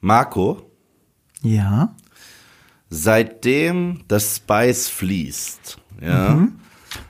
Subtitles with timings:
[0.00, 0.62] Marco,
[1.42, 1.94] Ja.
[2.90, 6.48] seitdem das Spice fließt, ja,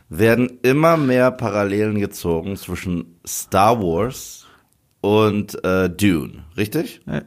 [0.09, 4.47] werden immer mehr Parallelen gezogen zwischen Star Wars
[5.01, 7.03] und äh, Dune, richtig?
[7.07, 7.21] Äh,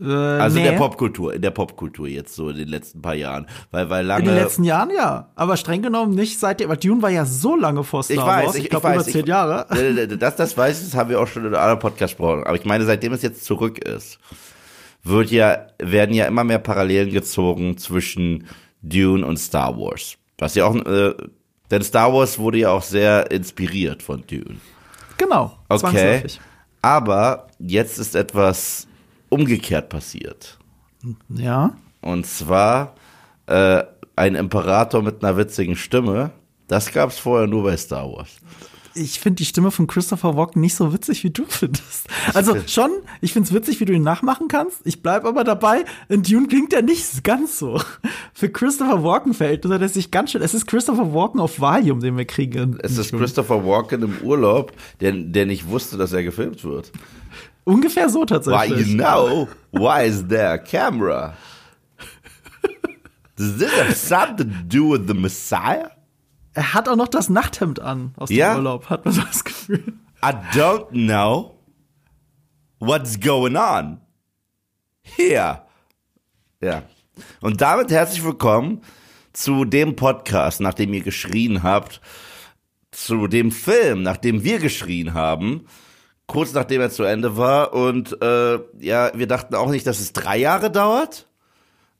[0.00, 0.70] Also in nee.
[0.70, 4.24] der Popkultur, in der Popkultur jetzt so in den letzten paar Jahren, weil weil lange
[4.24, 7.56] In den letzten Jahren ja, aber streng genommen nicht seitdem, weil Dune war ja so
[7.56, 9.66] lange vor Star ich weiß, Wars, ich, ich glaube über zehn Jahre.
[9.70, 12.44] Äh, Das, das weiß ich, das haben wir auch schon in einem anderen Podcast gesprochen.
[12.44, 14.18] Aber ich meine, seitdem es jetzt zurück ist,
[15.08, 18.46] wird ja, werden ja immer mehr Parallelen gezogen zwischen
[18.82, 20.16] Dune und Star Wars.
[20.38, 21.14] Was ja auch, äh,
[21.70, 24.58] denn Star Wars wurde ja auch sehr inspiriert von Dune.
[25.16, 26.22] Genau, Okay.
[26.80, 28.86] Aber jetzt ist etwas
[29.28, 30.58] umgekehrt passiert.
[31.28, 31.74] Ja.
[32.00, 32.94] Und zwar
[33.46, 33.82] äh,
[34.16, 36.30] ein Imperator mit einer witzigen Stimme.
[36.68, 38.36] Das gab es vorher nur bei Star Wars.
[38.98, 42.08] Ich finde die Stimme von Christopher Walken nicht so witzig, wie du findest.
[42.34, 44.80] Also schon, ich finde es witzig, wie du ihn nachmachen kannst.
[44.84, 47.80] Ich bleib aber dabei, in Dune klingt er nicht ganz so.
[48.34, 50.42] Für Christopher Walken fällt hat er sich ganz schön.
[50.42, 52.78] Es ist Christopher Walken auf Valium, den wir kriegen.
[52.82, 53.12] Es ist.
[53.12, 56.92] Christopher Walken im Urlaub, der, der nicht wusste, dass er gefilmt wird.
[57.64, 58.86] Ungefähr so Why tatsächlich.
[58.88, 59.48] you know?
[59.72, 61.34] Why is there a camera?
[63.36, 65.90] Does this have something to do with the Messiah?
[66.54, 68.56] Er hat auch noch das Nachthemd an aus dem Ja?
[68.56, 69.94] Urlaub, hat man so das Gefühl.
[70.22, 71.54] I don't know
[72.80, 74.00] what's going on
[75.02, 75.62] here.
[76.60, 76.82] Ja.
[77.40, 78.82] Und damit herzlich willkommen
[79.32, 82.00] zu dem Podcast, nachdem ihr geschrien habt,
[82.90, 85.66] zu dem Film, nachdem wir geschrien haben,
[86.26, 87.72] kurz nachdem er zu Ende war.
[87.72, 91.27] Und äh, ja, wir dachten auch nicht, dass es drei Jahre dauert.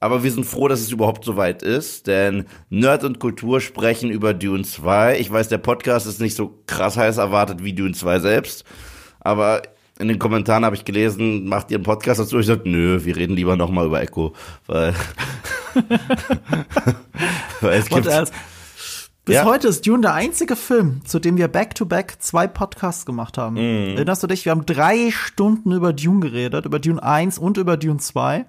[0.00, 4.10] Aber wir sind froh, dass es überhaupt so weit ist, denn Nerd und Kultur sprechen
[4.10, 5.18] über Dune 2.
[5.18, 8.64] Ich weiß, der Podcast ist nicht so krass heiß erwartet wie Dune 2 selbst,
[9.19, 9.62] aber
[9.98, 12.38] in den Kommentaren habe ich gelesen, macht ihr einen Podcast dazu?
[12.38, 14.34] Ich sagte, nö, wir reden lieber nochmal über Echo,
[14.69, 14.94] weil,
[17.60, 18.04] weil es gibt,
[19.24, 19.44] bis Ja.
[19.44, 23.56] heute ist Dune der einzige Film, zu dem wir back-to-back zwei Podcasts gemacht haben.
[23.56, 23.97] Mhm.
[23.97, 24.44] Erinnerst du dich?
[24.44, 28.47] Wir haben drei Stunden über Dune geredet, über Dune 1 und über Dune 2.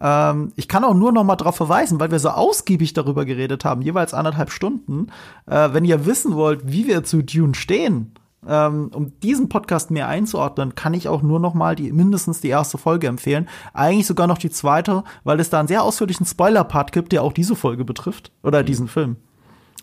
[0.00, 3.64] Ähm, ich kann auch nur noch mal darauf verweisen, weil wir so ausgiebig darüber geredet
[3.64, 5.08] haben, jeweils anderthalb Stunden.
[5.46, 8.14] Äh, wenn ihr wissen wollt, wie wir zu Dune stehen,
[8.46, 12.48] ähm, um diesen Podcast mehr einzuordnen, kann ich auch nur noch mal die mindestens die
[12.48, 13.48] erste Folge empfehlen.
[13.72, 17.32] Eigentlich sogar noch die zweite, weil es da einen sehr ausführlichen Spoiler-Part gibt, der auch
[17.32, 19.16] diese Folge betrifft oder diesen Film.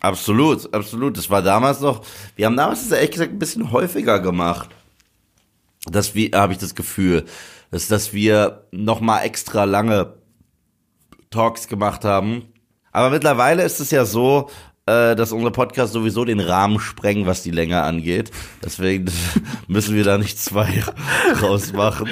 [0.00, 2.02] absolut, absolut, das war damals noch,
[2.36, 4.70] wir haben damals das ehrlich gesagt ein bisschen häufiger gemacht.
[5.86, 7.24] Dass wir, habe ich das Gefühl,
[7.70, 10.14] dass, dass wir noch mal extra lange
[11.30, 12.52] Talks gemacht haben.
[12.92, 14.50] Aber mittlerweile ist es ja so,
[14.86, 18.30] äh, dass unsere Podcasts sowieso den Rahmen sprengen, was die Länge angeht.
[18.64, 19.06] Deswegen
[19.68, 20.82] müssen wir da nicht zwei
[21.42, 22.08] rausmachen.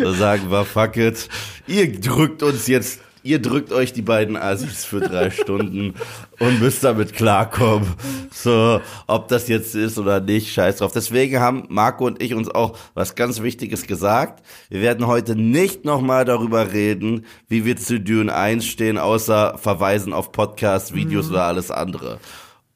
[0.00, 1.28] Da sagen wir, fuck it.
[1.66, 5.94] Ihr drückt uns jetzt, ihr drückt euch die beiden Assis für drei Stunden
[6.38, 7.94] und müsst damit klarkommen.
[8.32, 10.92] So, ob das jetzt ist oder nicht, scheiß drauf.
[10.92, 14.44] Deswegen haben Marco und ich uns auch was ganz Wichtiges gesagt.
[14.68, 20.12] Wir werden heute nicht nochmal darüber reden, wie wir zu Dune 1 stehen, außer verweisen
[20.12, 22.18] auf Podcasts, Videos oder alles andere.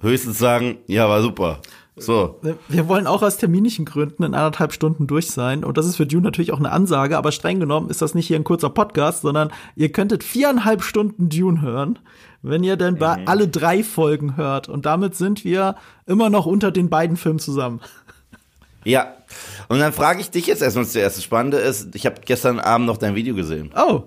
[0.01, 1.61] Höchstens sagen, ja, war super.
[1.97, 2.41] So.
[2.69, 5.63] Wir wollen auch aus terminischen Gründen in anderthalb Stunden durch sein.
[5.63, 8.27] Und das ist für Dune natürlich auch eine Ansage, aber streng genommen ist das nicht
[8.27, 12.01] hier ein kurzer Podcast, sondern ihr könntet viereinhalb Stunden Dune hören,
[12.43, 14.69] wenn ihr denn bei alle drei Folgen hört.
[14.69, 17.81] Und damit sind wir immer noch unter den beiden Filmen zusammen.
[18.83, 19.15] Ja.
[19.69, 21.17] Und dann frage ich dich jetzt erstmal zuerst.
[21.17, 23.71] Das Spannende ist, ich habe gestern Abend noch dein Video gesehen.
[23.77, 24.05] Oh.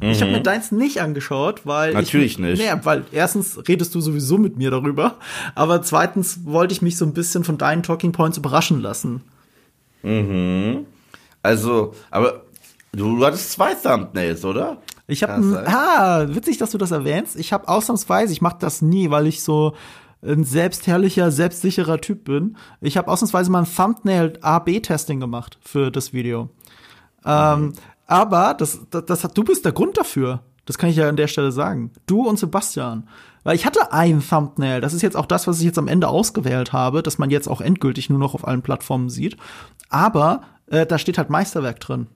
[0.00, 2.00] Ich habe mir deins nicht angeschaut, weil Mhm.
[2.00, 2.62] Natürlich ich, nicht.
[2.62, 5.16] Nee, weil erstens redest du sowieso mit mir darüber,
[5.54, 9.22] aber zweitens wollte ich mich so ein bisschen von deinen Talking Points überraschen lassen.
[11.42, 12.42] Also, aber
[12.92, 14.78] du, du hattest zwei Thumbnails, oder?
[15.08, 17.36] Ich habe, ah, witzig, dass du das erwähnst.
[17.36, 19.74] Ich habe ausnahmsweise, ich mache das nie, weil ich so
[20.22, 22.56] ein selbstherrlicher, selbstsicherer Typ bin.
[22.80, 26.50] Ich habe ausnahmsweise mal ein Thumbnail A/B-Testing gemacht für das Video.
[27.24, 27.72] Ähm,
[28.06, 30.40] aber das, das, das hat, du bist der Grund dafür.
[30.64, 31.92] Das kann ich ja an der Stelle sagen.
[32.06, 33.08] Du und Sebastian.
[33.44, 34.80] Weil ich hatte ein Thumbnail.
[34.80, 37.46] Das ist jetzt auch das, was ich jetzt am Ende ausgewählt habe, dass man jetzt
[37.46, 39.36] auch endgültig nur noch auf allen Plattformen sieht.
[39.88, 42.08] Aber äh, da steht halt Meisterwerk drin.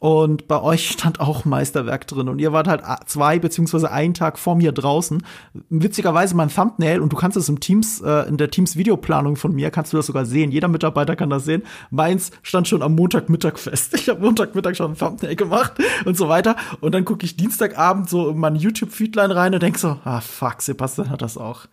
[0.00, 2.28] Und bei euch stand auch Meisterwerk drin.
[2.28, 5.24] Und ihr wart halt zwei beziehungsweise einen Tag vor mir draußen.
[5.70, 9.70] Witzigerweise mein Thumbnail, und du kannst es im Teams, äh, in der Teams-Videoplanung von mir,
[9.70, 10.52] kannst du das sogar sehen.
[10.52, 11.64] Jeder Mitarbeiter kann das sehen.
[11.90, 13.94] Meins stand schon am Montagmittag fest.
[13.94, 15.72] Ich habe Montagmittag schon ein Thumbnail gemacht
[16.04, 16.54] und so weiter.
[16.80, 20.62] Und dann gucke ich Dienstagabend so in mein YouTube-Feedline rein und denk so, ah fuck,
[20.62, 21.66] Sebastian hat das auch.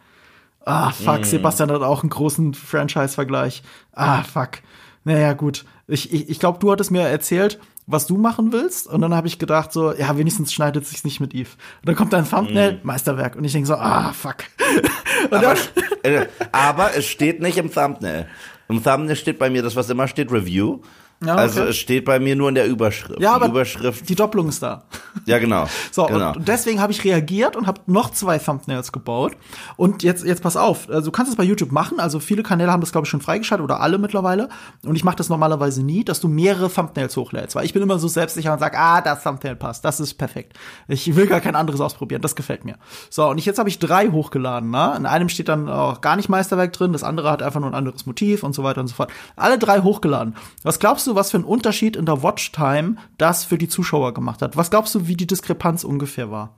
[0.66, 3.62] Ah, fuck, Sebastian hat auch einen großen Franchise-Vergleich.
[3.94, 4.62] Ah, fuck.
[5.04, 5.64] Naja, gut.
[5.88, 8.88] Ich, ich, ich glaube, du hattest mir erzählt, was du machen willst.
[8.88, 11.50] Und dann habe ich gedacht so, ja, wenigstens schneidet sich's nicht mit Eve.
[11.82, 12.80] Und dann kommt dein Thumbnail, Mhm.
[12.84, 13.36] Meisterwerk.
[13.36, 14.38] Und ich denke so, ah, fuck.
[15.32, 15.58] Aber, dann,
[16.04, 18.28] äh, aber es steht nicht im Thumbnail.
[18.68, 20.80] Im Thumbnail steht bei mir das, was immer steht, Review.
[21.24, 21.42] Ja, okay.
[21.42, 23.20] Also es steht bei mir nur in der Überschrift.
[23.22, 24.10] ja, aber die Überschrift.
[24.10, 24.84] die Doppelung ist da.
[25.26, 25.66] Ja, genau.
[25.92, 26.34] So, genau.
[26.34, 29.32] und deswegen habe ich reagiert und habe noch zwei Thumbnails gebaut.
[29.76, 32.00] Und jetzt, jetzt pass auf, also du kannst es bei YouTube machen.
[32.00, 34.50] Also viele Kanäle haben das, glaube ich, schon freigeschaltet oder alle mittlerweile.
[34.86, 37.56] Und ich mache das normalerweise nie, dass du mehrere Thumbnails hochlädst.
[37.56, 40.54] Weil ich bin immer so selbstsicher und sage, ah, das Thumbnail passt, das ist perfekt.
[40.88, 42.76] Ich will gar kein anderes ausprobieren, das gefällt mir.
[43.10, 44.70] So, und ich, jetzt habe ich drei hochgeladen.
[44.70, 44.94] Ne?
[44.98, 47.76] In einem steht dann auch gar nicht Meisterwerk drin, das andere hat einfach nur ein
[47.76, 49.12] anderes Motiv und so weiter und so fort.
[49.36, 50.36] Alle drei hochgeladen.
[50.62, 54.42] Was glaubst du, was für ein Unterschied in der Watchtime das für die Zuschauer gemacht
[54.42, 54.58] hat?
[54.58, 56.56] Was glaubst du, wie die Diskrepanz ungefähr war?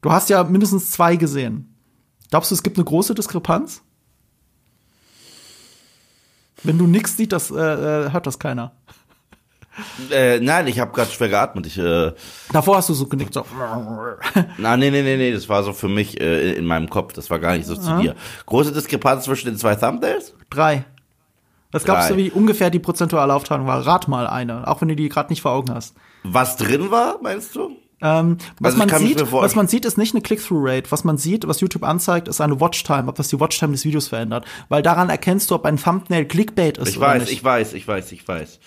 [0.00, 1.74] Du hast ja mindestens zwei gesehen.
[2.30, 3.82] Glaubst du, es gibt eine große Diskrepanz?
[6.62, 8.72] Wenn du nix siehst, das äh, äh, hört das keiner.
[10.10, 11.66] Äh, nein, ich habe gerade schwer geatmet.
[11.66, 12.12] Ich, äh,
[12.52, 13.46] Davor hast du so genickt, so.
[14.58, 17.14] na, nee, nee, nee, nee, das war so für mich äh, in meinem Kopf.
[17.14, 18.14] Das war gar nicht so zu dir.
[18.44, 20.34] Große Diskrepanz zwischen den zwei Thumbnails?
[20.50, 20.84] Drei.
[21.72, 22.14] Was glaubst Drei.
[22.14, 23.84] du, wie ungefähr die prozentuale Aufteilung war?
[23.86, 25.94] Rat mal eine, auch wenn du die gerade nicht vor Augen hast.
[26.22, 27.76] Was drin war, meinst du?
[28.04, 30.90] Ähm, was, Also ich man sieht, was man sieht, ist nicht eine Click-Through-Rate.
[30.90, 34.08] Was man sieht, was YouTube anzeigt, ist eine Watchtime, ob das die Watchtime des Videos
[34.08, 34.44] verändert.
[34.68, 37.32] Weil daran erkennst du, ob ein Thumbnail Clickbait ist Ich oder weiß, nicht.
[37.32, 38.58] ich weiß, ich weiß, ich weiß.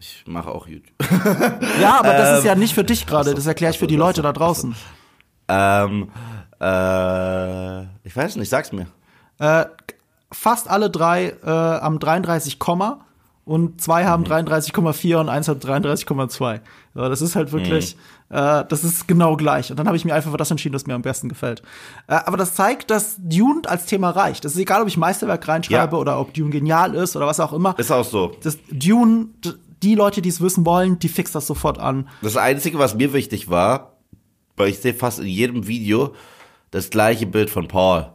[0.00, 0.92] Ich mache auch YouTube.
[1.80, 3.34] ja, aber das ist Ähm, ja nicht für dich gerade.
[3.34, 4.76] Das erkläre ich für die Leute da draußen.
[5.48, 6.10] ähm,
[6.60, 8.86] äh, ich weiß nicht, sag's mir.
[9.40, 9.64] Äh,
[10.30, 13.00] fast alle drei äh, am 33, Komma
[13.44, 14.28] und zwei haben Mhm.
[14.28, 16.60] 33,4 und eins hat 33,2.
[16.94, 17.96] Ja, das ist halt wirklich,
[18.28, 18.36] Mhm.
[18.36, 19.70] äh, das ist genau gleich.
[19.70, 21.62] Und dann habe ich mir einfach für das entschieden, das mir am besten gefällt.
[22.08, 24.44] Äh, aber das zeigt, dass Dune als Thema reicht.
[24.44, 26.00] Es ist egal, ob ich Meisterwerk reinschreibe Ja.
[26.00, 27.74] oder ob Dune genial ist oder was auch immer.
[27.78, 28.32] Ist auch so.
[28.42, 29.28] Das Dune,
[29.82, 32.08] die Leute, die es wissen wollen, die fix das sofort an.
[32.20, 33.92] Das Einzige, was mir wichtig war,
[34.56, 36.12] weil ich sehe fast in jedem Video
[36.70, 38.08] das gleiche Bild von Paul.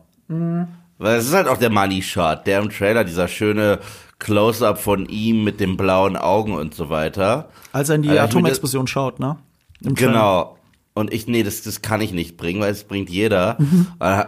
[1.03, 3.79] Weil es ist halt auch der Money Shot, der im Trailer, dieser schöne
[4.19, 7.49] Close-up von ihm mit den blauen Augen und so weiter.
[7.73, 9.35] Als er in die Also mir Atomexplosion schaut, ne?
[9.81, 10.11] Im Trailer.
[10.11, 10.57] Genau.
[10.93, 13.57] Und ich, nee, das, das kann ich nicht bringen, weil es bringt jeder.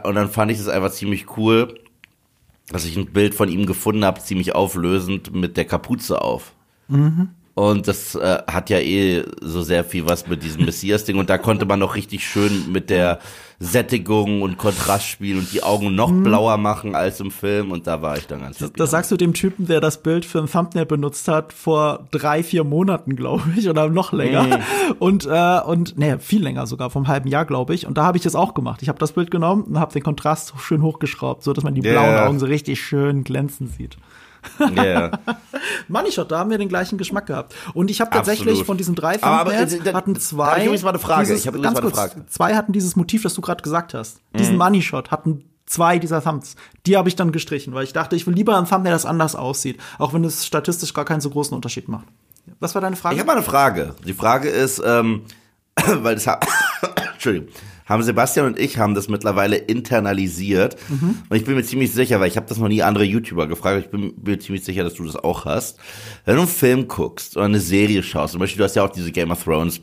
[0.03, 1.79] Und dann fand ich es einfach ziemlich cool,
[2.67, 6.51] dass ich ein Bild von ihm gefunden habe, ziemlich auflösend mit der Kapuze auf.
[7.55, 11.17] Und das äh, hat ja eh so sehr viel was mit diesem Messias-Ding.
[11.17, 13.19] Und da konnte man noch richtig schön mit der
[13.59, 17.71] Sättigung und Kontrast spielen und die Augen noch blauer machen als im Film.
[17.71, 18.73] Und da war ich dann ganz happy.
[18.75, 22.43] Das sagst du dem Typen, der das Bild für ein Thumbnail benutzt hat, vor drei,
[22.43, 24.43] vier Monaten, glaube ich, oder noch länger.
[24.43, 24.61] Mhm.
[24.99, 27.87] Und, äh, und nee, viel länger sogar, vom halben Jahr, glaube ich.
[27.87, 28.81] Und da habe ich das auch gemacht.
[28.81, 31.73] Ich habe das Bild genommen und habe den Kontrast so schön hochgeschraubt, so dass man
[31.73, 31.93] die Ja.
[31.93, 33.95] blauen Augen so richtig schön glänzen sieht.
[34.59, 35.11] Yeah.
[35.87, 37.55] Money Shot, da haben wir den gleichen Geschmack gehabt.
[37.73, 40.57] Und ich habe tatsächlich von diesen drei Thumbnails äh, hatten zwei.
[40.57, 41.27] ich übrigens mal eine Frage.
[41.27, 42.19] Dieses, Ich hab übrigens ganz kurz, Frage.
[42.19, 42.27] Mhm.
[42.27, 44.19] zwei hatten dieses Motiv, das du gerade gesagt hast.
[44.37, 46.55] Diesen Money Shot hatten zwei dieser Thumbs.
[46.85, 49.35] Die habe ich dann gestrichen, weil ich dachte, ich will lieber ein Thumbnail, das anders
[49.35, 52.05] aussieht, auch wenn es statistisch gar keinen so großen Unterschied macht.
[52.59, 53.15] Was war deine Frage?
[53.15, 53.95] Ich habe mal eine Frage.
[54.05, 55.23] Die Frage ist, ähm,
[55.85, 56.39] weil das ha
[57.13, 57.49] Entschuldigung,
[57.85, 60.75] haben Sebastian und ich haben das mittlerweile internalisiert
[61.29, 63.85] und ich bin mir ziemlich sicher, weil ich habe das noch nie andere YouTuber gefragt,
[63.85, 65.79] ich bin mir ziemlich sicher, dass du das auch hast.
[66.25, 68.89] Wenn du einen Film guckst oder eine Serie schaust, zum Beispiel, du hast ja auch
[68.91, 69.81] diese Game of Thrones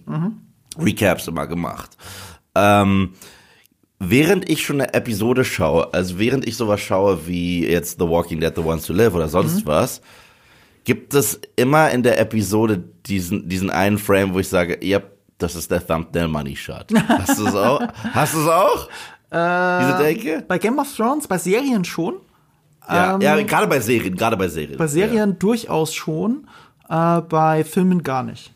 [0.78, 1.96] Recaps immer gemacht.
[2.55, 3.10] Ähm,
[3.98, 8.41] während ich schon eine Episode schaue, also während ich sowas schaue wie jetzt The Walking
[8.41, 10.00] Dead, The Ones to Live oder sonst was,
[10.84, 15.00] gibt es immer in der Episode diesen, diesen einen Frame, wo ich sage, ja,
[15.39, 16.86] das ist der Thumbnail Money Shot.
[17.08, 17.81] Hast du es auch?
[18.15, 18.89] Hast du es auch?
[19.32, 20.44] Diese Denke?
[20.46, 22.17] bei Game of Thrones, bei Serien schon.
[22.89, 24.77] Ja, Ähm, ja gerade bei Serien, gerade bei Serien.
[24.77, 26.46] Bei Serien durchaus schon,
[26.89, 28.53] äh, bei Filmen gar nicht.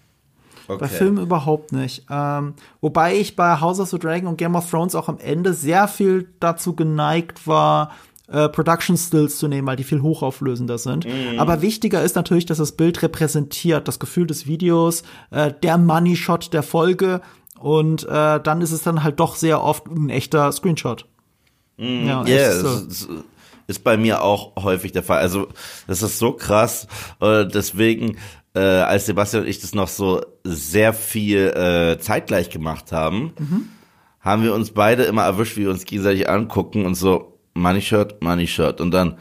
[0.68, 0.75] ja.
[0.75, 0.78] okay.
[0.80, 2.04] Bei Filmen überhaupt nicht.
[2.11, 5.54] Ähm, wobei ich bei House of the Dragon und Game of Thrones auch am Ende
[5.54, 7.92] sehr viel dazu geneigt war,
[8.28, 11.04] äh, Production Stills zu nehmen, weil die viel hochauflösender sind.
[11.06, 11.38] Mhm.
[11.38, 16.16] Aber wichtiger ist natürlich, dass das Bild repräsentiert, das Gefühl des Videos, äh, der Money
[16.16, 17.21] Shot der Folge
[17.59, 21.06] und äh, dann ist es dann halt doch sehr oft ein echter Screenshot.
[21.78, 22.06] Ja, Mhm.
[22.06, 23.23] Ja, es so.
[23.66, 25.18] ist, bei mir auch häufig der Fall.
[25.18, 25.49] Also
[25.87, 26.87] das ist so krass.
[27.21, 28.16] Äh, deswegen,
[28.54, 33.33] äh, als Sebastian und ich das noch so sehr viel äh, zeitgleich gemacht haben,
[34.21, 38.22] haben wir uns beide immer erwischt, wie wir uns gegenseitig angucken und so Money Shot,
[38.22, 39.18] Money Shot und dann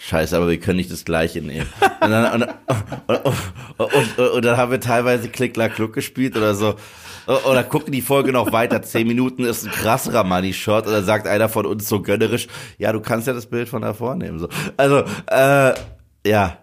[0.00, 1.66] Scheiße, aber wir können nicht das gleiche nehmen.
[2.00, 2.48] Und dann, und,
[3.78, 6.76] und, und, dann haben wir teilweise Klick, Klack, Kluck gespielt oder so.
[7.26, 8.80] Oder gucken die Folge noch weiter.
[8.82, 10.86] Zehn Minuten ist ein krasserer Money Shot.
[10.86, 12.46] Oder sagt einer von uns so gönnerisch,
[12.78, 14.38] ja, du kannst ja das Bild von davor nehmen.
[14.38, 14.48] So.
[14.76, 15.74] Also, äh,
[16.26, 16.58] Ja,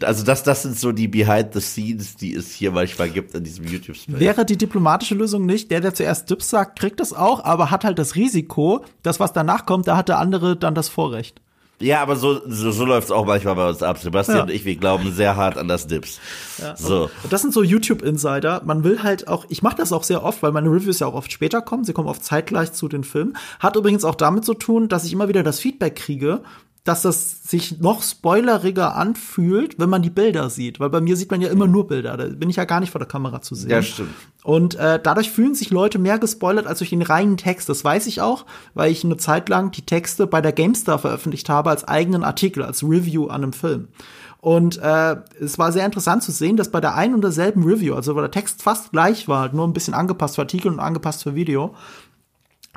[0.00, 3.44] also das, das sind so die Behind the Scenes, die es hier manchmal gibt in
[3.44, 4.18] diesem YouTube-Space.
[4.18, 7.84] Wäre die diplomatische Lösung nicht, der, der zuerst Dips sagt, kriegt das auch, aber hat
[7.84, 11.40] halt das Risiko, dass was danach kommt, da hat der andere dann das Vorrecht.
[11.80, 13.98] Ja, aber so, so, so läuft es auch manchmal bei uns ab.
[13.98, 14.42] Sebastian Ja.
[14.44, 16.20] und ich, wir glauben sehr hart an das Dips.
[16.76, 17.10] So.
[17.30, 18.62] Das sind so YouTube-Insider.
[18.64, 21.14] Man will halt auch, ich mache das auch sehr oft, weil meine Reviews ja auch
[21.14, 21.84] oft später kommen.
[21.84, 23.36] Sie kommen oft zeitgleich zu den Filmen.
[23.58, 26.42] Hat übrigens auch damit zu tun, dass ich immer wieder das Feedback kriege,
[26.84, 30.80] dass das sich noch spoileriger anfühlt, wenn man die Bilder sieht.
[30.80, 32.14] Weil bei mir sieht man ja immer nur Bilder.
[32.18, 33.70] Da bin ich ja gar nicht vor der Kamera zu sehen.
[33.70, 34.10] Ja, stimmt.
[34.42, 37.70] Und äh, dadurch fühlen sich Leute mehr gespoilert als durch den reinen Text.
[37.70, 41.48] Das weiß ich auch, weil ich eine Zeit lang die Texte bei der GameStar veröffentlicht
[41.48, 43.88] habe als eigenen Artikel, als Review an einem Film.
[44.42, 47.94] Und äh, es war sehr interessant zu sehen, dass bei der einen und derselben Review,
[47.94, 51.22] also wo der Text fast gleich war, nur ein bisschen angepasst für Artikel und angepasst
[51.22, 51.74] für Video,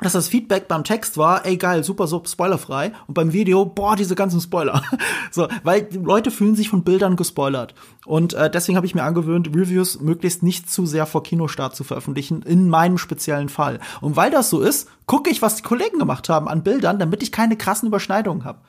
[0.00, 2.92] dass das Feedback beim Text war, ey geil, super, so spoilerfrei.
[3.06, 4.82] Und beim Video, boah, diese ganzen Spoiler.
[5.30, 7.74] so, weil Leute fühlen sich von Bildern gespoilert.
[8.06, 11.82] Und äh, deswegen habe ich mir angewöhnt, Reviews möglichst nicht zu sehr vor Kinostart zu
[11.82, 13.80] veröffentlichen, in meinem speziellen Fall.
[14.00, 17.22] Und weil das so ist, gucke ich, was die Kollegen gemacht haben an Bildern, damit
[17.22, 18.60] ich keine krassen Überschneidungen habe.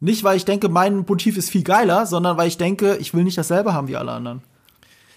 [0.00, 3.24] Nicht, weil ich denke, mein Motiv ist viel geiler, sondern weil ich denke, ich will
[3.24, 4.42] nicht dasselbe haben wie alle anderen.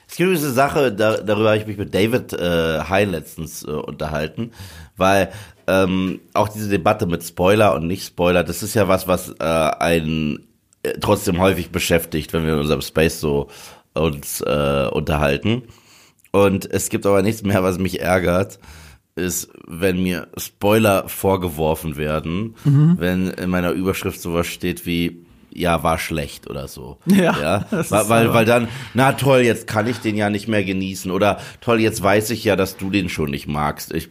[0.09, 3.71] Es gibt diese Sache, da, darüber habe ich mich mit David äh, Hein letztens äh,
[3.71, 4.51] unterhalten,
[4.97, 5.31] weil
[5.67, 10.47] ähm, auch diese Debatte mit Spoiler und Nicht-Spoiler, das ist ja was, was äh, einen
[10.83, 13.47] äh, trotzdem häufig beschäftigt, wenn wir in unserem Space so
[13.93, 15.63] uns äh, unterhalten.
[16.31, 18.59] Und es gibt aber nichts mehr, was mich ärgert,
[19.15, 25.25] ist, wenn mir Spoiler vorgeworfen werden, wenn in meiner Überschrift sowas steht wie
[25.57, 26.99] ja, war schlecht oder so.
[27.07, 30.63] Ja, das weil, weil, weil dann, na toll, jetzt kann ich den ja nicht mehr
[30.63, 33.91] genießen oder toll, jetzt weiß ich ja, dass du den schon nicht magst.
[33.91, 34.09] Ich,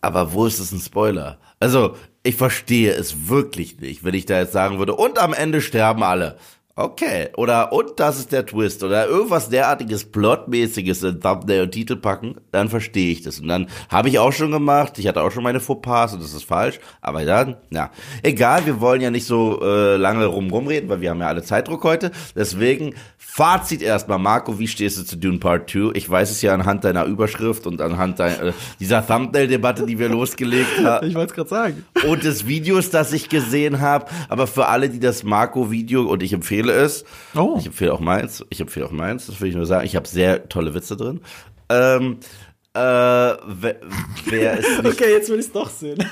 [0.00, 1.38] aber wo ist es ein Spoiler?
[1.58, 5.60] Also, ich verstehe es wirklich nicht, wenn ich da jetzt sagen würde, und am Ende
[5.60, 6.36] sterben alle.
[6.76, 11.96] Okay, oder und das ist der Twist oder irgendwas derartiges Plotmäßiges in Thumbnail und Titel
[11.96, 13.40] packen, dann verstehe ich das.
[13.40, 16.32] Und dann habe ich auch schon gemacht, ich hatte auch schon meine Fauxpas und das
[16.32, 17.90] ist falsch, aber dann, na,
[18.22, 21.42] egal, wir wollen ja nicht so äh, lange rum rumreden, weil wir haben ja alle
[21.42, 22.12] Zeitdruck heute.
[22.36, 25.90] Deswegen Fazit erstmal, Marco, wie stehst du zu Dune Part 2?
[25.94, 30.08] Ich weiß es ja anhand deiner Überschrift und anhand deiner, äh, dieser Thumbnail-Debatte, die wir
[30.10, 31.86] losgelegt haben Ich wollte es gerade sagen.
[32.08, 34.06] und des Videos, das ich gesehen habe.
[34.28, 37.56] Aber für alle, die das Marco-Video und ich empfehle es, Oh.
[37.58, 39.86] ich empfehle auch meins, ich empfehle auch meins, das will ich nur sagen.
[39.86, 41.20] Ich habe sehr tolle Witze drin.
[41.70, 42.18] Ähm,
[42.74, 43.76] äh, wer,
[44.26, 46.04] wer ist nicht, Okay, jetzt will ich es doch sehen.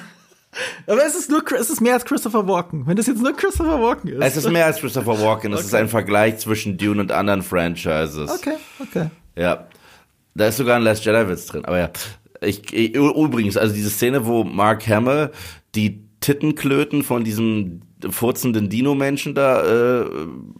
[0.86, 2.86] Aber es ist nur, es ist mehr als Christopher Walken.
[2.86, 4.24] Wenn das jetzt nur Christopher Walken ist.
[4.24, 8.30] es ist mehr als Christopher Walken, es ist ein Vergleich zwischen Dune und anderen Franchises.
[8.30, 9.10] okay, okay.
[9.36, 9.68] Ja.
[10.34, 11.64] Da ist sogar ein Last Jedi-Witz drin.
[11.64, 11.90] Aber ja.
[12.40, 15.32] Ich, ich, übrigens, also diese Szene, wo Mark Hamill
[15.74, 20.06] die Tittenklöten von diesem furzenden Dino-Menschen da äh,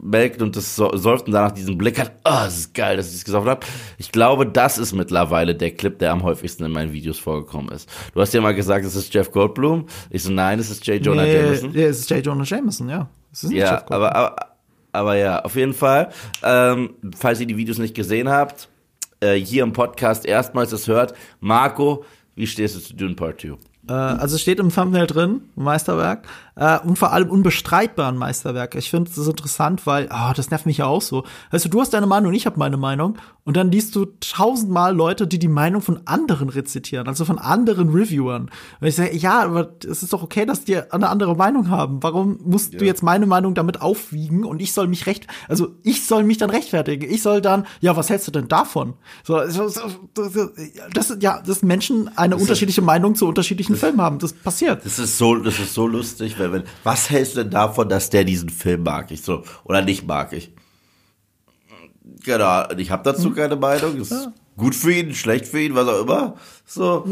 [0.03, 3.15] melkt und das säuft und danach diesen Blick hat, ah, das ist geil, dass ich
[3.15, 3.67] das gesoffen habe.
[3.97, 7.89] Ich glaube, das ist mittlerweile der Clip, der am häufigsten in meinen Videos vorgekommen ist.
[8.13, 9.87] Du hast ja mal gesagt, es ist Jeff Goldblum.
[10.11, 11.05] Ich so, nein, es ist J.
[11.05, 11.75] Jonah nee, Jameson.
[11.75, 12.25] Ja, es ist J.
[12.25, 13.09] Jonah Jameson, ja.
[13.33, 14.37] Es Ja, aber, aber,
[14.93, 16.11] aber ja, auf jeden Fall.
[16.43, 18.69] Ähm, falls ihr die Videos nicht gesehen habt,
[19.21, 22.05] äh, hier im Podcast erstmals es hört, Marco,
[22.35, 23.57] wie stehst du zu Dune Part 2?
[23.89, 26.27] Äh, also es steht im Thumbnail drin, Meisterwerk.
[26.59, 28.75] Äh, und vor allem unbestreitbar ein Meisterwerk.
[28.75, 31.25] Ich finde das interessant, weil, ah, das nervt mich ja auch so.
[31.51, 33.17] Weißt du, du hast deine Meinung, ich habe meine Meinung.
[33.45, 37.89] Und dann liest du tausendmal Leute, die die Meinung von anderen rezitieren, also von anderen
[37.89, 38.51] Reviewern.
[38.81, 42.03] Und ich sage, ja, aber es ist doch okay, dass die eine andere Meinung haben.
[42.03, 46.07] Warum musst du jetzt meine Meinung damit aufwiegen und ich soll mich recht, also ich
[46.07, 47.11] soll mich dann rechtfertigen.
[47.11, 48.95] Ich soll dann, ja, was hältst du denn davon?
[49.25, 50.51] So, so, so, so,
[50.93, 54.19] das ja, dass Menschen eine unterschiedliche Meinung zu unterschiedlichen Filmen haben.
[54.19, 54.85] Das passiert.
[54.85, 58.11] Das ist so, das ist so lustig, weil wenn, was hältst du denn davon, dass
[58.11, 59.11] der diesen Film mag?
[59.11, 60.53] Ich so, oder nicht mag ich?
[62.25, 63.97] Genau, ich habe dazu keine Meinung.
[63.97, 66.35] Ist gut für ihn, schlecht für ihn, was auch immer.
[66.67, 67.07] So.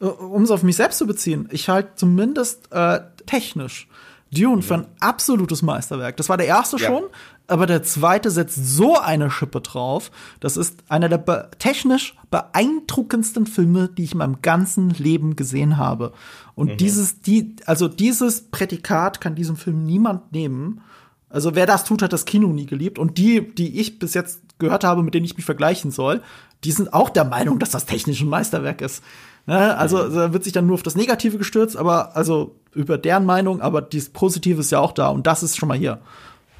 [0.00, 3.88] um es auf mich selbst zu beziehen, ich halte zumindest äh, technisch
[4.32, 6.16] Dune für ein absolutes Meisterwerk.
[6.16, 6.88] Das war der erste Ja.
[6.88, 7.04] schon,
[7.48, 10.10] aber der zweite setzt so eine Schippe drauf.
[10.40, 15.76] Das ist einer der be technisch beeindruckendsten Filme, die ich in meinem ganzen Leben gesehen
[15.76, 16.12] habe.
[16.54, 20.80] Und dieses, die, also dieses Prädikat kann diesem Film niemand nehmen.
[21.28, 22.98] Also wer das tut, hat das Kino nie geliebt.
[22.98, 26.22] Und die, die ich bis jetzt gehört habe, mit denen ich mich vergleichen soll,
[26.64, 29.02] die sind auch der Meinung, dass das technisch ein Meisterwerk ist.
[29.46, 29.76] Ne?
[29.76, 33.60] Also da wird sich dann nur auf das Negative gestürzt, aber also über deren Meinung,
[33.60, 36.00] aber das Positive ist ja auch da und das ist schon mal hier.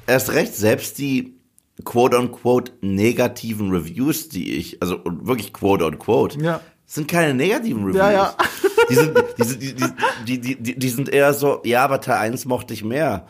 [0.07, 1.35] Erst recht, selbst die
[1.83, 6.61] quote-unquote negativen Reviews, die ich, also wirklich quote-unquote, Ja.
[6.85, 7.97] sind keine negativen Reviews.
[7.97, 8.35] Ja, ja.
[8.89, 9.75] Die sind, die, sind, die,
[10.25, 13.27] die, die, die, die sind eher so, ja, aber Teil 1 mochte ich mehr.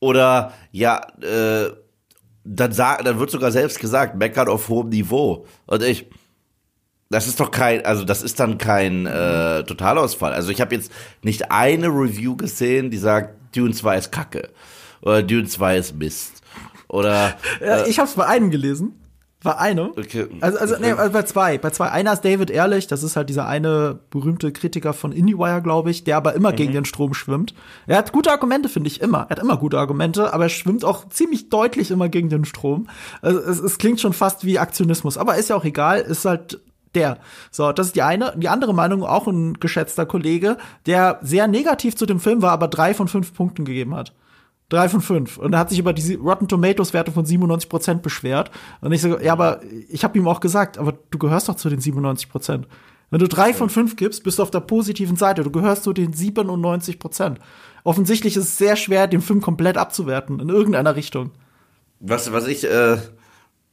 [0.00, 1.70] Oder ja, äh,
[2.44, 5.44] dann, sag, dann wird sogar selbst gesagt, meckern auf hohem Niveau.
[5.66, 6.06] Und ich,
[7.10, 10.32] das ist doch kein, also das ist dann kein äh, Totalausfall.
[10.32, 10.90] Also ich habe jetzt
[11.22, 14.48] nicht eine Review gesehen, die sagt, Dune 2 ist Kacke.
[15.02, 16.42] Oder Dune 2 ist Mist.
[16.88, 17.34] Oder.
[17.60, 18.94] Ja, ich habe es bei einem gelesen.
[19.42, 19.90] War eine.
[19.90, 20.26] Okay.
[20.40, 21.58] Also, also, nee, also bei zwei.
[21.58, 21.90] Bei zwei.
[21.90, 26.02] Einer ist David Ehrlich, das ist halt dieser eine berühmte Kritiker von IndieWire, glaube ich,
[26.02, 27.54] der aber immer gegen den Strom schwimmt.
[27.86, 29.26] Er hat gute Argumente, finde ich, immer.
[29.28, 32.88] Er hat immer gute Argumente, aber er schwimmt auch ziemlich deutlich immer gegen den Strom.
[33.22, 36.60] Also, es, es klingt schon fast wie Aktionismus, aber ist ja auch egal, ist halt
[36.96, 37.18] der.
[37.52, 38.34] So, das ist die eine.
[38.36, 42.66] Die andere Meinung, auch ein geschätzter Kollege, der sehr negativ zu dem Film war, aber
[42.66, 44.14] drei von fünf Punkten gegeben hat.
[44.68, 45.38] Drei von fünf.
[45.38, 48.50] Und er hat sich über diese Rotten Tomatoes Werte von 97 Prozent beschwert.
[48.80, 51.70] Und ich so, ja, aber ich habe ihm auch gesagt, aber du gehörst doch zu
[51.70, 52.68] den 97 Prozent.
[53.10, 55.42] Wenn du drei von fünf gibst, bist du auf der positiven Seite.
[55.42, 57.38] Du gehörst zu den 97 Prozent.
[57.82, 61.30] Offensichtlich ist es sehr schwer, den Film komplett abzuwerten, in irgendeiner Richtung.
[62.00, 62.98] Was, was ich äh,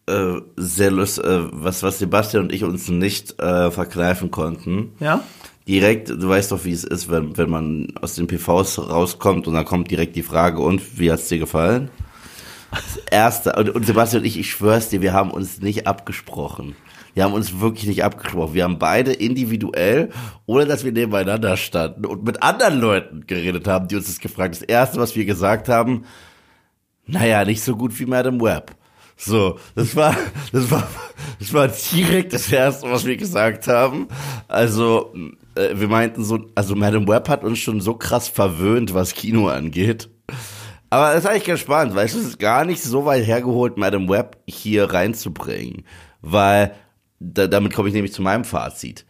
[0.07, 4.93] äh, sehr lust, äh, was, was Sebastian und ich uns nicht äh, verkneifen konnten.
[4.99, 5.23] Ja?
[5.67, 9.55] Direkt, du weißt doch, wie es ist, wenn, wenn man aus den PVs rauskommt und
[9.55, 11.89] dann kommt direkt die Frage, und wie hat's dir gefallen?
[12.69, 16.75] Das erste, und, und Sebastian und ich, ich schwör's dir, wir haben uns nicht abgesprochen.
[17.15, 18.53] Wir haben uns wirklich nicht abgesprochen.
[18.53, 20.10] Wir haben beide individuell,
[20.45, 24.55] ohne dass wir nebeneinander standen und mit anderen Leuten geredet haben, die uns das gefragt
[24.55, 24.60] haben.
[24.60, 26.03] Das erste, was wir gesagt haben,
[27.07, 28.75] naja, nicht so gut wie Madame Web.
[29.15, 30.15] So, das war,
[30.51, 30.88] das war,
[31.39, 34.10] das war direkt das erste, was wir gesagt haben.
[34.50, 35.13] Also,
[35.55, 39.47] äh, wir meinten so, also Madame Web hat uns schon so krass verwöhnt, was Kino
[39.47, 40.09] angeht.
[40.89, 44.07] Aber das ist eigentlich ganz spannend, weil es ist gar nicht so weit hergeholt, Madame
[44.07, 45.83] Web hier reinzubringen.
[46.21, 46.74] Weil,
[47.19, 49.05] da, damit komme ich nämlich zu meinem Fazit.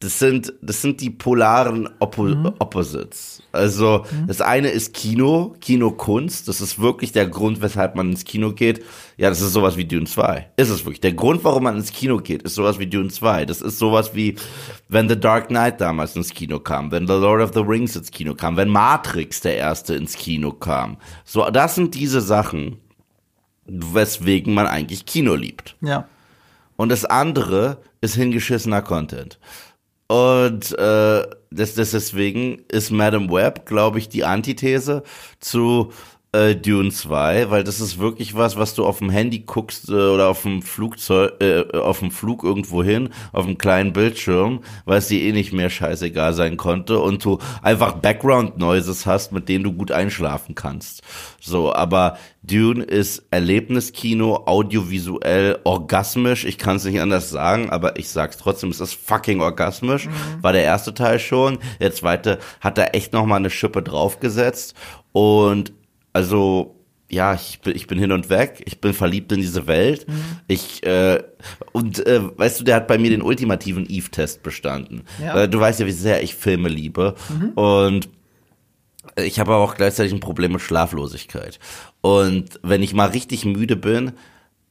[0.00, 2.52] Das sind, das sind die polaren Oppo Mhm.
[2.58, 3.31] Opposites.
[3.52, 6.48] Also, das eine ist Kino, Kinokunst.
[6.48, 8.82] Das ist wirklich der Grund, weshalb man ins Kino geht.
[9.18, 10.50] Ja, das ist sowas wie Dune 2.
[10.56, 11.00] Ist es wirklich.
[11.00, 13.44] Der Grund, warum man ins Kino geht, ist sowas wie Dune 2.
[13.44, 14.36] Das ist sowas wie,
[14.88, 18.10] wenn The Dark Knight damals ins Kino kam, wenn The Lord of the Rings ins
[18.10, 20.96] Kino kam, wenn Matrix der erste ins Kino kam.
[21.24, 22.78] So, das sind diese Sachen,
[23.66, 25.76] weswegen man eigentlich Kino liebt.
[25.82, 26.08] Ja.
[26.76, 29.38] Und das andere ist hingeschissener Content.
[30.12, 35.04] Und äh, das, das deswegen ist Madame Web, glaube ich, die Antithese
[35.40, 35.90] zu
[36.32, 39.92] äh, Dune 2, weil das ist wirklich was, was du auf dem Handy guckst äh,
[39.92, 44.98] oder auf dem Flugzeug, äh, auf dem Flug irgendwo hin, auf einem kleinen Bildschirm, weil
[44.98, 49.48] es dir eh nicht mehr scheißegal sein konnte und du einfach Background Noises hast, mit
[49.50, 51.02] denen du gut einschlafen kannst.
[51.38, 56.46] So, aber Dune ist Erlebniskino, audiovisuell, orgasmisch.
[56.46, 60.08] Ich kann es nicht anders sagen, aber ich sag's trotzdem, es ist fucking orgasmisch.
[60.40, 61.58] War der erste Teil schon.
[61.78, 64.74] Der zweite hat da echt noch mal eine Schippe draufgesetzt
[65.12, 65.72] und
[66.12, 66.76] also
[67.12, 68.62] ja, ich bin, ich bin hin und weg.
[68.64, 70.06] Ich bin verliebt in diese Welt.
[70.48, 71.22] Ich äh,
[71.72, 75.02] und äh, weißt du, der hat bei mir den ultimativen Eve-Test bestanden.
[75.22, 75.42] Ja.
[75.42, 77.14] Äh, du weißt ja, wie sehr ich Filme liebe
[77.54, 78.08] und
[79.16, 81.58] ich habe aber auch gleichzeitig ein Problem mit Schlaflosigkeit.
[82.00, 84.12] Und wenn ich mal richtig müde bin,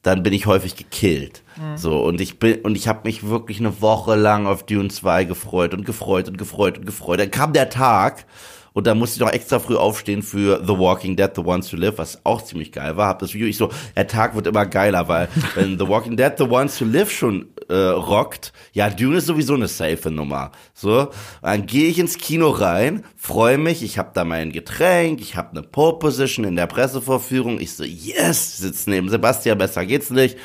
[0.01, 1.43] dann bin ich häufig gekillt.
[1.75, 5.25] So und ich bin und ich habe mich wirklich eine Woche lang auf Dune 2
[5.25, 7.19] gefreut und gefreut und gefreut und gefreut.
[7.19, 8.25] Dann kam der Tag
[8.73, 11.77] und da musste ich noch extra früh aufstehen für The Walking Dead, The Ones Who
[11.77, 13.09] Live, was auch ziemlich geil war.
[13.09, 16.31] Hab das Video, ich so, der Tag wird immer geiler, weil wenn The Walking Dead,
[16.37, 20.51] The Ones Who Live schon äh, rockt, ja, Dune ist sowieso eine safe Nummer.
[20.73, 21.09] So,
[21.41, 25.51] dann gehe ich ins Kino rein, freue mich, ich habe da mein Getränk, ich habe
[25.51, 27.59] eine Pole Position in der Pressevorführung.
[27.59, 30.37] Ich so, yes, sitze neben Sebastian, besser geht's nicht.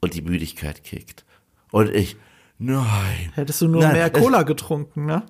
[0.00, 1.24] Und die Müdigkeit kickt.
[1.72, 2.16] Und ich,
[2.58, 3.32] nein.
[3.34, 5.24] Hättest du nur Nein, mehr Cola getrunken, ne?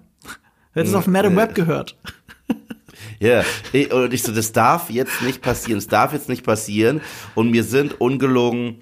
[0.79, 1.97] Hättest auf Madame äh, Web gehört.
[3.21, 7.01] Ja, ich- und ich so, das darf jetzt nicht passieren, es darf jetzt nicht passieren.
[7.35, 8.81] Und mir sind ungelogen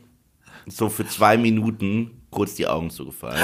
[0.66, 3.40] so für zwei Minuten kurz die Augen zugefallen.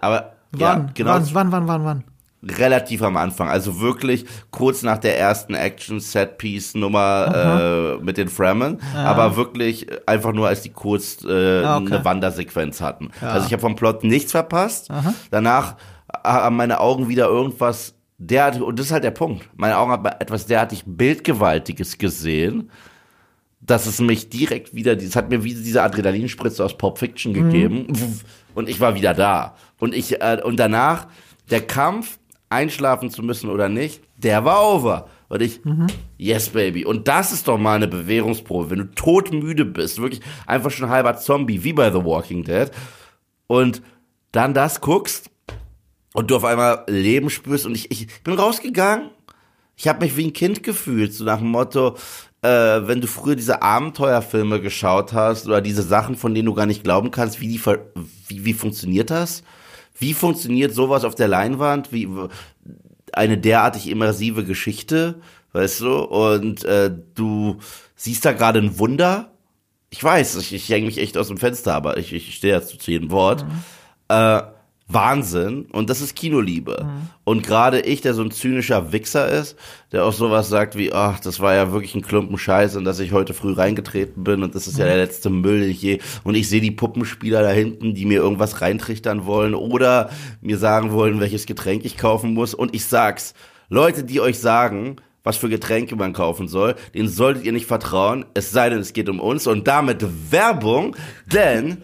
[0.00, 0.60] Aber Wann?
[0.60, 2.04] ja, genau, wann, wann, wann, wann, wann?
[2.42, 3.48] relativ am Anfang.
[3.50, 8.78] Also wirklich kurz nach der ersten Action-Set-Piece-Nummer äh, mit den Fremen.
[8.94, 11.94] Aber wirklich einfach nur, als die kurz äh, Ah, okay.
[11.94, 13.10] eine Wandersequenz hatten.
[13.20, 14.88] Also ich habe vom Plot nichts verpasst.
[15.30, 15.76] Danach
[16.24, 19.48] haben meine Augen wieder irgendwas derartig, und das ist halt der Punkt.
[19.56, 22.70] Meine Augen haben etwas derartig Bildgewaltiges gesehen,
[23.60, 27.86] dass es mich direkt wieder, das hat mir wie diese Adrenalinspritze aus Pulp Fiction gegeben
[28.54, 29.54] und ich war wieder da.
[29.78, 31.08] Und ich, äh, und danach,
[31.50, 32.18] der Kampf,
[32.48, 35.08] einschlafen zu müssen oder nicht, der war over.
[35.28, 35.60] Und ich,
[36.18, 36.84] yes, baby.
[36.84, 38.70] Und das ist doch mal eine Bewährungsprobe.
[38.70, 42.70] Wenn du todmüde bist, wirklich einfach schon halber Zombie, wie bei The Walking Dead,
[43.46, 43.82] und
[44.32, 45.30] dann das guckst
[46.12, 49.10] und du auf einmal Leben spürst und ich, ich bin rausgegangen.
[49.76, 51.96] Ich habe mich wie ein Kind gefühlt, so nach dem Motto,
[52.42, 56.66] äh, wenn du früher diese Abenteuerfilme geschaut hast oder diese Sachen, von denen du gar
[56.66, 57.60] nicht glauben kannst, wie die
[58.28, 59.42] wie, wie funktioniert das?
[59.98, 61.92] Wie funktioniert sowas auf der Leinwand?
[61.92, 62.08] Wie
[63.12, 65.20] eine derartig immersive Geschichte,
[65.52, 65.98] weißt du?
[65.98, 67.58] Und äh, du
[67.96, 69.32] siehst da gerade ein Wunder.
[69.90, 72.78] Ich weiß, ich, ich hänge mich echt aus dem Fenster, aber ich, ich stehe dazu
[72.78, 73.44] zu jedem Wort.
[73.44, 73.62] Mhm.
[74.08, 74.42] Äh,
[74.92, 76.84] Wahnsinn und das ist Kinoliebe.
[76.84, 77.08] Mhm.
[77.24, 79.56] Und gerade ich, der so ein zynischer Wichser ist,
[79.92, 82.98] der auch sowas sagt wie, ach, das war ja wirklich ein Klumpen Scheiße und dass
[82.98, 84.80] ich heute früh reingetreten bin und das ist mhm.
[84.80, 88.06] ja der letzte Müll, den ich je und ich sehe die Puppenspieler da hinten, die
[88.06, 92.84] mir irgendwas reintrichtern wollen oder mir sagen wollen, welches Getränk ich kaufen muss und ich
[92.84, 93.34] sag's,
[93.68, 98.24] Leute, die euch sagen, was für Getränke man kaufen soll, denen solltet ihr nicht vertrauen,
[98.34, 101.78] es sei denn, es geht um uns und damit Werbung, denn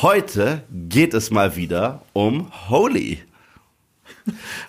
[0.00, 3.18] Heute geht es mal wieder um Holy.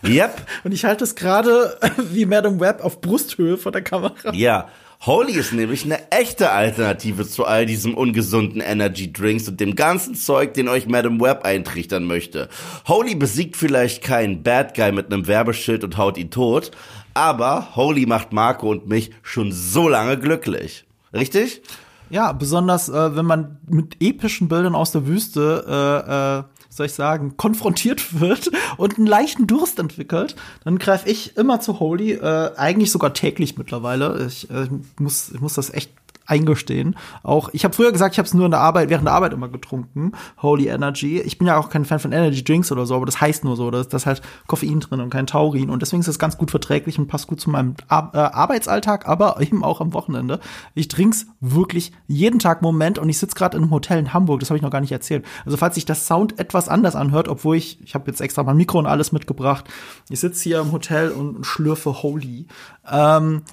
[0.04, 0.46] Yep.
[0.64, 1.78] Und ich halte es gerade
[2.12, 4.34] wie Madame Web auf Brusthöhe vor der Kamera.
[4.34, 4.70] Ja.
[5.06, 10.16] Holy ist nämlich eine echte Alternative zu all diesem ungesunden Energy Drinks und dem ganzen
[10.16, 12.48] Zeug, den euch Madame Web eintrichtern möchte.
[12.88, 16.72] Holy besiegt vielleicht keinen Bad Guy mit einem Werbeschild und haut ihn tot,
[17.14, 20.86] aber Holy macht Marco und mich schon so lange glücklich.
[21.14, 21.62] Richtig?
[22.10, 26.94] Ja, besonders äh, wenn man mit epischen Bildern aus der Wüste, äh, äh, soll ich
[26.94, 32.52] sagen, konfrontiert wird und einen leichten Durst entwickelt, dann greife ich immer zu Holy, äh,
[32.56, 34.26] eigentlich sogar täglich mittlerweile.
[34.28, 34.68] Ich, äh,
[35.00, 35.92] muss, ich muss das echt
[36.26, 36.96] eingestehen.
[37.24, 39.34] Auch ich habe früher gesagt, ich habe es nur in der Arbeit während der Arbeit
[39.34, 40.14] immer getrunken.
[40.42, 41.20] Holy Energy.
[41.22, 43.56] Ich bin ja auch kein Fan von Energy Drinks oder so, aber das heißt nur
[43.56, 46.52] so, da ist halt Koffein drin und kein Taurin und deswegen ist es ganz gut
[46.52, 50.40] verträglich und passt gut zu meinem Ar äh, Arbeitsalltag, aber eben auch am Wochenende.
[50.74, 54.40] Ich trink's wirklich jeden Tag Moment und ich sitze gerade in einem Hotel in Hamburg,
[54.40, 55.26] das habe ich noch gar nicht erzählt.
[55.46, 58.58] Also falls sich das Sound etwas anders anhört, obwohl ich ich habe jetzt extra mein
[58.58, 59.66] Mikro und alles mitgebracht.
[60.10, 62.48] Ich sitze hier im Hotel und schlürfe Holy.
[62.90, 63.44] Ähm,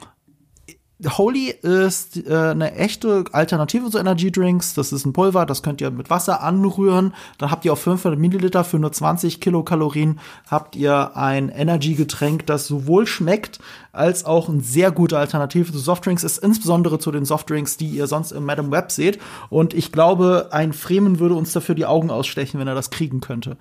[1.09, 4.75] Holy ist äh, eine echte Alternative zu Energy Drinks.
[4.75, 7.15] Das ist ein Pulver, das könnt ihr mit Wasser anrühren.
[7.39, 12.47] Dann habt ihr auf 500 Milliliter für nur 20 Kilokalorien habt ihr ein Energy Getränk,
[12.47, 13.61] das sowohl schmeckt
[13.93, 18.07] als auch eine sehr gute Alternative zu Softdrinks ist, insbesondere zu den Softdrinks, die ihr
[18.07, 19.19] sonst im Madame Web seht.
[19.49, 23.21] Und ich glaube, ein Fremen würde uns dafür die Augen ausstechen, wenn er das kriegen
[23.21, 23.57] könnte.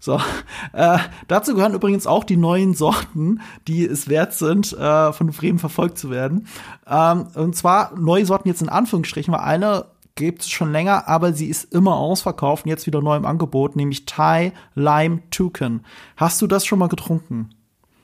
[0.00, 0.20] So,
[0.72, 5.58] äh, dazu gehören übrigens auch die neuen Sorten, die es wert sind, äh, von Fremen
[5.58, 6.46] verfolgt zu werden.
[6.86, 11.32] Ähm, und zwar neue Sorten jetzt in Anführungsstrichen, weil eine gibt es schon länger, aber
[11.32, 15.84] sie ist immer ausverkauft und jetzt wieder neu im Angebot, nämlich Thai Lime Toucan.
[16.16, 17.50] Hast du das schon mal getrunken?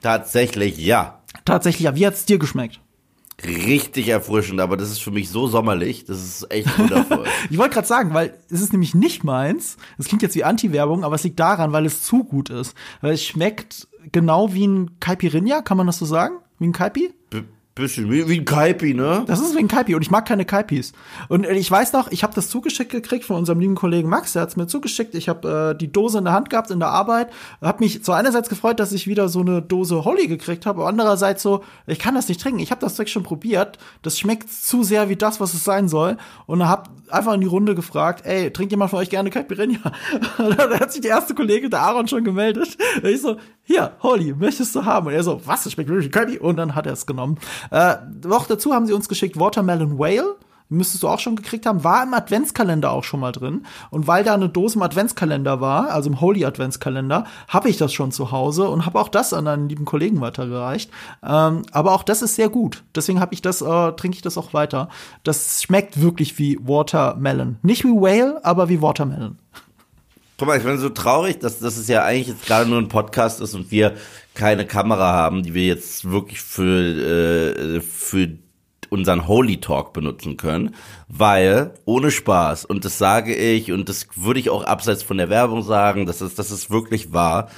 [0.02, 1.19] Tatsächlich ja.
[1.44, 1.94] Tatsächlich, ja.
[1.94, 2.80] Wie hat's dir geschmeckt?
[3.42, 7.24] Richtig erfrischend, aber das ist für mich so sommerlich, das ist echt wundervoll.
[7.50, 9.78] ich wollte gerade sagen, weil es ist nämlich nicht meins.
[9.96, 12.74] Das klingt jetzt wie Anti-Werbung, aber es liegt daran, weil es zu gut ist.
[13.00, 16.36] Weil es schmeckt genau wie ein Caipirinha, kann man das so sagen?
[16.58, 17.14] Wie ein Caipi?
[17.30, 17.42] B
[17.80, 19.24] Bisschen wie, wie ein Kaipi, ne?
[19.26, 20.92] Das ist wie ein Kaipi und ich mag keine Kaipis.
[21.28, 24.42] Und ich weiß noch, ich habe das zugeschickt gekriegt von unserem lieben Kollegen Max, der
[24.42, 25.14] hat's mir zugeschickt.
[25.14, 27.30] Ich habe äh, die Dose in der Hand gehabt in der Arbeit.
[27.62, 30.88] Hab mich zu einerseits gefreut, dass ich wieder so eine Dose Holly gekriegt habe, aber
[30.90, 32.60] andererseits so, ich kann das nicht trinken.
[32.60, 33.78] Ich habe das Zeug schon probiert.
[34.02, 36.18] Das schmeckt zu sehr wie das, was es sein soll.
[36.46, 39.92] Und hab einfach in die Runde gefragt, ey, trinkt jemand von euch gerne Caipirinha?
[40.38, 42.76] da hat sich der erste Kollege, der Aaron, schon gemeldet.
[43.02, 43.36] Ich so,
[43.70, 45.06] hier, Holly, möchtest du haben?
[45.06, 46.38] Und er so, was, das schmeckt wirklich Caipi?
[46.38, 47.38] Und dann hat er es genommen.
[47.70, 50.36] Äh, noch dazu haben sie uns geschickt Watermelon Whale
[50.70, 53.66] müsstest du auch schon gekriegt haben, war im Adventskalender auch schon mal drin.
[53.90, 57.92] Und weil da eine Dose im Adventskalender war, also im Holy Adventskalender, habe ich das
[57.92, 60.90] schon zu Hause und habe auch das an einen lieben Kollegen weitergereicht.
[61.24, 62.84] Ähm, aber auch das ist sehr gut.
[62.94, 64.88] Deswegen habe ich das, äh, trinke ich das auch weiter.
[65.24, 67.58] Das schmeckt wirklich wie Watermelon.
[67.62, 69.38] Nicht wie Whale, aber wie Watermelon.
[70.40, 72.88] Guck mal, ich bin so traurig, dass, dass es ja eigentlich jetzt gerade nur ein
[72.88, 73.96] Podcast ist und wir
[74.32, 78.38] keine Kamera haben, die wir jetzt wirklich für, äh, für
[78.88, 80.74] unseren Holy Talk benutzen können,
[81.08, 85.28] weil ohne Spaß und das sage ich und das würde ich auch abseits von der
[85.28, 87.50] Werbung sagen, dass es das ist wirklich wahr.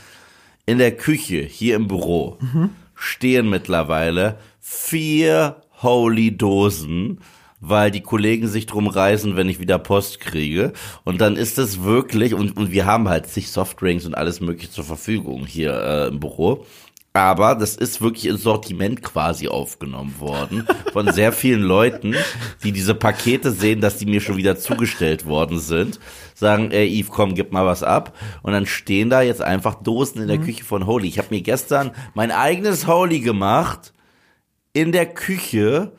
[0.67, 2.71] In der Küche hier im Büro mhm.
[2.97, 7.21] stehen mittlerweile vier Holy Dosen
[7.63, 10.73] weil die Kollegen sich drum reißen, wenn ich wieder Post kriege.
[11.05, 14.71] Und dann ist es wirklich, und, und wir haben halt sich Softdrinks und alles mögliche
[14.71, 16.67] zur Verfügung hier äh, im Büro.
[17.15, 22.15] Aber das ist wirklich ins Sortiment quasi aufgenommen worden von sehr vielen Leuten,
[22.65, 26.01] die diese Pakete sehen, dass die mir schon wieder zugestellt worden sind,
[26.35, 28.17] sagen, ey Yves, komm, gib mal was ab.
[28.43, 30.45] Und dann stehen da jetzt einfach Dosen in der mhm.
[30.45, 31.07] Küche von Holy.
[31.07, 33.93] Ich habe mir gestern mein eigenes Holy gemacht
[34.73, 35.93] in der Küche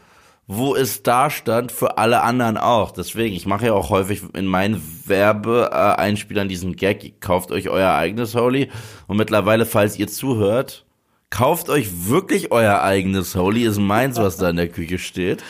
[0.48, 2.92] wo es da stand für alle anderen auch.
[2.92, 8.36] Deswegen, ich mache ja auch häufig in meinen Werbeeinspielern diesen Gag, kauft euch euer eigenes
[8.36, 8.70] Holy.
[9.08, 10.86] Und mittlerweile, falls ihr zuhört,
[11.30, 15.44] kauft euch wirklich euer eigenes Holy is Meins, was da in der Küche steht.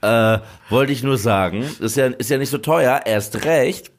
[0.00, 1.64] Äh, wollte ich nur sagen.
[1.78, 3.91] Ist ja, ist ja nicht so teuer, erst recht.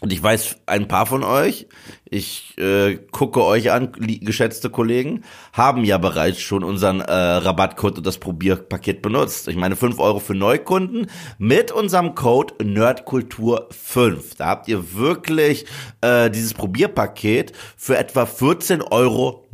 [0.00, 1.66] Und ich weiß, ein paar von euch,
[2.04, 8.06] ich äh, gucke euch an, geschätzte Kollegen, haben ja bereits schon unseren äh, Rabattcode und
[8.06, 9.48] das Probierpaket benutzt.
[9.48, 11.06] Ich meine, 5 Euro für Neukunden
[11.38, 14.36] mit unserem Code Nerdkultur5.
[14.36, 15.64] Da habt ihr wirklich
[16.00, 19.46] äh, dieses Probierpaket für etwa 14,99 Euro.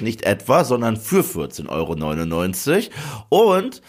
[0.00, 2.90] Nicht etwa, sondern für 14,99
[3.30, 3.52] Euro.
[3.52, 3.82] Und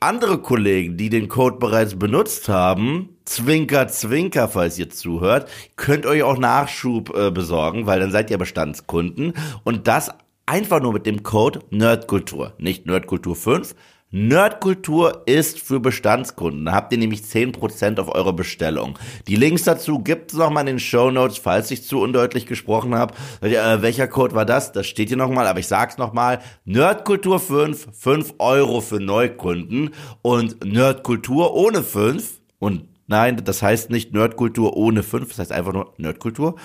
[0.00, 6.22] andere Kollegen, die den Code bereits benutzt haben, Zwinker, Zwinker, falls ihr zuhört, könnt euch
[6.22, 9.32] auch Nachschub äh, besorgen, weil dann seid ihr Bestandskunden.
[9.64, 10.10] Und das
[10.44, 13.74] einfach nur mit dem Code Nerdkultur, nicht Nerdkultur 5,
[14.16, 16.64] Nerdkultur ist für Bestandskunden.
[16.64, 18.98] Da habt ihr nämlich 10% auf eure Bestellung.
[19.28, 22.94] Die Links dazu gibt es nochmal in den Show Notes, falls ich zu undeutlich gesprochen
[22.94, 23.12] habe.
[23.42, 24.72] Äh, welcher Code war das?
[24.72, 26.40] Das steht hier nochmal, aber ich sag's nochmal.
[26.64, 29.90] Nerdkultur 5, 5 Euro für Neukunden
[30.22, 35.74] und Nerdkultur ohne 5 und nein, das heißt nicht Nerdkultur ohne 5, das heißt einfach
[35.74, 36.56] nur Nerdkultur.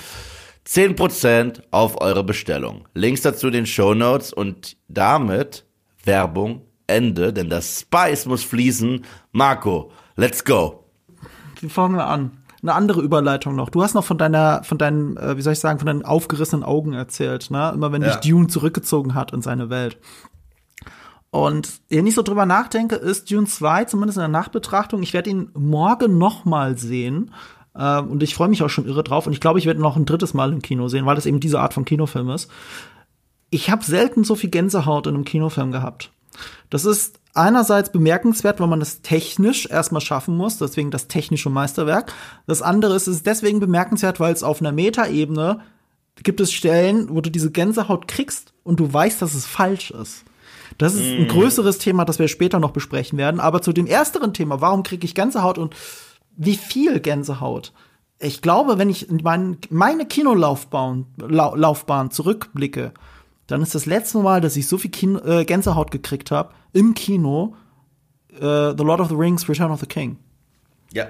[0.65, 2.87] 10% auf eure Bestellung.
[2.93, 5.65] Links dazu in den Show Notes und damit
[6.05, 6.61] Werbung
[6.91, 9.03] Ende, denn das Spice muss fließen.
[9.31, 10.85] Marco, let's go.
[11.59, 12.31] Wie fangen wir an?
[12.61, 13.69] Eine andere Überleitung noch.
[13.69, 16.63] Du hast noch von deiner, von deinen, äh, wie soll ich sagen, von deinen aufgerissenen
[16.63, 17.71] Augen erzählt, ne?
[17.73, 18.15] Immer wenn ja.
[18.15, 19.97] dich Dune zurückgezogen hat in seine Welt.
[21.31, 25.29] Und wenn ich so drüber nachdenke, ist Dune 2, zumindest in der Nachbetrachtung, ich werde
[25.29, 27.31] ihn morgen noch mal sehen.
[27.75, 29.27] Ähm, und ich freue mich auch schon irre drauf.
[29.27, 31.39] Und ich glaube, ich werde noch ein drittes Mal im Kino sehen, weil das eben
[31.39, 32.51] diese Art von Kinofilm ist.
[33.49, 36.11] Ich habe selten so viel Gänsehaut in einem Kinofilm gehabt.
[36.69, 42.13] Das ist einerseits bemerkenswert, weil man das technisch erstmal schaffen muss, deswegen das technische Meisterwerk.
[42.47, 45.61] Das andere ist, es ist deswegen bemerkenswert, weil es auf einer Metaebene
[46.23, 50.25] gibt es Stellen, wo du diese Gänsehaut kriegst und du weißt, dass es falsch ist.
[50.77, 51.27] Das ist ein mm.
[51.27, 53.39] größeres Thema, das wir später noch besprechen werden.
[53.39, 55.75] Aber zu dem ersteren Thema, warum kriege ich Gänsehaut und
[56.37, 57.73] wie viel Gänsehaut?
[58.19, 62.93] Ich glaube, wenn ich in mein, meine Kinolaufbahn Laufbahn zurückblicke,
[63.51, 66.93] dann ist das letzte Mal, dass ich so viel Kino, äh, Gänsehaut gekriegt habe im
[66.93, 67.55] Kino
[68.33, 70.17] äh, The Lord of the Rings, Return of the King.
[70.93, 71.07] Ja.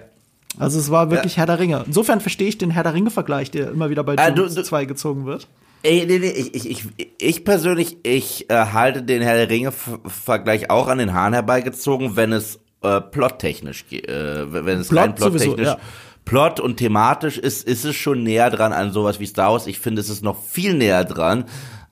[0.57, 1.39] Also es war wirklich ja.
[1.39, 1.83] Herr der Ringe.
[1.85, 5.25] Insofern verstehe ich den Herr der Ringe-Vergleich, der immer wieder bei ah, Dune 2 gezogen
[5.25, 5.47] wird.
[5.83, 10.69] Ey, nee, nee, ich, ich, ich, ich persönlich, ich äh, halte den Herr der Ringe-Vergleich
[10.69, 15.15] auch an den Haaren herbeigezogen, wenn es äh, plottechnisch geht, äh, wenn es Plot rein
[15.15, 15.77] plottechnisch ja.
[16.25, 19.67] Plot und thematisch ist, ist es schon näher dran an sowas wie Star Wars.
[19.67, 21.45] Ich finde, es ist noch viel näher dran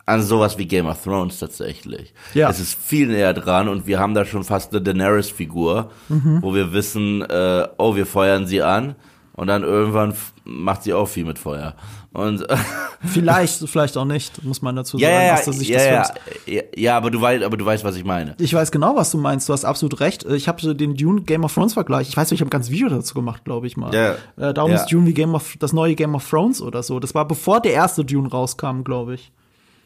[0.10, 2.14] an sowas wie Game of Thrones tatsächlich.
[2.34, 2.50] Ja.
[2.50, 6.40] Es ist viel näher dran und wir haben da schon fast eine Daenerys-Figur, mhm.
[6.42, 8.96] wo wir wissen, äh, oh, wir feuern sie an
[9.34, 11.76] und dann irgendwann macht sie auch viel mit Feuer.
[12.12, 12.46] Und
[13.06, 16.12] vielleicht, vielleicht auch nicht, muss man dazu sagen, ja, ja, aus der Sicht ja, des
[16.48, 18.36] Ja, ja, aber du weißt, aber du weißt, was ich meine.
[18.40, 19.48] Ich weiß genau, was du meinst.
[19.48, 20.26] Du hast absolut recht.
[20.26, 22.10] Ich habe den Dune Game of Thrones Vergleich.
[22.10, 23.94] Ich weiß nicht, ich habe ein ganzes Video dazu gemacht, glaube ich mal.
[23.94, 24.16] Ja.
[24.38, 27.00] Äh, darum ist Dune wie Game of das neue Game of Thrones oder so.
[27.00, 29.32] Das war bevor der erste Dune rauskam, glaube ich.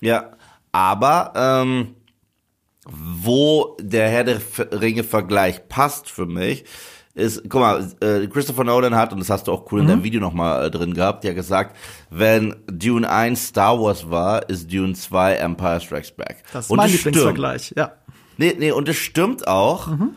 [0.04, 0.32] Ja,
[0.74, 1.96] aber ähm,
[2.86, 6.66] wo der Herr der Ringe-Vergleich passt für mich,
[7.13, 9.86] ist, guck mal, äh, Christopher Nolan hat, und das hast du auch cool mhm.
[9.86, 10.04] in deinem.
[10.04, 11.78] Video nochmal äh, drin gehabt, ja gesagt,
[12.10, 16.44] wenn Dune 1 Star Wars war, ist Dune 2 Empire Strikes Back.
[16.52, 17.94] Das ist und mein Lieblingsvergleich, ja.
[18.38, 19.88] Nee, nee, und es stimmt auch.
[19.88, 20.16] Mhm.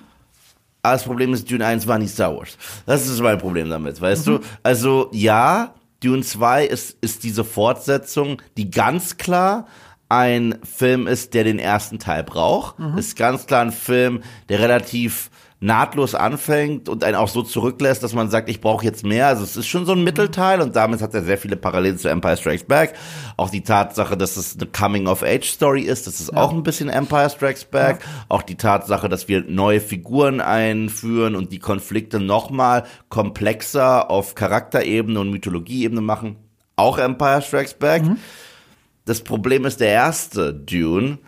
[0.82, 2.56] Aber das Problem ist, Dune 1 war nicht Star Wars.
[2.86, 4.38] Das ist mein Problem damit, weißt mhm.
[4.38, 4.40] du?
[4.62, 9.66] Also, ja, Dune 2 ist, ist diese Fortsetzung, die ganz klar
[10.08, 12.78] ein Film ist, der den ersten Teil braucht.
[12.78, 12.98] Mhm.
[12.98, 18.12] Ist ganz klar ein Film, der relativ nahtlos anfängt und einen auch so zurücklässt, dass
[18.12, 19.28] man sagt, ich brauche jetzt mehr.
[19.28, 22.08] Also es ist schon so ein Mittelteil und damit hat er sehr viele Parallelen zu
[22.08, 22.94] Empire Strikes Back.
[23.38, 26.36] Auch die Tatsache, dass es eine Coming-of-Age-Story ist, das ist ja.
[26.36, 28.00] auch ein bisschen Empire Strikes Back.
[28.00, 28.06] Ja.
[28.28, 35.18] Auch die Tatsache, dass wir neue Figuren einführen und die Konflikte nochmal komplexer auf Charakterebene
[35.18, 36.36] und Mythologieebene machen.
[36.76, 38.02] Auch Empire Strikes Back.
[38.02, 38.18] Mhm.
[39.06, 41.18] Das Problem ist, der erste Dune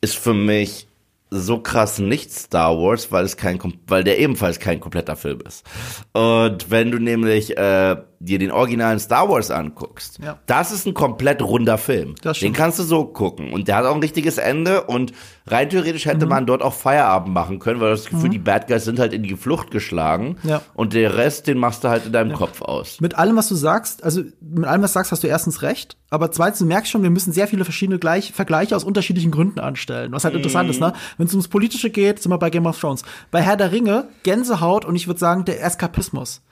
[0.00, 0.88] ist für mich
[1.30, 5.64] so krass nicht Star Wars, weil es kein, weil der ebenfalls kein kompletter Film ist.
[6.12, 10.38] Und wenn du nämlich äh, dir den originalen Star Wars anguckst, ja.
[10.46, 12.14] das ist ein komplett runder Film.
[12.40, 13.52] Den kannst du so gucken.
[13.52, 15.12] Und der hat auch ein richtiges Ende und
[15.46, 16.30] rein theoretisch hätte mhm.
[16.30, 18.32] man dort auch Feierabend machen können, weil das Gefühl, mhm.
[18.32, 20.36] die Bad Guys sind halt in die Flucht geschlagen.
[20.42, 20.62] Ja.
[20.74, 22.36] Und der Rest, den machst du halt in deinem ja.
[22.36, 23.00] Kopf aus.
[23.00, 25.96] Mit allem, was du sagst, also mit allem, was du sagst, hast du erstens recht.
[26.08, 29.60] Aber zweitens, du merkst schon, wir müssen sehr viele verschiedene Gleich Vergleiche aus unterschiedlichen Gründen
[29.60, 30.12] anstellen.
[30.12, 30.38] Was halt mhm.
[30.38, 30.92] interessant ist, ne?
[31.18, 33.02] Wenn es ums Politische geht, sind wir bei Game of Thrones.
[33.30, 36.42] Bei Herr der Ringe, Gänsehaut und ich würde sagen, der Eskapismus.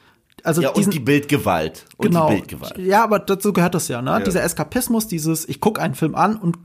[0.42, 1.86] Also ja, diesen, und die Bildgewalt.
[1.96, 2.28] Und genau.
[2.28, 2.78] Die Bildgewalt.
[2.78, 4.10] Ja, aber dazu gehört das ja, ne?
[4.10, 4.20] Ja.
[4.20, 6.58] Dieser Eskapismus, dieses, ich gucke einen Film an und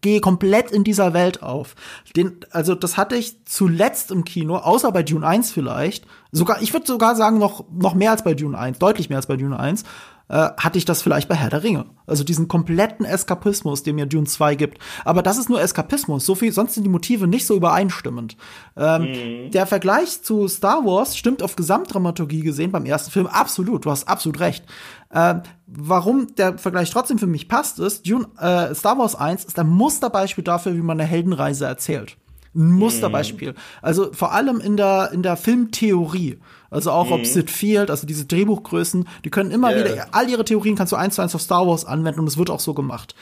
[0.00, 1.74] gehe komplett in dieser Welt auf.
[2.14, 6.06] Den, also das hatte ich zuletzt im Kino, außer bei Dune 1 vielleicht.
[6.30, 9.26] Sogar, ich würde sogar sagen, noch, noch mehr als bei Dune 1, deutlich mehr als
[9.26, 9.84] bei Dune 1
[10.28, 11.86] äh, hatte ich das vielleicht bei Herr der Ringe.
[12.06, 14.78] Also diesen kompletten Eskapismus, den mir Dune 2 gibt.
[15.04, 16.24] Aber das ist nur Eskapismus.
[16.24, 18.36] So viel, sonst sind die Motive nicht so übereinstimmend.
[18.76, 19.50] Ähm, mhm.
[19.50, 23.84] Der Vergleich zu Star Wars stimmt auf Gesamtdramaturgie gesehen beim ersten Film absolut.
[23.84, 24.64] Du hast absolut recht.
[25.10, 29.58] Äh, warum der Vergleich trotzdem für mich passt, ist, Dune, äh, Star Wars 1 ist
[29.58, 32.16] ein Musterbeispiel dafür, wie man eine Heldenreise erzählt.
[32.54, 33.52] Ein Musterbeispiel.
[33.52, 33.56] Mhm.
[33.82, 36.38] Also vor allem in der, in der Filmtheorie.
[36.74, 37.12] Also auch mhm.
[37.12, 39.84] ob Sid Field, also diese Drehbuchgrößen, die können immer yeah.
[39.84, 42.36] wieder, all ihre Theorien kannst du eins zu eins auf Star Wars anwenden und es
[42.36, 43.14] wird auch so gemacht.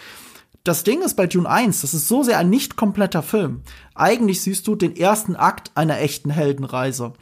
[0.64, 3.62] Das Ding ist bei Dune 1, das ist so sehr ein nicht kompletter Film.
[3.94, 7.12] Eigentlich siehst du den ersten Akt einer echten Heldenreise.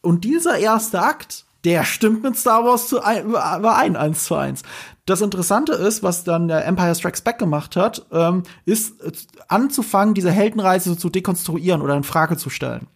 [0.00, 4.62] Und dieser erste Akt, der stimmt mit Star Wars zu ein, überein, eins zu eins.
[5.04, 9.12] Das Interessante ist, was dann der Empire Strikes Back gemacht hat, ähm, ist äh,
[9.48, 12.86] anzufangen, diese Heldenreise so zu dekonstruieren oder in Frage zu stellen.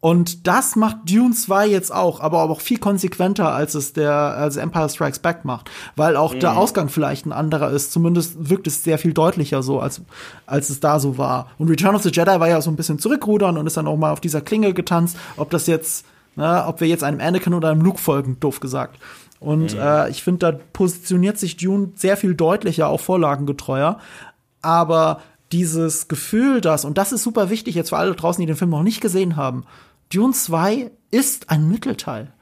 [0.00, 4.56] Und das macht Dune 2 jetzt auch, aber auch viel konsequenter, als es der als
[4.56, 6.40] Empire Strikes Back macht, weil auch mhm.
[6.40, 7.92] der Ausgang vielleicht ein anderer ist.
[7.92, 10.00] Zumindest wirkt es sehr viel deutlicher so, als,
[10.46, 11.48] als es da so war.
[11.58, 13.98] Und Return of the Jedi war ja so ein bisschen zurückrudern und ist dann auch
[13.98, 17.68] mal auf dieser Klinge getanzt, ob das jetzt, na, ob wir jetzt einem Anakin oder
[17.68, 18.98] einem Luke folgen, doof gesagt.
[19.38, 19.80] Und mhm.
[19.80, 23.98] äh, ich finde, da positioniert sich Dune sehr viel deutlicher, auch vorlagengetreuer.
[24.62, 25.20] Aber
[25.52, 28.70] dieses Gefühl, das, und das ist super wichtig jetzt für alle draußen, die den Film
[28.70, 29.64] noch nicht gesehen haben,
[30.12, 32.32] Dune 2 ist ein Mittelteil.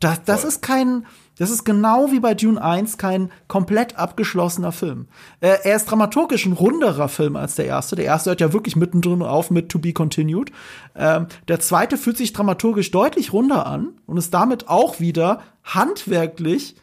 [0.00, 1.06] Das, das ist kein,
[1.38, 5.08] das ist genau wie bei Dune 1 kein komplett abgeschlossener Film.
[5.40, 7.96] Äh, er ist dramaturgisch ein runderer Film als der erste.
[7.96, 10.52] Der erste hört ja wirklich mittendrin auf mit To Be Continued.
[10.94, 16.76] Ähm, der zweite fühlt sich dramaturgisch deutlich runder an und ist damit auch wieder handwerklich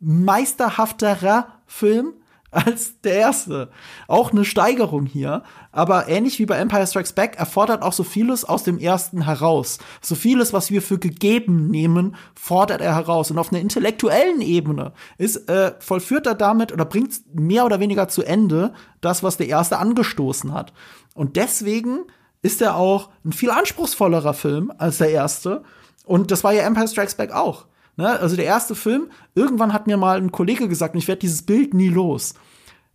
[0.00, 2.14] meisterhafterer Film
[2.52, 3.70] als der erste.
[4.06, 8.44] Auch eine Steigerung hier, aber ähnlich wie bei Empire Strikes Back erfordert auch so vieles
[8.44, 9.78] aus dem ersten heraus.
[10.00, 13.30] So vieles, was wir für gegeben nehmen, fordert er heraus.
[13.30, 18.08] Und auf einer intellektuellen Ebene ist, äh, vollführt er damit oder bringt mehr oder weniger
[18.08, 20.72] zu Ende das, was der erste angestoßen hat.
[21.14, 22.00] Und deswegen
[22.42, 25.62] ist er auch ein viel anspruchsvollerer Film als der erste.
[26.04, 27.66] Und das war ja Empire Strikes Back auch.
[27.96, 28.08] Ne?
[28.08, 31.74] Also der erste Film, irgendwann hat mir mal ein Kollege gesagt, ich werde dieses Bild
[31.74, 32.34] nie los.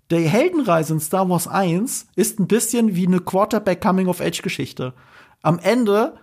[0.09, 4.41] Der Heldenreise in Star Wars 1 ist ein bisschen wie eine Quarterback Coming of Age
[4.41, 4.93] Geschichte.
[5.41, 6.13] Am Ende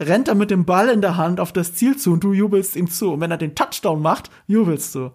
[0.00, 2.74] rennt er mit dem Ball in der Hand auf das Ziel zu und du jubelst
[2.74, 3.12] ihm zu.
[3.12, 5.12] Und wenn er den Touchdown macht, jubelst du.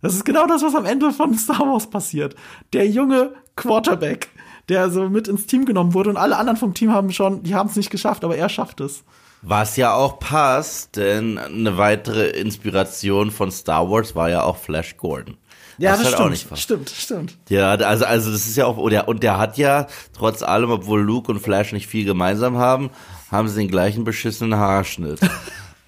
[0.00, 2.36] Das ist genau das, was am Ende von Star Wars passiert.
[2.72, 4.28] Der junge Quarterback,
[4.68, 7.54] der so mit ins Team genommen wurde und alle anderen vom Team haben schon, die
[7.54, 9.04] haben es nicht geschafft, aber er schafft es.
[9.42, 14.96] Was ja auch passt, denn eine weitere Inspiration von Star Wars war ja auch Flash
[14.96, 15.36] Gordon.
[15.78, 16.58] Ja, das, das halt stimmt.
[16.58, 17.38] Stimmt, stimmt.
[17.48, 20.70] Ja, also, also das ist ja auch, und der, und der hat ja, trotz allem,
[20.70, 22.90] obwohl Luke und Flash nicht viel gemeinsam haben,
[23.30, 25.20] haben sie den gleichen beschissenen Haarschnitt.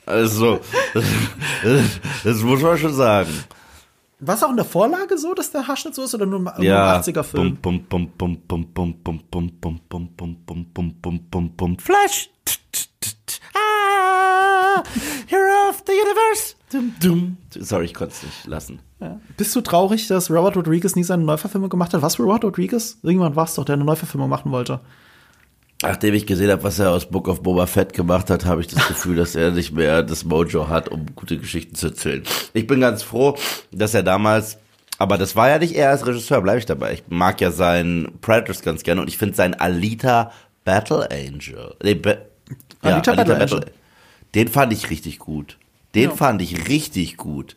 [0.06, 0.60] also,
[0.94, 1.04] das,
[2.22, 3.30] das muss man schon sagen.
[4.20, 6.62] War es auch in der Vorlage so, dass der Haarschnitt so ist oder nur im
[6.62, 7.00] ja.
[7.00, 7.56] 80er-Film?
[7.56, 11.78] Bum, bum, bum, bum, bum, bum, bum, bum, bum, bum, bum, bum, bum, bum, bum,
[11.78, 12.30] Flash!
[13.54, 14.82] Ah,
[15.26, 16.54] Hero of the Universe!
[16.72, 17.36] Dum, dum.
[17.58, 18.80] Sorry, ich konnte es nicht lassen.
[19.00, 19.20] Ja.
[19.36, 22.02] Bist du traurig, dass Robert Rodriguez nie seine Neuverfilmung gemacht hat?
[22.02, 22.98] Was Robert Rodriguez?
[23.02, 24.80] Irgendjemand war es doch, der eine Neuverfilmung machen wollte.
[25.82, 28.66] Nachdem ich gesehen habe, was er aus Book of Boba Fett gemacht hat, habe ich
[28.66, 32.22] das Gefühl, dass er nicht mehr das Mojo hat, um gute Geschichten zu erzählen.
[32.52, 33.36] Ich bin ganz froh,
[33.72, 34.58] dass er damals,
[34.98, 36.92] aber das war ja nicht er als Regisseur, bleibe ich dabei.
[36.92, 40.32] Ich mag ja seinen Predators ganz gerne und ich finde seinen Alita
[40.66, 41.98] Battle Angel, nee,
[42.80, 43.72] Ba- ja, Alita Battle Angel.
[44.34, 45.58] den fand ich richtig gut.
[45.94, 46.16] Den Ja.
[46.16, 47.56] fand ich richtig gut.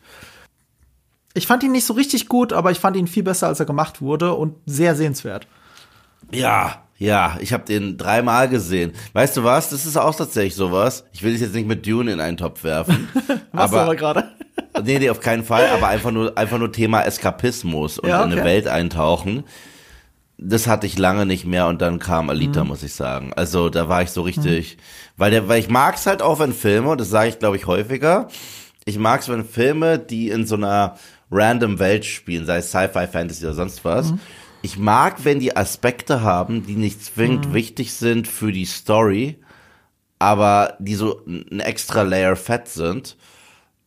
[1.34, 3.66] Ich fand ihn nicht so richtig gut, aber ich fand ihn viel besser, als er
[3.66, 5.46] gemacht wurde und sehr sehenswert.
[6.30, 8.92] Ja, ja, ich habe den dreimal gesehen.
[9.14, 9.70] Weißt du was?
[9.70, 11.04] Das ist auch tatsächlich sowas.
[11.12, 13.08] Ich will es jetzt nicht mit Dune in einen Topf werfen.
[13.52, 14.30] Was aber, aber gerade?
[14.84, 15.66] nee, nee, auf keinen Fall.
[15.70, 18.44] Aber einfach nur, einfach nur Thema Eskapismus und Ja, in eine okay.
[18.44, 19.42] Welt eintauchen.
[20.36, 22.68] Das hatte ich lange nicht mehr und dann kam Alita, Mhm.
[22.68, 23.32] muss ich sagen.
[23.34, 24.76] Also da war ich so richtig,
[25.16, 27.66] weil der, weil ich mag's halt auch, wenn Filme, und das sage ich glaube ich
[27.66, 28.28] häufiger,
[28.84, 30.96] ich mag's, wenn Filme, die in so einer
[31.30, 34.12] random Welt spielen, sei es Sci-Fi, Fantasy oder sonst was.
[34.12, 34.20] Mhm.
[34.62, 37.54] Ich mag, wenn die Aspekte haben, die nicht zwingend Mhm.
[37.54, 39.38] wichtig sind für die Story,
[40.18, 43.16] aber die so ein extra Layer fett sind,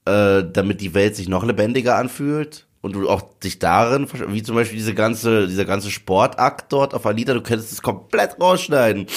[0.06, 4.56] äh, damit die Welt sich noch lebendiger anfühlt und du auch dich darin, wie zum
[4.56, 9.08] Beispiel diese ganze, dieser ganze Sportakt dort auf Alita, du könntest es komplett rausschneiden.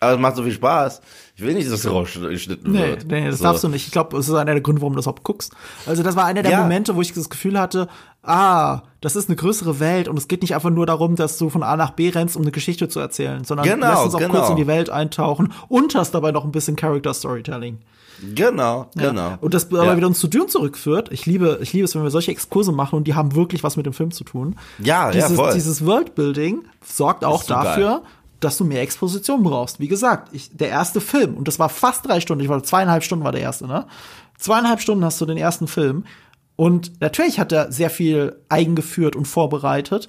[0.00, 1.00] Aber es macht so viel Spaß.
[1.36, 3.06] Ich will nicht, dass es rausgeschnitten Nee, wird.
[3.06, 3.44] nee, das so.
[3.44, 3.86] darfst du nicht.
[3.86, 5.52] Ich glaube, das ist einer der Gründe, warum du das überhaupt guckst.
[5.86, 6.60] Also, das war einer der Ja.
[6.62, 7.88] Momente, wo ich das Gefühl hatte,
[8.22, 11.48] ah, das ist eine größere Welt und es geht nicht einfach nur darum, dass du
[11.48, 14.18] von A nach B rennst, um eine Geschichte zu erzählen, sondern Genau, lass uns auch
[14.18, 14.34] genau.
[14.34, 17.78] kurz in die Welt eintauchen und hast dabei noch ein bisschen Character Storytelling.
[18.34, 19.10] Genau, Ja.
[19.10, 19.34] genau.
[19.40, 19.96] Und das aber Ja.
[19.96, 21.10] wieder uns zu Dune zurückführt.
[21.12, 23.76] Ich liebe, ich liebe es, wenn wir solche Exkurse machen und die haben wirklich was
[23.76, 24.56] mit dem Film zu tun.
[24.78, 25.52] Ja, ja, dieses, voll.
[25.54, 28.00] Dieses Worldbuilding sorgt auch dafür, geil.
[28.40, 29.80] dass du mehr Exposition brauchst.
[29.80, 33.02] Wie gesagt, ich, der erste Film, und das war fast drei Stunden, ich war zweieinhalb
[33.04, 33.86] Stunden war der erste, ne?
[34.38, 36.04] Zweieinhalb Stunden hast du den ersten Film.
[36.56, 40.08] Und natürlich hat er sehr viel eingeführt und vorbereitet,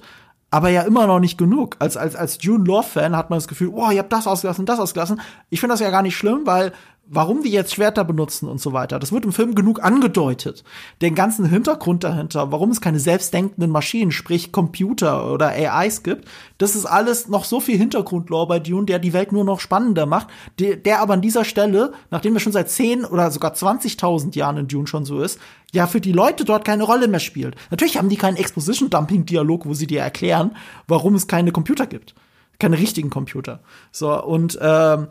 [0.50, 1.76] aber ja immer noch nicht genug.
[1.80, 4.78] Als, als, als Dune Lore-Fan hat man das Gefühl, oh, ihr habt das ausgelassen, das
[4.78, 5.20] ausgelassen.
[5.50, 6.72] Ich finde das ja gar nicht schlimm, weil
[7.08, 10.64] warum die jetzt Schwerter benutzen und so weiter, das wird im Film genug angedeutet.
[11.00, 16.26] Den ganzen Hintergrund dahinter, warum es keine selbstdenkenden Maschinen, sprich Computer oder AIs gibt,
[16.58, 20.06] das ist alles noch so viel Hintergrundlore bei Dune, der die Welt nur noch spannender
[20.06, 20.28] macht,
[20.58, 24.56] der, der aber an dieser Stelle, nachdem wir schon seit 10 oder sogar 20.000 Jahren
[24.56, 25.38] in Dune schon so ist,
[25.72, 27.54] ja für die Leute dort keine Rolle mehr spielt.
[27.70, 30.56] Natürlich haben die keinen Exposition-Dumping-Dialog, wo sie dir erklären,
[30.88, 32.14] warum es keine Computer gibt.
[32.58, 33.60] Keine richtigen Computer.
[33.92, 35.08] So, und ähm,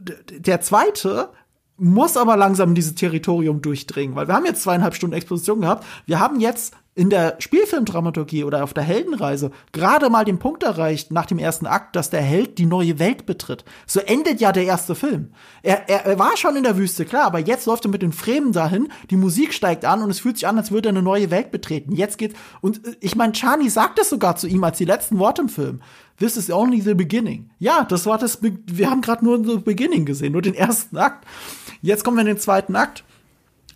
[0.00, 1.30] der zweite
[1.78, 5.86] muss aber langsam dieses Territorium durchdringen, weil wir haben jetzt zweieinhalb Stunden Exposition gehabt.
[6.06, 11.12] Wir haben jetzt in der Spielfilmdramaturgie oder auf der Heldenreise gerade mal den Punkt erreicht
[11.12, 13.64] nach dem ersten Akt, dass der Held die neue Welt betritt.
[13.86, 15.30] So endet ja der erste Film.
[15.62, 18.10] Er, er, er war schon in der Wüste, klar, aber jetzt läuft er mit den
[18.10, 21.02] Fremen dahin, die Musik steigt an und es fühlt sich an, als würde er eine
[21.02, 21.94] neue Welt betreten.
[21.94, 25.20] Jetzt geht's, und äh, ich meine, Chani sagt es sogar zu ihm als die letzten
[25.20, 25.80] Worte im Film.
[26.18, 27.50] This is only the beginning.
[27.58, 30.96] Ja, das war das, Be wir haben gerade nur the beginning gesehen, nur den ersten
[30.96, 31.26] Akt.
[31.80, 33.04] Jetzt kommen wir in den zweiten Akt.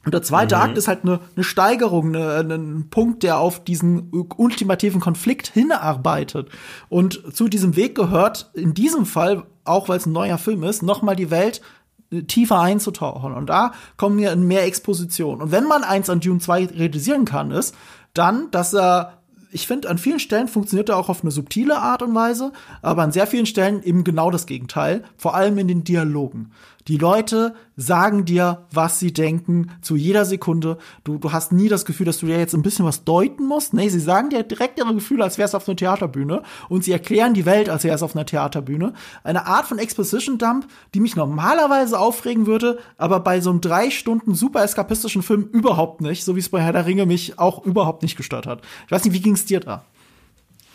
[0.04, 4.10] Und der zweite Akt ist halt eine, eine Steigerung, eine, ein Punkt, der auf diesen
[4.36, 6.48] ultimativen Konflikt hinarbeitet.
[6.88, 10.82] Und zu diesem Weg gehört in diesem Fall, auch weil es ein neuer Film ist,
[10.82, 11.62] nochmal die Welt
[12.10, 13.32] äh, tiefer einzutauchen.
[13.32, 15.40] Und da kommen wir in mehr Exposition.
[15.40, 17.76] Und wenn man eins an Dune 2 realisieren kann, ist
[18.12, 19.21] dann, dass er
[19.52, 23.02] ich finde, an vielen Stellen funktioniert er auch auf eine subtile Art und Weise, aber
[23.02, 26.52] an sehr vielen Stellen eben genau das Gegenteil, vor allem in den Dialogen.
[26.88, 30.78] Die Leute sagen dir, was sie denken, zu jeder Sekunde.
[31.04, 33.72] Du, du hast nie das Gefühl, dass du dir jetzt ein bisschen was deuten musst.
[33.72, 36.42] Nee, sie sagen dir direkt ihre Gefühle, als wär's auf einer Theaterbühne.
[36.68, 38.94] Und sie erklären die Welt, als wäre es auf einer Theaterbühne.
[39.22, 44.34] Eine Art von Exposition-Dump, die mich normalerweise aufregen würde, aber bei so einem drei Stunden
[44.34, 48.02] super eskapistischen Film überhaupt nicht, so wie es bei Herr der Ringe mich auch überhaupt
[48.02, 48.60] nicht gestört hat.
[48.86, 49.84] Ich weiß nicht, wie ging's dir da?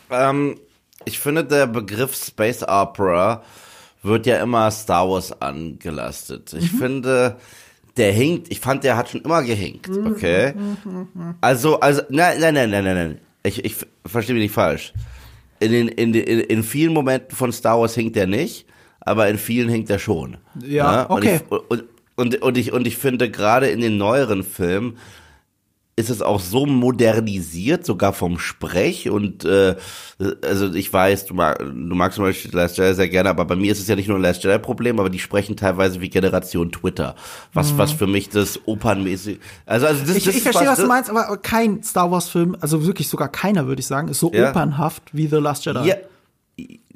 [0.09, 0.57] Ähm,
[1.05, 3.43] ich finde, der Begriff Space Opera
[4.03, 6.53] wird ja immer Star Wars angelastet.
[6.53, 7.35] Ich finde,
[7.97, 10.53] der hinkt, ich fand, der hat schon immer gehinkt, okay?
[11.41, 13.17] Also, also, nein, nein, nein, nein, nein, nein.
[13.43, 13.75] Ich, ich
[14.05, 14.93] verstehe mich nicht falsch.
[15.59, 18.65] In, den, in, den- in, in vielen Momenten von Star Wars hinkt er nicht,
[18.99, 20.37] aber in vielen hinkt er schon.
[20.63, 21.07] Ja, Ne?
[21.07, 21.39] Und okay.
[21.43, 21.83] ich, und,
[22.15, 24.97] und, und, ich, und ich finde, gerade in den neueren Filmen
[25.99, 29.75] ist es auch so modernisiert, sogar vom Sprech und äh,
[30.43, 33.55] also ich weiß, du, mag, du magst zum Beispiel Last Jedi sehr gerne, aber bei
[33.55, 36.09] mir ist es ja nicht nur ein Last Jedi Problem, aber die sprechen teilweise wie
[36.09, 37.15] Generation Twitter,
[37.51, 40.17] was was für mich das opernmäßig, also also das, Mhm.
[40.17, 43.29] Ich, das ich verstehe, was du das- meinst, aber kein Star Wars-Film, also wirklich sogar
[43.29, 44.51] keiner, würde ich sagen, ist so Ja.
[44.51, 45.87] opernhaft wie The Last Jedi.
[45.87, 45.95] Ja,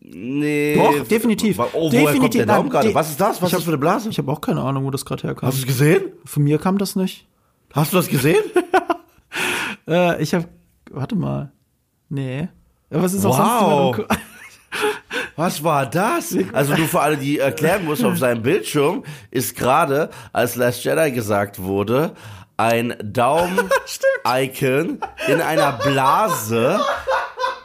[0.03, 0.75] nee.
[0.75, 1.57] Doch, definitiv.
[1.57, 2.45] Oh, woher kommt definitiv.
[2.45, 2.87] der Daumen gerade?
[2.89, 3.41] de- Was ist das?
[3.41, 4.09] Was ich ist das für eine Blase?
[4.09, 5.47] Ich habe auch keine Ahnung, wo das gerade herkam.
[5.47, 6.03] Hast du es gesehen?
[6.25, 7.25] Von mir kam das nicht.
[7.73, 8.43] Hast du das gesehen?
[9.87, 10.45] Äh, ich habe,
[10.89, 11.51] warte mal.
[12.09, 12.49] Nee.
[12.89, 13.95] Was ist auch Wow.
[13.97, 14.09] sonst?
[15.35, 16.35] Was war das?
[16.53, 21.11] Also nur für alle, die erklären muss, auf seinem Bildschirm ist gerade, als Last Jedi
[21.11, 22.13] gesagt wurde,
[22.61, 26.79] ein Daumen-Icon in einer Blase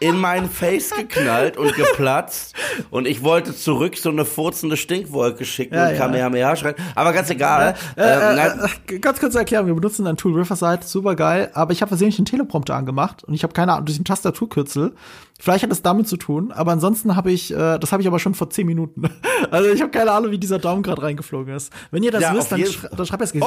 [0.01, 2.55] in mein Face geknallt und geplatzt.
[2.91, 5.97] Und ich wollte zurück so eine furzende Stinkwolke schicken Ja, und ja.
[5.99, 6.75] Kamehameha schreien.
[6.95, 7.75] Aber ganz egal.
[7.97, 11.73] Äh, Ähm, nein, äh, ganz kurz erklären, wir benutzen ein Tool Riverside, super geil, aber
[11.73, 14.93] ich habe versehentlich einen Teleprompter angemacht und ich habe keine Ahnung, durch den Tastaturkürzel.
[15.39, 18.19] Vielleicht hat es damit zu tun, aber ansonsten habe ich, äh, das habe ich aber
[18.19, 19.03] schon vor zehn Minuten.
[19.51, 21.71] Also ich habe keine Ahnung, wie dieser Daumen gerade reingeflogen ist.
[21.91, 23.35] Wenn ihr das Ja, wisst, dann, sch dann schreibt es.
[23.39, 23.47] Oh!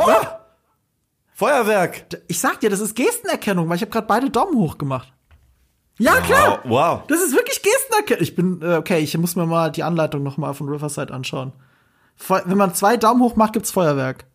[1.39, 2.21] Feuerwerk!
[2.27, 5.13] Ich sag dir, das ist Gestenerkennung, weil ich habe gerade beide Daumen hoch gemacht.
[5.97, 6.59] Ja, klar.
[6.65, 7.07] Wow, wow.
[7.07, 8.21] Das ist wirklich Gestenerkennung.
[8.21, 11.53] Ich bin, äh, okay, ich muss mir mal die Anleitung noch mal von Riverside anschauen.
[12.27, 14.25] Wenn man zwei Daumen hoch macht, gibt's Feuerwerk.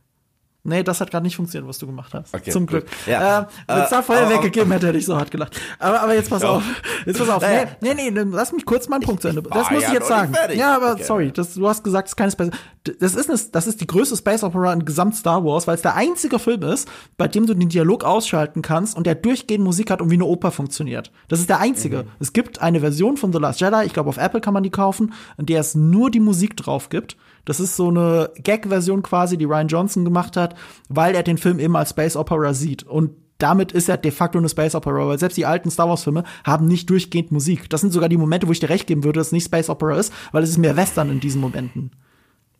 [0.67, 2.35] Nee, das hat gerade nicht funktioniert, was du gemacht hast.
[2.35, 2.71] Okay, Zum gut.
[2.71, 2.87] Glück.
[3.07, 3.41] Ja.
[3.41, 5.61] Ähm, Wenn es da Äh, Feuerwerk aber- gegeben hätte, hätte ich so hart gelacht.
[5.79, 6.53] Aber, aber jetzt pass Ja.
[6.53, 6.63] auf.
[7.05, 7.43] Jetzt pass auf.
[7.43, 7.67] Naja.
[7.83, 9.43] Nee, nee, nee, lass mich kurz meinen Punkt zu Ende.
[9.45, 10.35] ich Das muss ja ich jetzt sagen.
[10.57, 11.03] Ja, aber Okay.
[11.05, 12.51] sorry, das, du hast gesagt, es ist keine Space.
[12.99, 15.83] Das ist, eine, das ist die größte Space Opera in gesamt Star Wars, weil es
[15.83, 16.89] der einzige Film ist,
[17.19, 20.25] bei dem du den Dialog ausschalten kannst und der durchgehend Musik hat und wie eine
[20.25, 21.13] Oper funktioniert.
[21.29, 22.05] Das ist der einzige.
[22.05, 22.09] Mhm.
[22.21, 24.71] Es gibt eine Version von The Last Jedi, ich glaube auf Apple kann man die
[24.71, 27.17] kaufen, in der es nur die Musik drauf gibt.
[27.45, 30.55] Das ist so eine Gag-Version quasi, die Ryan Johnson gemacht hat,
[30.89, 32.83] weil er den Film eben als Space Opera sieht.
[32.85, 36.05] Und damit ist er de facto eine Space Opera, weil selbst die alten Star Wars
[36.05, 37.69] Filme haben nicht durchgehend Musik.
[37.69, 39.69] Das sind sogar die Momente, wo ich dir recht geben würde, dass es nicht Space
[39.69, 41.91] Opera ist, weil es ist mehr Western in diesen Momenten.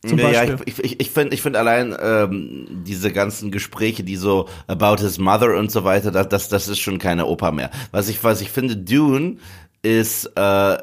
[0.05, 0.57] Zum ja, Beispiel.
[0.65, 5.17] ich, ich, ich finde ich find allein ähm, diese ganzen Gespräche, die so about his
[5.17, 7.71] mother und so weiter, das, das, das ist schon keine Oper mehr.
[7.91, 9.37] Was ich, was ich finde, Dune
[9.81, 10.77] ist, äh,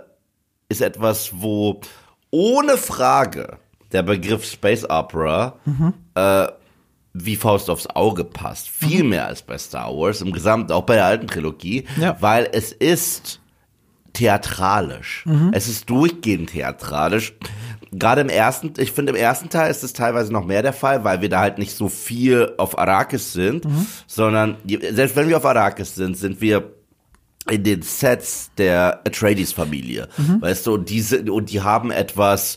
[0.68, 1.80] ist etwas, wo
[2.30, 3.58] ohne Frage
[3.92, 5.94] der Begriff Space Opera mhm.
[6.14, 6.46] äh,
[7.14, 8.68] wie Faust aufs Auge passt.
[8.68, 9.10] Viel mhm.
[9.10, 12.16] mehr als bei Star Wars, im Gesamt, auch bei der alten Trilogie, ja.
[12.20, 13.40] weil es ist
[14.14, 15.24] theatralisch.
[15.26, 15.50] Mhm.
[15.52, 17.34] Es ist durchgehend theatralisch
[17.92, 21.04] gerade im ersten, ich finde im ersten Teil ist es teilweise noch mehr der Fall,
[21.04, 23.86] weil wir da halt nicht so viel auf Arrakis sind, mhm.
[24.06, 24.56] sondern
[24.92, 26.72] selbst wenn wir auf Arrakis sind, sind wir
[27.50, 30.40] in den Sets der Atreides-Familie, mhm.
[30.40, 32.56] weißt du, und diese und die haben etwas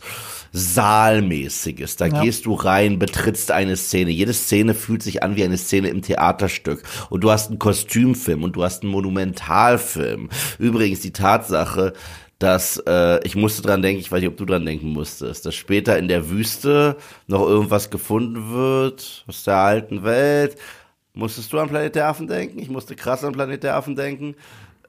[0.56, 1.97] Saalmäßiges.
[1.97, 2.22] Da ja.
[2.22, 4.12] gehst du rein, betrittst eine Szene.
[4.12, 6.84] Jede Szene fühlt sich an wie eine Szene im Theaterstück.
[7.10, 10.30] Und du hast einen Kostümfilm und du hast einen Monumentalfilm.
[10.58, 11.91] Übrigens die Tatsache,
[12.39, 15.56] dass äh, ich musste dran denken, ich weiß nicht, ob du dran denken musstest, dass
[15.56, 16.95] später in der Wüste
[17.28, 20.56] noch irgendwas gefunden wird aus der alten Welt.
[21.14, 22.60] Musstest du an Planet der Affen denken?
[22.60, 24.36] Ich musste krass an Planet der Affen denken.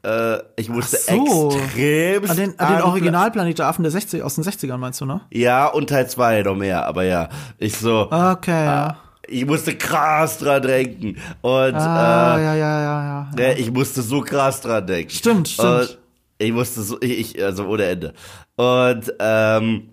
[0.07, 1.50] Äh, ich musste so.
[1.50, 5.04] extrem an den, an den Originalplanet der Affen der 60, aus den 60ern meinst du,
[5.04, 5.22] ne?
[5.32, 7.28] Ja, und Teil 2 noch mehr, aber ja,
[7.59, 8.02] ich so.
[8.02, 8.68] Okay.
[8.68, 11.16] Ah, ich musste krass dran denken.
[11.40, 13.52] Und ah, äh, ja, ja, ja, ja, ja.
[13.57, 15.11] Ich musste so krass dran denken.
[15.11, 15.68] Stimmt, stimmt.
[15.68, 15.98] Und
[16.38, 18.14] ich musste so, ich, also ohne Ende.
[18.54, 19.88] Und ähm,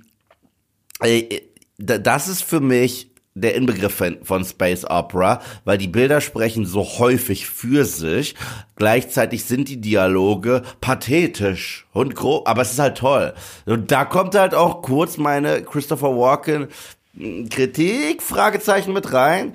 [1.80, 7.48] das ist für mich der Inbegriff von Space Opera, weil die Bilder sprechen so häufig
[7.48, 8.36] für sich.
[8.76, 13.34] Gleichzeitig sind die Dialoge pathetisch und grob, aber es ist halt toll.
[13.66, 16.68] Und da kommt halt auch kurz meine Christopher Walken
[17.16, 19.54] hm, Kritik, Fragezeichen mit rein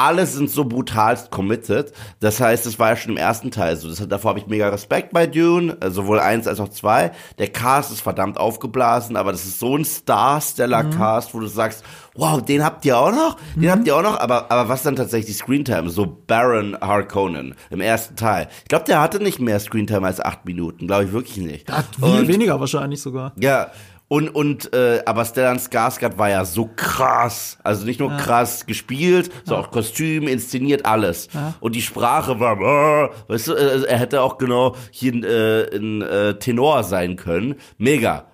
[0.00, 1.92] alle sind so brutalst committed.
[2.20, 3.88] Das heißt, es war ja schon im ersten Teil so.
[3.88, 7.12] Das, davor habe ich mega Respekt bei Dune, äh, sowohl eins als auch zwei.
[7.38, 11.38] Der Cast ist verdammt aufgeblasen, aber das ist so ein Star-Stellar-Cast, mhm.
[11.38, 11.84] wo du sagst,
[12.20, 13.36] wow, den habt ihr auch noch?
[13.54, 13.70] Den mhm.
[13.70, 14.20] habt ihr auch noch?
[14.20, 15.90] Aber, aber was dann tatsächlich Screentime?
[15.90, 18.48] So Baron Harkonnen im ersten Teil.
[18.62, 20.86] Ich glaube, der hatte nicht mehr Screentime als acht Minuten.
[20.86, 21.70] Glaube ich wirklich nicht.
[21.98, 23.32] Viel Und, weniger wahrscheinlich sogar.
[23.40, 23.70] Ja,
[24.12, 27.58] und, und äh, aber Stellan Skarsgård war ja so krass.
[27.62, 28.16] Also nicht nur ja.
[28.16, 31.28] krass gespielt, sondern auch Kostüm, inszeniert, alles.
[31.32, 31.54] Ja.
[31.60, 35.76] Und die Sprache war, äh, weißt du, äh, er hätte auch genau hier ein, äh,
[35.76, 37.54] ein äh, Tenor sein können.
[37.78, 38.26] Mega.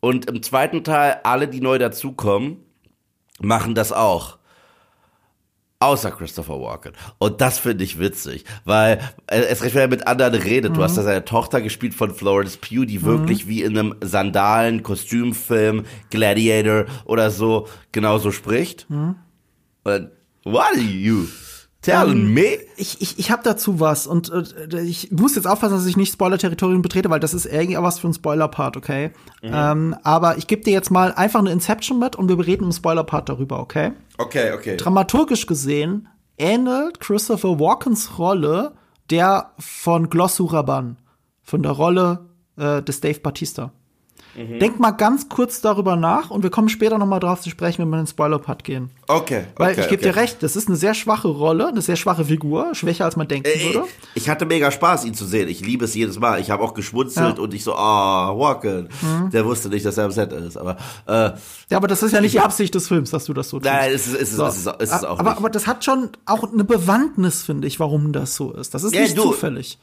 [0.00, 2.56] Und im zweiten Teil, alle, die neu dazukommen,
[3.40, 4.38] machen das auch.
[5.80, 6.92] Außer Christopher Walken.
[7.18, 10.72] Und das finde ich witzig, weil äh, es recht, wenn er mit anderen redet.
[10.72, 10.76] Mhm.
[10.76, 13.04] Du hast da seine Tochter gespielt von Florence Pugh, die mhm.
[13.04, 18.90] wirklich wie in einem Sandalen, Kostümfilm, Gladiator oder so genauso spricht.
[18.90, 19.14] Mhm.
[19.84, 20.10] Und
[20.42, 21.26] what are you?
[21.88, 22.58] Tell ähm, me.
[22.76, 26.12] Ich, ich, ich habe dazu was und äh, ich muss jetzt aufpassen, dass ich nicht
[26.12, 29.10] Spoiler-Territorium betrete, weil das ist irgendwie was für ein Spoiler-Part, okay?
[29.42, 29.50] Mhm.
[29.52, 32.72] Ähm, aber ich gebe dir jetzt mal einfach eine Inception mit und wir reden im
[32.72, 33.92] Spoiler-Part darüber, okay?
[34.18, 34.76] Okay, okay.
[34.76, 38.72] Dramaturgisch gesehen ähnelt Christopher Walkens Rolle
[39.10, 40.98] der von Glossuraban,
[41.42, 42.26] von der Rolle
[42.56, 43.72] äh, des Dave Batista.
[44.34, 44.58] Mhm.
[44.60, 47.82] Denk mal ganz kurz darüber nach und wir kommen später noch mal drauf zu sprechen,
[47.82, 48.90] wenn wir in den Spoiler-Part gehen.
[49.08, 49.44] Okay.
[49.56, 50.12] Weil okay, ich gebe okay.
[50.12, 53.26] dir recht, das ist eine sehr schwache Rolle, eine sehr schwache Figur, schwächer als man
[53.26, 53.88] denken äh, würde.
[54.14, 55.48] Ich hatte mega Spaß, ihn zu sehen.
[55.48, 56.40] Ich liebe es jedes Mal.
[56.40, 57.42] Ich habe auch geschmunzelt ja.
[57.42, 58.88] und ich so, ah, oh, Walken.
[59.00, 59.30] Mhm.
[59.30, 60.56] Der wusste nicht, dass er im Set ist.
[60.56, 60.76] Aber
[61.06, 61.32] äh,
[61.70, 63.70] ja, aber das ist ja nicht die Absicht des Films, dass du das so tust.
[63.70, 64.46] Nein, es ist, es ist, so.
[64.46, 65.38] es ist, es ist auch aber, nicht.
[65.38, 68.74] aber das hat schon auch eine Bewandtnis, finde ich, warum das so ist.
[68.74, 69.22] Das ist ja, nicht du.
[69.22, 69.78] zufällig.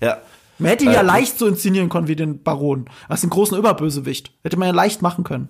[0.00, 0.18] Ja.
[0.58, 2.86] Man hätte ihn äh, ja leicht so inszenieren können wie den Baron.
[3.08, 4.32] Als den großen Überbösewicht.
[4.42, 5.48] Hätte man ja leicht machen können.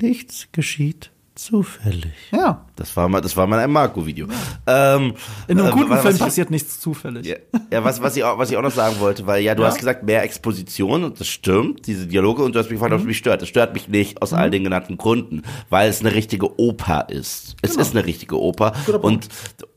[0.00, 2.12] Nichts geschieht zufällig.
[2.32, 2.66] Ja.
[2.76, 4.26] Das war mal, das war mal ein Marco-Video.
[4.66, 5.14] Ähm,
[5.48, 7.26] In einem äh, guten Film passiert nichts zufällig.
[7.26, 7.36] Ja,
[7.70, 9.68] ja, was, was, ich auch, was ich auch noch sagen wollte, weil ja, du ja.
[9.68, 12.96] hast gesagt, mehr Exposition und das stimmt, diese Dialoge und du hast mich gefragt, mhm.
[12.96, 13.42] ob es mich stört.
[13.42, 14.38] Das stört mich nicht aus mhm.
[14.38, 17.56] all den genannten Gründen, weil es eine richtige Oper ist.
[17.62, 17.82] Es genau.
[17.82, 18.72] ist eine richtige Oper
[19.02, 19.28] und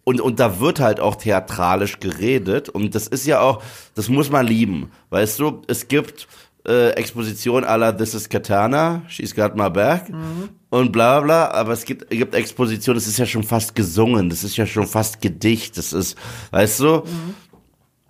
[0.10, 3.62] und, und da wird halt auch theatralisch geredet und das ist ja auch,
[3.94, 6.28] das muss man lieben, weißt du, es gibt
[6.68, 10.50] äh, Exposition aller This is Katana, She's Got My Back mhm.
[10.72, 14.44] und bla bla, aber es gibt, gibt Exposition, das ist ja schon fast gesungen, das
[14.44, 16.18] ist ja schon fast Gedicht, das ist,
[16.50, 17.36] weißt du, mhm.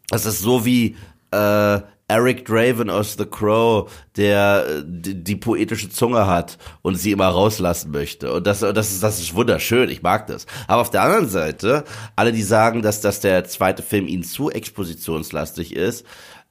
[0.08, 0.96] das ist so wie
[1.32, 7.28] äh, Eric Draven aus The Crow, der die, die, poetische Zunge hat und sie immer
[7.28, 8.34] rauslassen möchte.
[8.34, 10.46] Und das, das, ist, das ist wunderschön, ich mag das.
[10.68, 11.84] Aber auf der anderen Seite,
[12.16, 16.06] alle, die sagen, dass, dass der zweite Film ihnen zu expositionslastig ist,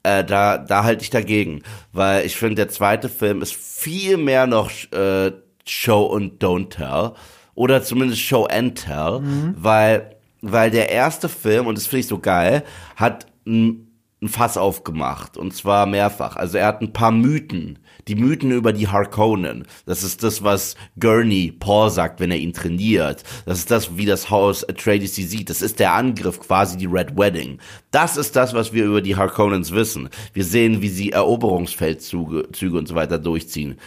[0.05, 1.63] äh, da, da halte ich dagegen.
[1.93, 5.33] Weil ich finde, der zweite Film ist viel mehr noch äh,
[5.67, 7.13] Show und Don't Tell.
[7.55, 9.55] Oder zumindest Show and Tell, mhm.
[9.57, 12.63] weil weil der erste Film, und das finde ich so geil,
[12.97, 13.88] hat ein,
[14.21, 15.37] ein Fass aufgemacht.
[15.37, 16.37] Und zwar mehrfach.
[16.37, 17.79] Also er hat ein paar Mythen.
[18.09, 19.67] Die Mythen über die Harkonnen.
[19.87, 23.23] Das ist das, was Gurney Paul sagt, wenn er ihn trainiert.
[23.47, 25.51] Das ist das, wie das Haus Atreides sie sieht.
[25.51, 27.59] Das ist der Angriff, quasi die Red Wedding.
[27.91, 30.09] Das ist das, was wir über die Harkonnens wissen.
[30.33, 33.79] Wir sehen, wie sie Eroberungsfeldzüge Züge und so weiter durchziehen.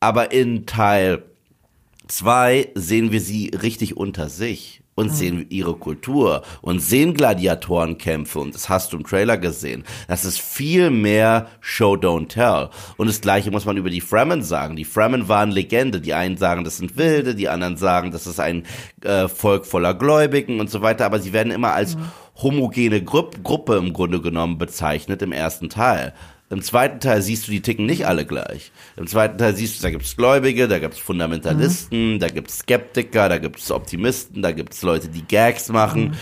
[0.00, 1.22] Aber in Teil
[2.08, 8.54] zwei sehen wir sie richtig unter sich und sehen ihre Kultur und sehen Gladiatorenkämpfe und
[8.54, 9.84] das hast du im Trailer gesehen.
[10.08, 12.68] Das ist viel mehr Show Don't Tell.
[12.96, 14.76] Und das gleiche muss man über die Fremen sagen.
[14.76, 16.00] Die Fremen waren Legende.
[16.00, 18.64] Die einen sagen, das sind Wilde, die anderen sagen, das ist ein
[19.02, 21.96] äh, Volk voller Gläubigen und so weiter, aber sie werden immer als
[22.42, 26.12] homogene Gru Gruppe im Grunde genommen bezeichnet im ersten Teil.
[26.52, 28.72] Im zweiten Teil siehst du, die ticken nicht alle gleich.
[28.96, 33.38] Im zweiten Teil siehst du, da gibt's Gläubige, da gibt's Fundamentalisten, da gibt's Skeptiker, da
[33.38, 36.14] gibt's Optimisten, da gibt's Leute, die Gags machen.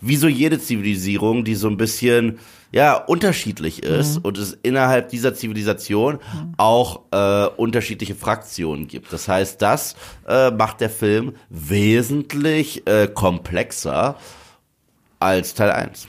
[0.00, 2.38] Wie so jede Zivilisierung, die so ein bisschen
[2.72, 6.20] ja unterschiedlich ist und es innerhalb dieser Zivilisation
[6.56, 9.12] auch äh, unterschiedliche Fraktionen gibt.
[9.12, 9.94] Das heißt, das
[10.26, 14.16] äh, macht der Film wesentlich äh, komplexer
[15.20, 16.08] als Teil 1.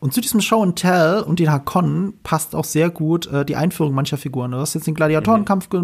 [0.00, 3.56] Und zu diesem Show and Tell und den Harkonnen passt auch sehr gut äh, die
[3.56, 4.52] Einführung mancher Figuren.
[4.52, 5.80] Du hast jetzt den Gladiatorenkampf ge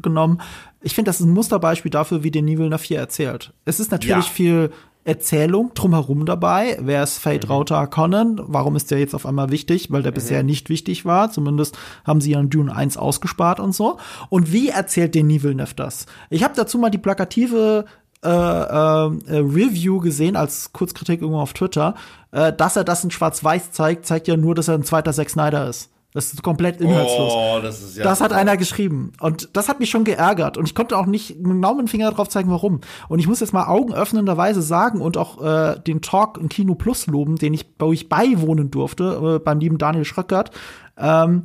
[0.00, 0.40] genommen.
[0.80, 3.52] Ich finde, das ist ein Musterbeispiel dafür, wie den Nivel 4 erzählt.
[3.66, 4.32] Es ist natürlich Ja.
[4.32, 4.70] viel
[5.04, 6.78] Erzählung drumherum dabei.
[6.80, 8.40] Wer ist Fate Rauter Harkonnen?
[8.44, 9.90] Warum ist der jetzt auf einmal wichtig?
[9.90, 11.30] Weil der bisher nicht wichtig war.
[11.30, 13.98] Zumindest haben sie ja in Dune 1 ausgespart und so.
[14.28, 16.06] Und wie erzählt den Nivelnev das?
[16.30, 17.86] Ich habe dazu mal die plakative
[18.24, 21.94] äh, äh, äh, Review gesehen als Kurzkritik irgendwo auf Twitter,
[22.32, 25.30] äh, dass er das in Schwarz-Weiß zeigt, zeigt ja nur, dass er ein zweiter Zack
[25.30, 25.90] Snyder ist.
[26.14, 27.32] Das ist komplett inhaltslos.
[27.32, 28.02] Oh, das ist ja.
[28.02, 29.12] Das hat einer geschrieben.
[29.20, 30.56] Und das hat mich schon geärgert.
[30.56, 32.80] Und ich konnte auch nicht genau mit dem Finger drauf zeigen, warum.
[33.08, 37.06] Und ich muss jetzt mal augenöffnenderweise sagen und auch äh, den Talk in Kino Plus
[37.06, 40.50] loben, den ich, wo ich beiwohnen durfte, äh, beim lieben Daniel Schröckert.
[40.96, 41.44] Ähm,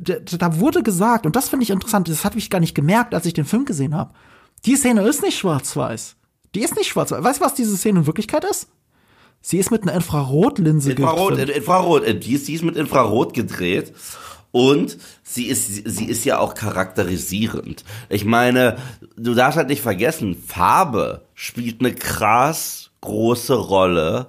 [0.00, 3.14] da, da wurde gesagt, und das finde ich interessant, das hatte ich gar nicht gemerkt,
[3.14, 4.10] als ich den Film gesehen habe.
[4.66, 6.16] Die Szene ist nicht schwarz-weiß.
[6.54, 7.22] Die ist nicht schwarz-weiß.
[7.22, 8.68] Weißt du, was diese Szene in Wirklichkeit ist?
[9.40, 11.56] Sie ist mit einer Infrarotlinse Infrarot, gefilmt.
[11.56, 13.94] Infrarot, äh, die ist, die ist mit Infrarot gedreht.
[14.52, 17.84] Und sie ist, sie ist ja auch charakterisierend.
[18.08, 18.76] Ich meine,
[19.16, 24.26] du darfst halt nicht vergessen, Farbe spielt eine krass große Rolle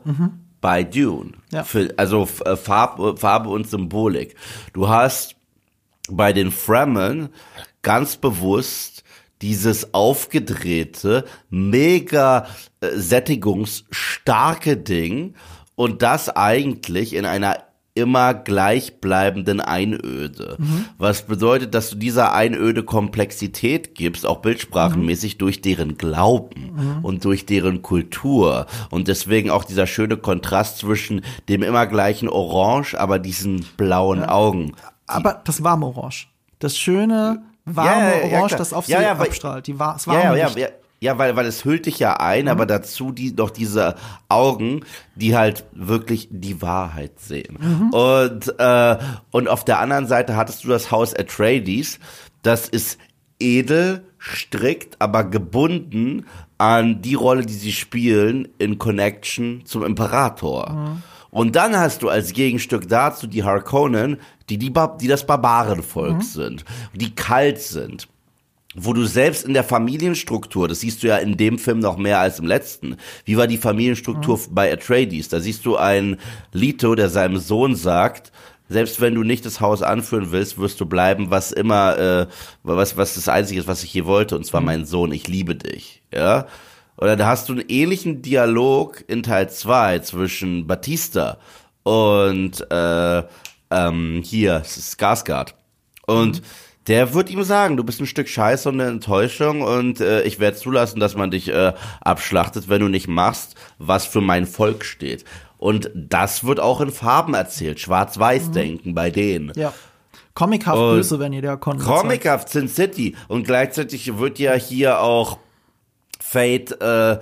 [0.61, 1.31] bei Dune.
[1.51, 1.63] Ja.
[1.63, 4.35] Für, also äh, Farb, Farbe und Symbolik.
[4.73, 5.35] Du hast
[6.09, 7.29] bei den Fremen
[7.81, 9.00] ganz bewusst
[9.41, 12.45] dieses aufgedrehte, mega
[12.79, 15.35] äh, sättigungsstarke Ding
[15.75, 17.57] und das eigentlich in einer
[17.93, 20.57] immer gleichbleibenden Einöde.
[20.97, 27.45] Was bedeutet, dass du dieser Einöde Komplexität gibst, auch bildsprachenmäßig durch deren Glauben und durch
[27.45, 28.67] deren Kultur.
[28.91, 34.73] Und deswegen auch dieser schöne Kontrast zwischen dem immer gleichen Orange, aber diesen blauen Augen.
[35.05, 36.27] Aber das warme Orange.
[36.59, 39.67] Das schöne, warme Ja, ja, Orange, das auf sie ja, abstrahlt.
[39.67, 40.67] Die war, Ja, warme ja, ja,
[41.03, 43.95] ja, weil, weil es hüllt dich ja ein, aber dazu die noch diese
[44.29, 44.81] Augen,
[45.15, 47.57] die halt wirklich die Wahrheit sehen.
[47.91, 48.97] Und, äh,
[49.31, 51.97] und auf der anderen Seite hattest du das Haus Atreides,
[52.43, 52.99] das ist
[53.39, 56.27] edel, strikt, aber gebunden
[56.59, 60.97] an die Rolle, die sie spielen in Connection zum Imperator.
[61.31, 64.17] Und dann hast du als Gegenstück dazu die Harkonnen,
[64.49, 64.71] die, die,
[65.01, 68.07] die das Barbarenvolk sind, die kalt sind
[68.75, 72.19] wo du selbst in der Familienstruktur, das siehst du ja in dem Film noch mehr
[72.19, 75.27] als im letzten, wie war die Familienstruktur bei Atreides?
[75.29, 76.17] Da siehst du einen
[76.53, 78.31] Leto, der seinem Sohn sagt,
[78.69, 82.27] selbst wenn du nicht das Haus anführen willst, wirst du bleiben, was immer, äh,
[82.63, 85.55] was, was das Einzige ist, was ich hier wollte, und zwar mein Sohn, ich liebe
[85.55, 86.47] dich, ja?
[87.01, 91.37] Oder da hast du einen ähnlichen Dialog in Teil 2 zwischen Batista
[91.81, 93.23] und äh,
[93.71, 95.55] ähm, hier, Skarsgård.
[96.05, 96.43] Und
[96.87, 100.39] der wird ihm sagen, du bist ein Stück Scheiße und eine Enttäuschung und äh, ich
[100.39, 104.85] werde zulassen, dass man dich äh, abschlachtet, wenn du nicht machst, was für mein Volk
[104.85, 105.25] steht.
[105.57, 109.53] Und das wird auch in Farben erzählt, Schwarz-Weiß-Denken bei denen.
[109.55, 109.73] Ja.
[110.35, 115.39] Comichaft Und böse, wenn ihr der Comichaft Sin City und gleichzeitig wird ja hier auch
[116.31, 117.19] Fate äh,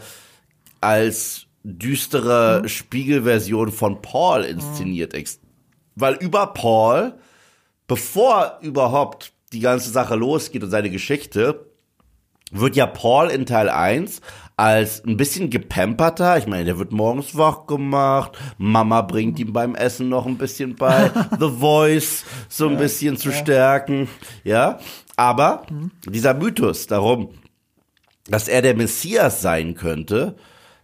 [0.81, 5.13] als düstere Spiegelversion von Paul inszeniert.
[5.13, 5.39] Ex-
[5.95, 7.13] Weil über Paul,
[7.87, 11.65] bevor überhaupt die ganze Sache losgeht und seine Geschichte,
[12.51, 14.21] wird ja Paul in Teil 1
[14.57, 19.73] als ein bisschen gepamperter, ich meine, der wird morgens wach gemacht, Mama bringt ihm beim
[19.75, 24.09] Essen noch ein bisschen bei, The Voice so ein bisschen zu stärken,
[24.43, 24.79] ja,
[25.15, 25.63] aber
[26.09, 27.29] dieser Mythos darum,
[28.29, 30.35] dass er der Messias sein könnte,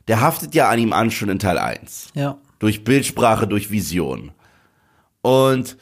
[0.08, 2.10] der haftet ja an ihm an schon in Teil 1.
[2.14, 2.38] Ja.
[2.60, 4.32] Durch Bildsprache, durch Vision.
[5.22, 5.78] Und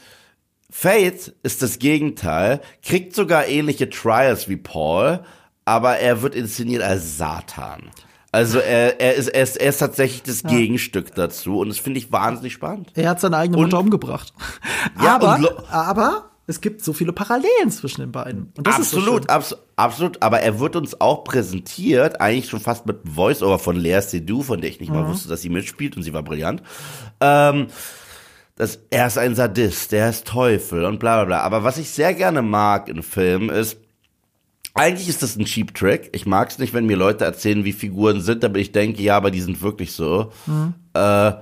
[0.70, 5.24] Fate ist das Gegenteil, kriegt sogar ähnliche Trials wie Paul,
[5.66, 7.91] aber er wird inszeniert als Satan.
[8.32, 11.99] Also er, er, ist, er, ist, er ist tatsächlich das Gegenstück dazu und das finde
[11.99, 12.89] ich wahnsinnig spannend.
[12.95, 14.34] Er hat seine eigene Und- Mutter umgebracht.
[15.03, 18.52] Ja, aber, aber es gibt so viele Parallelen zwischen den beiden.
[18.56, 20.22] Das absolut, ist so abs absolut.
[20.22, 24.60] Aber er wird uns auch präsentiert, eigentlich schon fast mit Voice-Over von Lea Seydoux, von
[24.60, 24.96] der ich nicht Mhm.
[24.96, 26.62] mal wusste, dass sie mitspielt und sie war brillant.
[27.22, 27.68] Ähm,
[28.56, 31.39] dass er ist ein Sadist, der ist Teufel und bla bla bla.
[31.41, 33.78] Aber was ich sehr gerne mag in Filmen ist,
[34.76, 36.10] eigentlich ist das ein Cheap Trick.
[36.14, 39.16] Ich mag es nicht, wenn mir Leute erzählen, wie Figuren sind, aber ich denke, ja,
[39.16, 40.32] aber die sind wirklich so.
[40.94, 41.34] Äh,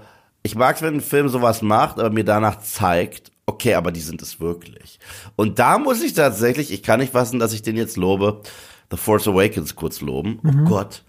[0.44, 4.00] ich mag es, wenn ein Film sowas macht, aber mir danach zeigt, okay, aber die
[4.00, 5.00] sind es wirklich.
[5.36, 8.42] Und da muss ich tatsächlich, ich kann nicht fassen, dass ich den jetzt lobe,
[8.92, 10.40] The Force Awakens kurz loben.
[10.46, 11.04] Oh Gott.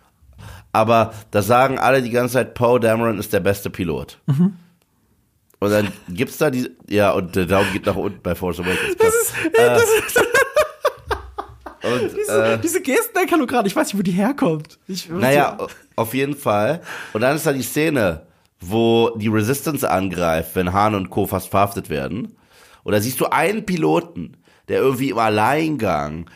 [0.72, 4.18] Aber da sagen alle die ganze Zeit, Poe Dameron ist der beste Pilot.
[5.58, 8.96] Und dann gibt's da die, ja, und der Daumen geht nach unten bei Force Awakens.
[11.82, 13.68] und, Diese, diese Gesten erkenne gerade.
[13.68, 14.78] Ich weiß nicht, wo die herkommt.
[14.88, 15.58] Ich, Naja,
[15.96, 16.80] auf jeden Fall.
[17.12, 18.26] Und dann ist da die Szene,
[18.62, 21.26] wo die Resistance angreift, wenn Hahn und Co.
[21.26, 22.36] fast verhaftet werden.
[22.84, 24.36] Und da siehst du einen Piloten,
[24.68, 26.26] der irgendwie im Alleingang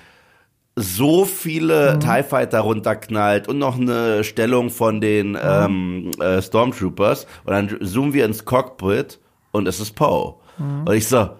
[0.74, 7.26] so viele TIE Fighter runterknallt und noch eine Stellung von den ähm, äh, Stormtroopers.
[7.44, 9.18] Und dann zoomen wir ins Cockpit
[9.52, 10.34] und es ist Poe.
[10.58, 11.30] Und ich so,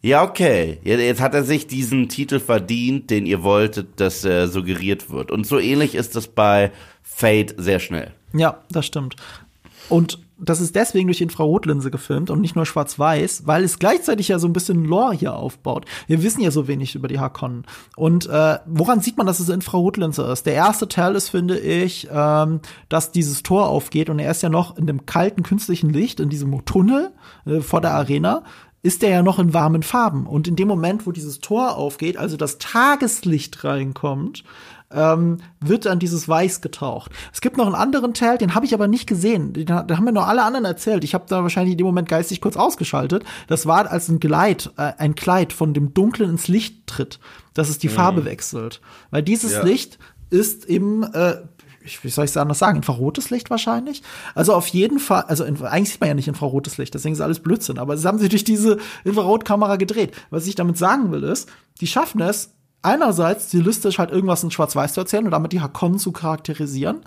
[0.00, 0.80] ja, okay.
[0.82, 5.30] Jetzt hat er sich diesen Titel verdient, den ihr wolltet, dass er suggeriert wird.
[5.30, 8.12] Und so ähnlich ist das bei Fate sehr schnell.
[8.32, 9.16] Ja, das stimmt.
[9.88, 14.40] Und das ist deswegen durch Infrarotlinse gefilmt und nicht nur schwarz-weiß, weil es gleichzeitig ja
[14.40, 15.86] so ein bisschen Lore hier aufbaut.
[16.08, 17.64] Wir wissen ja so wenig über die Hakonnen.
[17.96, 20.46] Und äh, woran sieht man, dass es Infrarotlinse ist?
[20.46, 24.48] Der erste Teil ist, finde ich, ähm, dass dieses Tor aufgeht und er ist ja
[24.48, 27.12] noch in dem kalten künstlichen Licht, in diesem Tunnel
[27.46, 28.42] äh, vor der Arena
[28.82, 30.26] ist er ja noch in warmen Farben.
[30.26, 34.42] Und in dem Moment, wo dieses Tor aufgeht, also das Tageslicht reinkommt,
[34.94, 37.12] ähm, wird dann dieses Weiß getaucht.
[37.32, 39.52] Es gibt noch einen anderen Teil, den habe ich aber nicht gesehen.
[39.52, 41.04] Den, den haben mir nur alle anderen erzählt.
[41.04, 43.24] Ich habe da wahrscheinlich in dem Moment geistig kurz ausgeschaltet.
[43.48, 47.20] Das war als ein Gleit, äh, ein Kleid von dem Dunklen ins Licht tritt,
[47.54, 48.80] dass es die Farbe wechselt.
[49.10, 49.62] Weil dieses Ja.
[49.62, 49.98] Licht
[50.30, 51.36] ist im äh,
[51.84, 54.02] ich, wie soll ich es anders sagen, infrarotes Licht wahrscheinlich.
[54.34, 57.20] Also auf jeden Fall, also in, eigentlich sieht man ja nicht infrarotes Licht, deswegen ist
[57.20, 60.14] alles Blödsinn, aber das haben sie durch diese Infrarotkamera gedreht.
[60.30, 61.48] Was ich damit sagen will ist,
[61.80, 62.50] die schaffen es,
[62.82, 67.00] einerseits stilistisch halt irgendwas in Schwarz-Weiß zu erzählen und damit die Hakonnen zu charakterisieren,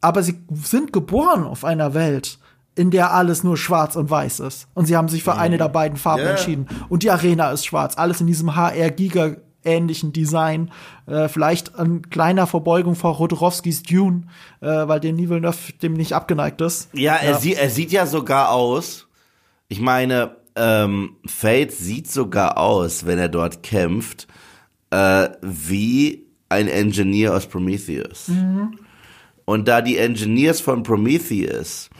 [0.00, 2.38] aber sie sind geboren auf einer Welt,
[2.74, 4.66] in der alles nur schwarz und weiß ist.
[4.74, 6.30] Und sie haben sich für eine der beiden Farben Ja.
[6.30, 6.66] entschieden.
[6.88, 7.96] Und die Arena ist schwarz.
[7.96, 10.70] Alles in diesem HR-Giga ähnlichen Design.
[11.06, 14.24] Äh, vielleicht ein kleiner Verbeugung vor Rodorowskis Dune,
[14.60, 16.88] äh, weil der Villeneuve dem nicht abgeneigt ist.
[16.92, 19.06] Ja, er, Sie, er sieht ja sogar aus.
[19.68, 24.26] Ich meine, ähm, Fate sieht sogar aus, wenn er dort kämpft,
[24.94, 28.28] äh, wie ein Engineer aus Prometheus.
[29.44, 31.90] Und da die Engineers von Prometheus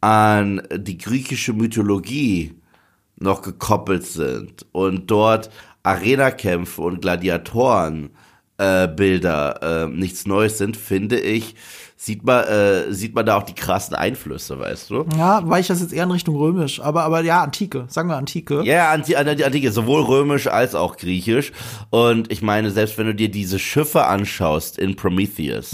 [0.00, 2.54] an die griechische Mythologie
[3.16, 5.50] noch gekoppelt sind und dort
[5.82, 8.10] Arenakämpfe und Gladiatoren
[8.58, 11.54] äh, Bilder äh, nichts Neues sind, finde ich,
[11.96, 15.06] sieht man, äh, sieht man da auch die krassen Einflüsse, weißt du?
[15.16, 18.16] Ja, weil ich das jetzt eher in Richtung römisch, aber, aber ja, Antike, sagen wir
[18.16, 18.62] Antike.
[18.62, 21.52] Ja, Anti Anti Antike, sowohl römisch als auch griechisch.
[21.90, 25.72] Und ich meine, selbst wenn du dir diese Schiffe anschaust in Prometheus,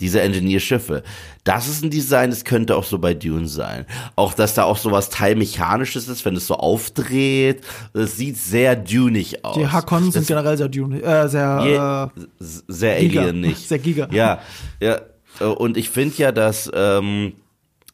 [0.00, 1.02] diese Engineer-Schiffe,
[1.44, 3.86] das ist ein Design, das könnte auch so bei Dune sein.
[4.16, 7.62] Auch, dass da auch sowas teilmechanisches ist, wenn es so aufdreht.
[7.94, 9.56] Es sieht sehr dunig aus.
[9.56, 13.20] Die Hakonnen sind Das- generell sehr dune, äh, sehr, äh, sehr Giga.
[13.22, 13.56] Alien nicht.
[13.68, 14.08] Sehr Giga.
[14.10, 14.40] Ja,
[14.80, 15.00] ja.
[15.40, 17.32] Und ich finde ja, dass ähm,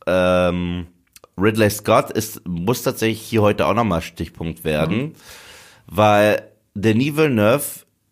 [0.07, 0.87] ähm,
[1.39, 5.13] Ridley Scott ist, muss tatsächlich hier heute auch nochmal Stichpunkt werden, Mhm.
[5.87, 6.43] weil
[6.75, 7.63] Denis Villeneuve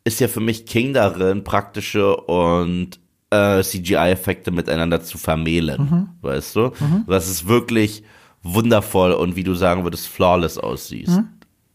[0.05, 3.00] ist ja für mich King darin, praktische und
[3.31, 6.09] äh, CGI-Effekte miteinander zu vermählen, Mhm.
[6.23, 6.73] weißt du?
[7.07, 8.03] Dass es wirklich
[8.43, 11.09] wundervoll und wie du sagen würdest, flawless aussieht.
[11.09, 11.29] Mhm.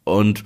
[0.03, 0.43] Und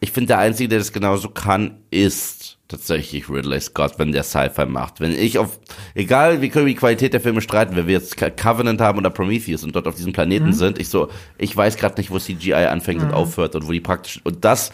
[0.00, 4.66] ich finde, der Einzige, der das genauso kann, ist tatsächlich Ridley Scott, wenn der Sci-Fi
[4.66, 5.00] macht.
[5.00, 5.58] Wenn ich auf,
[5.94, 8.98] egal wie können wir die Qualität der Filme streiten, wenn wir jetzt Co- Covenant haben
[8.98, 12.18] oder Prometheus und dort auf diesem Planeten sind, ich so, ich weiß gerade nicht, wo
[12.18, 14.72] CGI anfängt und aufhört und wo die praktisch, und das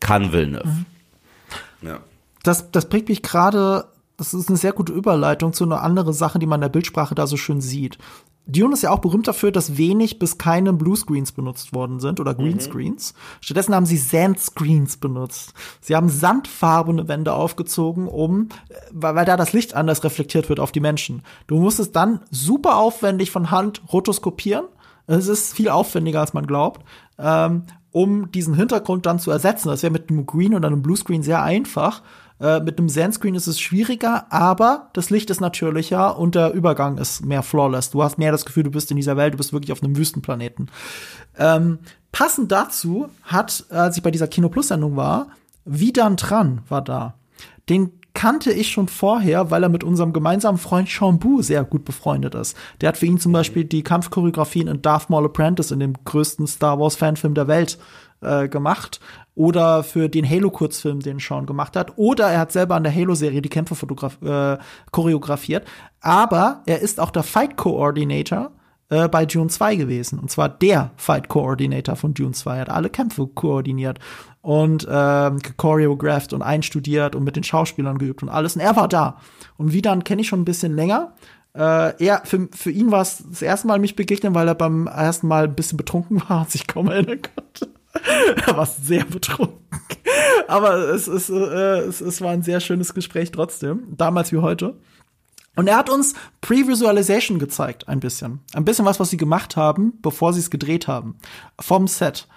[0.00, 0.68] kann Villeneuve.
[1.82, 2.00] Ja.
[2.42, 3.86] das, das bringt mich gerade,
[4.16, 7.14] das ist eine sehr gute Überleitung zu einer anderen Sache, die man in der Bildsprache
[7.14, 7.98] da so schön sieht.
[8.48, 12.32] Dune ist ja auch berühmt dafür, dass wenig bis keine Bluescreens benutzt worden sind oder
[12.32, 13.12] Greenscreens.
[13.12, 13.18] Mhm.
[13.40, 15.52] Stattdessen haben sie Sandscreens benutzt.
[15.80, 18.48] Sie haben sandfarbene Wände aufgezogen, um,
[18.92, 21.22] weil, weil da das Licht anders reflektiert wird auf die Menschen.
[21.48, 24.66] Du musst es dann super aufwendig von Hand rotoskopieren.
[25.08, 26.84] Es ist viel aufwendiger, als man glaubt.
[27.18, 29.68] Ähm, um diesen Hintergrund dann zu ersetzen.
[29.70, 32.02] Das wäre mit einem Green oder einem Bluescreen sehr einfach.
[32.40, 36.98] Äh, mit einem Sandscreen ist es schwieriger, aber das Licht ist natürlicher und der Übergang
[36.98, 37.90] ist mehr flawless.
[37.90, 39.96] Du hast mehr das Gefühl, du bist in dieser Welt, du bist wirklich auf einem
[39.96, 40.70] Wüstenplaneten.
[41.38, 41.78] Ähm,
[42.12, 45.28] passend dazu hat, als ich bei dieser Kino Plus Sendung war,
[45.64, 47.14] Vidan Tran war da.
[47.68, 52.34] Den kannte ich schon vorher, weil er mit unserem gemeinsamen Freund Chambu sehr gut befreundet
[52.34, 52.56] ist.
[52.80, 56.46] Der hat für ihn zum Beispiel die Kampfchoreografien in Darth Maul Apprentice, in dem größten
[56.46, 57.78] Star Wars Fanfilm der Welt,
[58.22, 59.00] äh, gemacht.
[59.36, 61.92] Oder für den Halo-Kurzfilm, den Sean gemacht hat.
[61.96, 63.76] Oder er hat selber an der Halo-Serie die Kämpfe
[64.22, 64.58] äh,
[64.90, 65.68] choreografiert.
[66.00, 68.50] Aber er ist auch der Fight Coordinator
[68.88, 70.18] äh, bei Dune 2 gewesen.
[70.18, 72.54] Und zwar der Fight Coordinator von Dune 2.
[72.54, 73.98] Er hat alle Kämpfe koordiniert
[74.40, 78.56] und ähm, choreographed und einstudiert und mit den Schauspielern geübt und alles.
[78.56, 79.18] Und er war da.
[79.56, 81.14] Und wie dann kenne ich schon ein bisschen länger.
[81.52, 84.86] Äh, er, für, für ihn war es das erste Mal mich begegnen, weil er beim
[84.86, 87.70] ersten Mal ein bisschen betrunken war und sich kaum erinnern konnte.
[88.46, 89.66] er war sehr betrunken.
[90.48, 94.76] Aber es, es, äh, es, es war ein sehr schönes Gespräch trotzdem, damals wie heute.
[95.56, 98.40] Und er hat uns Pre-Visualization gezeigt, ein bisschen.
[98.52, 101.16] Ein bisschen was, was sie gemacht haben, bevor sie es gedreht haben.
[101.58, 102.28] Vom Set.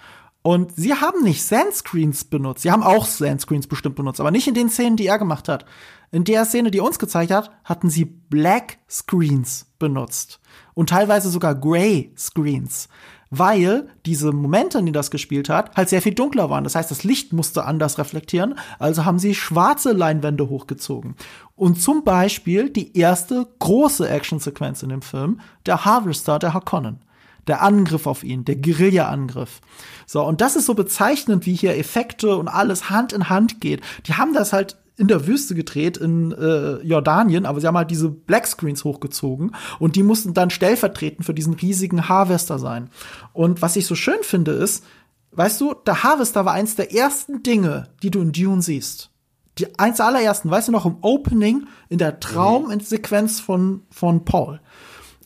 [0.42, 2.62] Und sie haben nicht Sandscreens benutzt.
[2.62, 5.66] Sie haben auch Sandscreens bestimmt benutzt, aber nicht in den Szenen, die er gemacht hat.
[6.10, 10.40] In der Szene, die er uns gezeigt hat, hatten sie Black Screens benutzt.
[10.72, 12.88] Und teilweise sogar Gray Screens
[13.30, 16.64] weil diese Momente, in denen das gespielt hat, halt sehr viel dunkler waren.
[16.64, 21.14] Das heißt, das Licht musste anders reflektieren, also haben sie schwarze Leinwände hochgezogen.
[21.54, 26.98] Und zum Beispiel die erste große Actionsequenz in dem Film, der Harvester, der Harkonnen.
[27.46, 29.60] Der Angriff auf ihn, der Guerilla-Angriff.
[30.06, 33.80] So, und das ist so bezeichnend, wie hier Effekte und alles Hand in Hand geht.
[34.06, 37.90] Die haben das halt in der Wüste gedreht in äh, Jordanien, aber sie haben halt
[37.90, 42.90] diese Blackscreens hochgezogen und die mussten dann stellvertretend für diesen riesigen Harvester sein.
[43.32, 44.84] Und was ich so schön finde ist,
[45.32, 49.10] weißt du, der Harvester war eins der ersten Dinge, die du in Dune siehst.
[49.56, 54.60] Die eins der allerersten, weißt du noch, im Opening, in der Traumsequenz von, von Paul.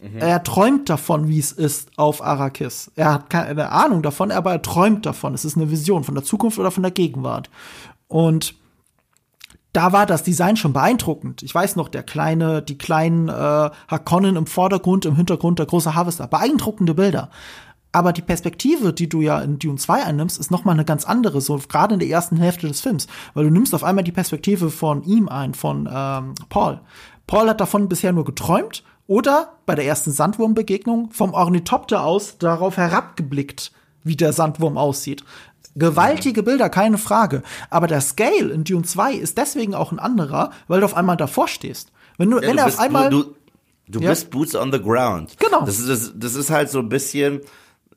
[0.01, 0.18] Mhm.
[0.18, 2.93] Er träumt davon, wie es ist auf Arrakis.
[2.95, 5.35] Er hat keine Ahnung davon, aber er träumt davon.
[5.35, 7.51] Es ist eine Vision von der Zukunft oder von der Gegenwart.
[8.07, 8.55] Und
[9.75, 11.43] da war das Design schon beeindruckend.
[11.43, 13.33] Ich weiß noch, der kleine, die kleinen äh,
[13.89, 16.29] Hakonnen im Vordergrund, im Hintergrund der große Harvester.
[16.29, 17.29] Beeindruckende Bilder.
[17.91, 21.41] Aber die Perspektive, die du ja in Dune 2 einnimmst, ist nochmal eine ganz andere,
[21.41, 23.09] so gerade in der ersten Hälfte des Films.
[23.35, 26.81] Weil du nimmst auf einmal die Perspektive von ihm ein, von ähm, Paul.
[27.27, 32.77] Paul hat davon bisher nur geträumt oder bei der ersten Sandwurmbegegnung vom Ornithopter aus darauf
[32.77, 33.72] herabgeblickt,
[34.05, 35.25] wie der Sandwurm aussieht.
[35.77, 37.43] Gewaltige Bilder, keine Frage.
[37.70, 41.16] Aber der Scale in Dune 2 ist deswegen auch ein anderer, weil du auf einmal
[41.16, 41.91] davor stehst.
[42.16, 43.11] Wenn du, ja, wenn du er bist, auf einmal.
[43.11, 43.35] Du,
[43.89, 44.11] du, ja.
[44.11, 45.37] bist Boots on the Ground.
[45.39, 45.64] Genau.
[45.64, 47.41] Das ist, das, das ist halt so ein bisschen,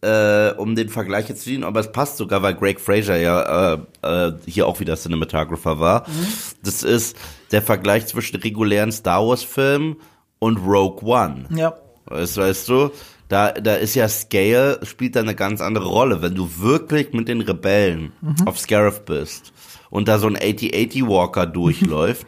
[0.02, 3.74] äh, um den Vergleich jetzt zu ziehen, aber es passt sogar, weil Greg Fraser ja
[3.74, 6.08] äh, äh, hier auch wieder Cinematographer war.
[6.08, 6.28] Mhm.
[6.64, 7.16] Das ist
[7.52, 9.98] der Vergleich zwischen regulären Star Wars-Filmen
[10.40, 11.46] und Rogue One.
[11.50, 11.74] Ja.
[12.06, 12.92] Weißt, weißt du?
[13.28, 16.22] Da, da ist ja Scale, spielt da eine ganz andere Rolle.
[16.22, 18.48] Wenn du wirklich mit den Rebellen mhm.
[18.48, 19.52] auf Scarif bist
[19.90, 22.28] und da so ein 8080 Walker durchläuft,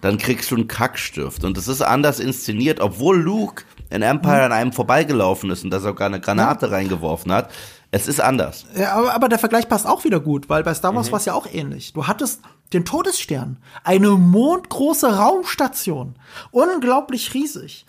[0.00, 1.44] dann kriegst du einen Kackstift.
[1.44, 4.44] Und das ist anders inszeniert, obwohl Luke in Empire mhm.
[4.44, 6.72] an einem vorbeigelaufen ist und da sogar eine Granate ja.
[6.72, 7.50] reingeworfen hat.
[7.90, 8.66] Es ist anders.
[8.76, 11.12] Ja, aber, aber der Vergleich passt auch wieder gut, weil bei Star Wars mhm.
[11.12, 11.92] war es ja auch ähnlich.
[11.92, 12.40] Du hattest
[12.72, 16.16] den Todesstern, eine mondgroße Raumstation,
[16.50, 17.86] unglaublich riesig.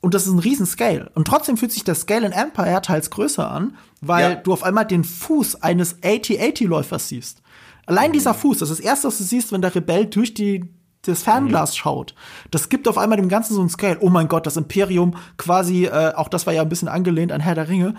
[0.00, 1.10] Und das ist ein riesen Scale.
[1.14, 4.34] Und trotzdem fühlt sich der Scale in Empire teils größer an, weil ja.
[4.36, 7.42] du auf einmal den Fuß eines 80-80-Läufers siehst.
[7.86, 10.64] Allein dieser Fuß, das ist das erste, was du siehst, wenn der Rebell durch die,
[11.02, 11.76] das Fernglas mhm.
[11.76, 12.14] schaut.
[12.50, 13.98] Das gibt auf einmal dem Ganzen so ein Scale.
[14.00, 17.40] Oh mein Gott, das Imperium quasi, äh, auch das war ja ein bisschen angelehnt an
[17.40, 17.94] Herr der Ringe,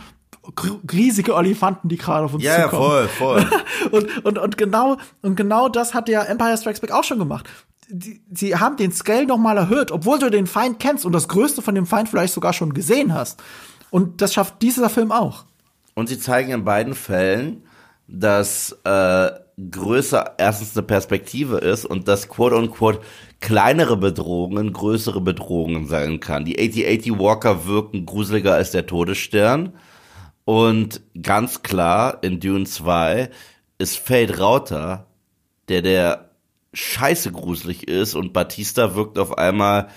[0.91, 2.83] riesige Olifanten, die gerade auf uns ja, zukommen.
[2.83, 3.49] Ja, voll, voll.
[3.91, 7.47] und, und, und genau, und genau das hat ja Empire Strikes Back auch schon gemacht
[7.91, 11.27] die, sie haben den Scale noch mal erhöht, obwohl du den Feind kennst und das
[11.27, 13.41] Größte von dem Feind vielleicht sogar schon gesehen hast.
[13.89, 15.45] Und das schafft dieser Film auch.
[15.93, 17.63] Und sie zeigen in beiden Fällen,
[18.07, 19.31] dass äh,
[19.69, 23.01] größer erstens eine Perspektive ist und dass quote unquote
[23.41, 26.45] kleinere Bedrohungen größere Bedrohungen sein kann.
[26.45, 29.73] Die 8080 Walker wirken gruseliger als der Todesstern.
[30.45, 33.29] Und ganz klar, in Dune 2
[33.77, 35.07] ist Fade Rauter,
[35.67, 36.30] der der
[36.73, 39.87] scheiße gruselig ist und Batista wirkt auf einmal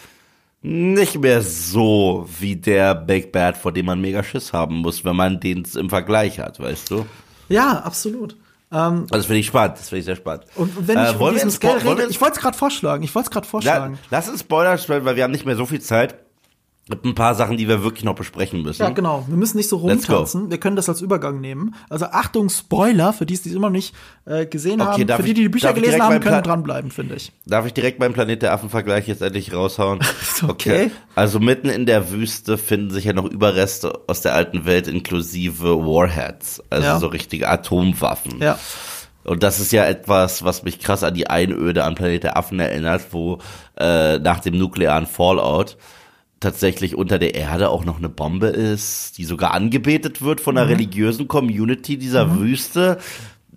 [0.62, 5.14] nicht mehr so wie der Big Bad, vor dem man mega Schiss haben muss, wenn
[5.16, 7.06] man den im Vergleich hat, weißt du?
[7.50, 8.36] Ja, absolut.
[8.72, 10.44] Ähm, Also das finde ich spannend, das finde ich sehr spannend.
[10.56, 13.26] und wenn ich Äh, von diesem Scale rede, ich wollte es gerade vorschlagen, ich wollte
[13.26, 13.98] es gerade La vorschlagen.
[14.10, 16.16] lass uns Spoiler sprechen, weil wir haben nicht mehr so viel Zeit.
[16.86, 18.82] Gibt ein paar Sachen, die wir wirklich noch besprechen müssen.
[18.82, 19.24] Ja, genau.
[19.26, 20.50] Wir müssen nicht so rumtanzen.
[20.50, 21.74] Wir können das als Übergang nehmen.
[21.88, 23.94] Also Achtung, Spoiler, für die, die es immer noch nicht
[24.26, 25.16] äh, gesehen Okay, haben.
[25.16, 27.32] Für die, die die Bücher gelesen haben, können dranbleiben, finde ich.
[27.46, 30.00] Darf ich direkt meinen Planet der Affen-Vergleich jetzt endlich raushauen?
[30.48, 30.90] okay.
[31.14, 35.78] Also mitten in der Wüste finden sich ja noch Überreste aus der alten Welt inklusive
[35.86, 36.98] Warheads, also Ja.
[36.98, 38.42] so richtige Atomwaffen.
[38.42, 38.58] Ja.
[39.24, 42.60] Und das ist ja etwas, was mich krass an die Einöde an Planet der Affen
[42.60, 43.38] erinnert, wo
[43.78, 45.78] äh, nach dem nuklearen Fallout
[46.44, 50.58] tatsächlich unter der Erde auch noch eine Bombe ist, die sogar angebetet wird von Mhm.
[50.58, 52.98] der religiösen Community dieser Wüste.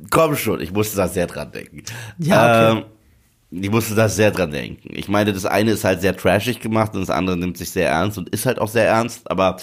[0.10, 1.84] Komm schon, ich musste da sehr dran denken.
[2.18, 2.80] Ja, okay.
[2.80, 4.90] Ähm, ich musste da sehr dran denken.
[4.94, 7.90] Ich meine, das eine ist halt sehr trashig gemacht und das andere nimmt sich sehr
[7.90, 9.58] ernst und ist halt auch sehr ernst, aber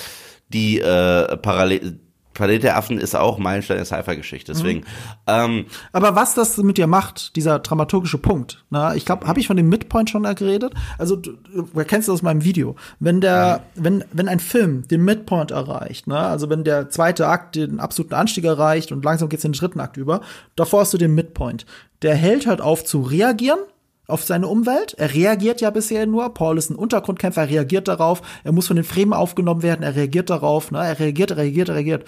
[0.48, 2.00] die äh, Parallel
[2.34, 4.52] Planet der Affen ist auch Meilenstein der Sci-Fi-Geschichte.
[4.52, 4.84] Deswegen, Mhm.
[5.26, 9.46] ähm, Aber was das mit dir macht, dieser dramaturgische Punkt, na, ich glaube, habe ich
[9.46, 10.74] von dem Midpoint schon geredet?
[10.98, 12.76] Also, du, du kennst das aus meinem Video.
[12.98, 17.54] Wenn der, wenn, wenn ein Film den Midpoint erreicht, ne, also wenn der zweite Akt
[17.56, 20.20] den absoluten Anstieg erreicht und langsam geht's in den dritten Akt über,
[20.56, 21.64] davor hast du den Midpoint.
[22.02, 23.60] Der hält halt auf zu reagieren
[24.06, 24.94] auf seine Umwelt.
[24.94, 26.32] Er reagiert ja bisher nur.
[26.34, 28.22] Paul ist ein Untergrundkämpfer, er reagiert darauf.
[28.44, 30.70] Er muss von den Fremen aufgenommen werden, er reagiert darauf.
[30.70, 30.78] Ne?
[30.78, 32.04] Er reagiert, er reagiert, er reagiert.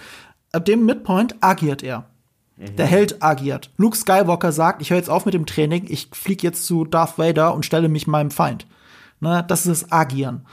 [0.52, 2.06] Ab dem Midpoint agiert er.
[2.58, 3.70] Der Held agiert.
[3.76, 7.18] Luke Skywalker sagt, ich höre jetzt auf mit dem Training, ich fliege jetzt zu Darth
[7.18, 8.66] Vader und stelle mich meinem Feind.
[9.20, 9.44] Ne?
[9.46, 10.46] Das ist das Agieren.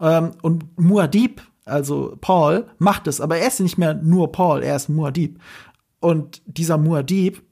[0.00, 4.76] Ähm, und Muad'Dib, also Paul, macht es, aber er ist nicht mehr nur Paul, er
[4.76, 5.36] ist Muad'Dib.
[6.00, 7.42] Und dieser Muad'Dib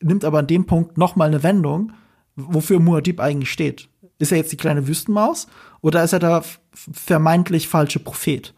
[0.00, 1.92] nimmt aber an dem Punkt noch mal eine Wendung,
[2.38, 3.88] wofür Muad'Dib eigentlich steht.
[4.18, 5.46] Ist er jetzt die kleine Wüstenmaus
[5.80, 8.54] oder ist er der vermeintlich falsche Prophet?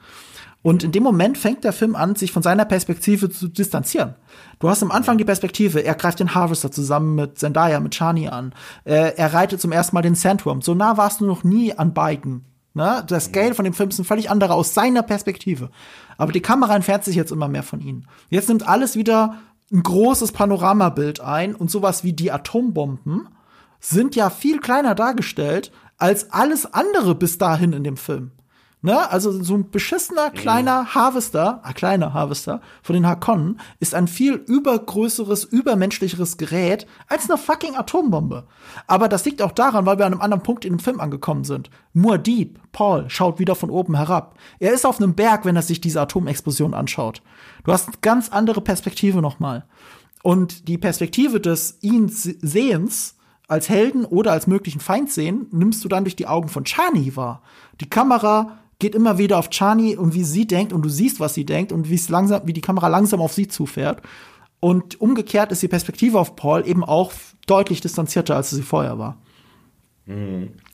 [0.62, 4.14] Und in dem Moment fängt der Film an, sich von seiner Perspektive zu distanzieren.
[4.58, 8.28] Du hast am Anfang die Perspektive, er greift den Harvester zusammen mit Zendaya, mit Chani
[8.28, 8.54] an.
[8.84, 10.60] Äh, er reitet zum ersten Mal den Sandworm.
[10.60, 12.44] So nah warst du noch nie an beiden.
[12.74, 13.04] Ne?
[13.08, 15.70] Der Scale von dem Film ist ein völlig anderer aus seiner Perspektive.
[16.18, 18.06] Aber die Kamera entfernt sich jetzt immer mehr von ihnen.
[18.28, 19.38] Jetzt nimmt alles wieder
[19.72, 23.28] ein großes Panoramabild ein und sowas wie die Atombomben
[23.80, 28.32] sind ja viel kleiner dargestellt als alles andere bis dahin in dem Film.
[28.82, 29.10] Ne?
[29.10, 34.34] Also so ein beschissener kleiner Harvester, ein kleiner Harvester von den Hakonnen ist ein viel
[34.34, 38.46] übergrößeres, übermenschlicheres Gerät als eine fucking Atombombe.
[38.86, 41.44] Aber das liegt auch daran, weil wir an einem anderen Punkt in dem Film angekommen
[41.44, 41.68] sind.
[41.94, 44.38] Muad'Dib, Paul, schaut wieder von oben herab.
[44.60, 47.20] Er ist auf einem Berg, wenn er sich diese Atomexplosion anschaut.
[47.64, 49.66] Du hast eine ganz andere Perspektive nochmal.
[50.22, 53.16] Und die Perspektive des ihn Sehens
[53.50, 57.16] als Helden oder als möglichen Feind sehen, nimmst du dann durch die Augen von Chani
[57.16, 57.42] wahr.
[57.80, 61.34] Die Kamera geht immer wieder auf Chani und wie sie denkt und du siehst, was
[61.34, 64.02] sie denkt und wie es langsam, wie die Kamera langsam auf sie zufährt.
[64.60, 67.12] Und umgekehrt ist die Perspektive auf Paul eben auch
[67.46, 69.18] deutlich distanzierter, als sie vorher war.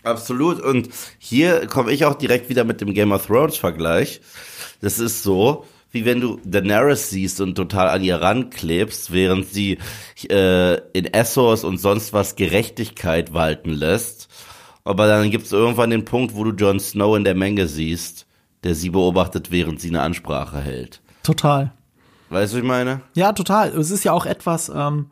[0.03, 0.61] Absolut.
[0.61, 4.20] Und hier komme ich auch direkt wieder mit dem Game of Thrones Vergleich.
[4.81, 5.64] Das ist so,
[5.97, 9.78] wie wenn du Daenerys siehst und total an ihr ranklebst, während sie
[10.30, 14.28] äh, in Essos und sonst was Gerechtigkeit walten lässt.
[14.84, 18.26] Aber dann gibt es irgendwann den Punkt, wo du Jon Snow in der Menge siehst,
[18.62, 21.01] der sie beobachtet, während sie eine Ansprache hält.
[21.22, 21.72] Total.
[22.28, 23.01] Weißt du, was ich meine?
[23.14, 23.70] Ja, total.
[23.70, 25.07] Es ist ja auch etwas, ähm,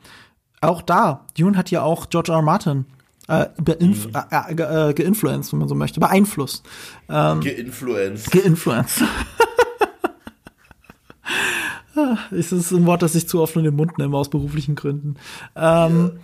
[0.60, 2.38] auch da, Dune hat ja auch George R.
[2.38, 2.42] R.
[2.42, 2.84] Martin
[3.26, 4.12] äh, beinf Mhm.
[4.14, 6.62] äh, äh, äh, geinfluenced, wenn man so möchte, beeinflusst.
[7.08, 8.30] Geinfluenced.
[8.30, 9.02] Geinfluenced.
[12.30, 15.14] Es ist ein Wort, das ich zu oft in den Mund nehme aus beruflichen Gründen.
[15.54, 16.18] Ähm,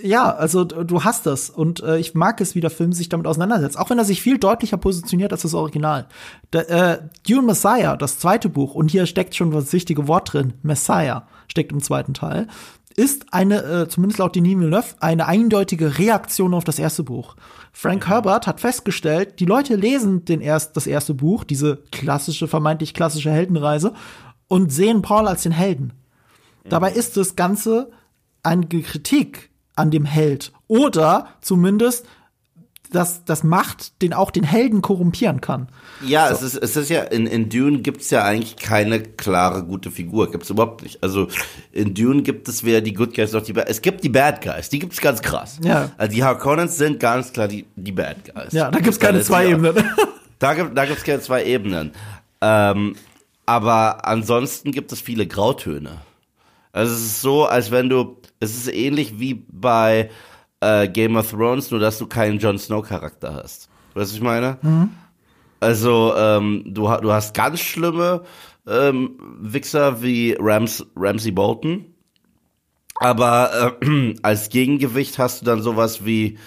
[0.00, 1.50] ja, also d- du hast das.
[1.50, 4.22] Und äh, ich mag es, wie der Film sich damit auseinandersetzt, auch wenn er sich
[4.22, 6.06] viel deutlicher positioniert als das Original.
[6.52, 10.54] Da, äh, Dune Messiah, das zweite Buch, und hier steckt schon das wichtige Wort drin,
[10.62, 12.46] Messiah steckt im zweiten Teil,
[12.98, 17.36] ist eine, äh, zumindest laut Denis Villeneuve, eine eindeutige Reaktion auf das erste Buch.
[17.72, 22.94] Frank Herbert hat festgestellt, die Leute lesen den erst, das erste Buch, diese klassische, vermeintlich
[22.94, 23.94] klassische Heldenreise,
[24.48, 25.92] und sehen Paul als den Helden.
[26.68, 27.90] Dabei ist das Ganze
[28.42, 30.52] eine Kritik an dem Held.
[30.66, 32.04] Oder zumindest,
[32.90, 35.68] dass das Macht den auch den Helden korrumpieren kann.
[36.04, 39.90] Ja, es ist, es ist ja, in, in Dune gibt's ja eigentlich keine klare gute
[39.90, 40.30] Figur.
[40.30, 41.02] Gibt's überhaupt nicht.
[41.02, 41.28] Also
[41.72, 44.42] in Dune gibt es weder die Good Guys noch die Bad Es gibt die Bad
[44.42, 45.58] Guys, die gibt's ganz krass.
[45.62, 45.90] Ja.
[45.98, 48.52] Also die Harkonnens sind ganz klar die, die Bad Guys.
[48.52, 49.76] Ja, da gibt's keine Das zwei Ebenen.
[50.40, 51.90] Da, gibt, da gibt's keine zwei Ebenen.
[52.40, 52.94] Ähm,
[53.44, 56.02] aber ansonsten gibt es viele Grautöne.
[56.70, 60.10] Also es ist so, als wenn du, es ist ähnlich wie bei
[60.60, 63.68] äh, Game of Thrones, nur dass du keinen Jon Snow Charakter hast.
[63.94, 64.58] Weißt du, was ich meine?
[65.60, 68.22] Also, ähm, du, du hast ganz schlimme
[68.68, 71.86] ähm, Wichser wie Rams, Ramsey Bolton.
[73.00, 76.38] Aber äh, als Gegengewicht hast du dann sowas wie,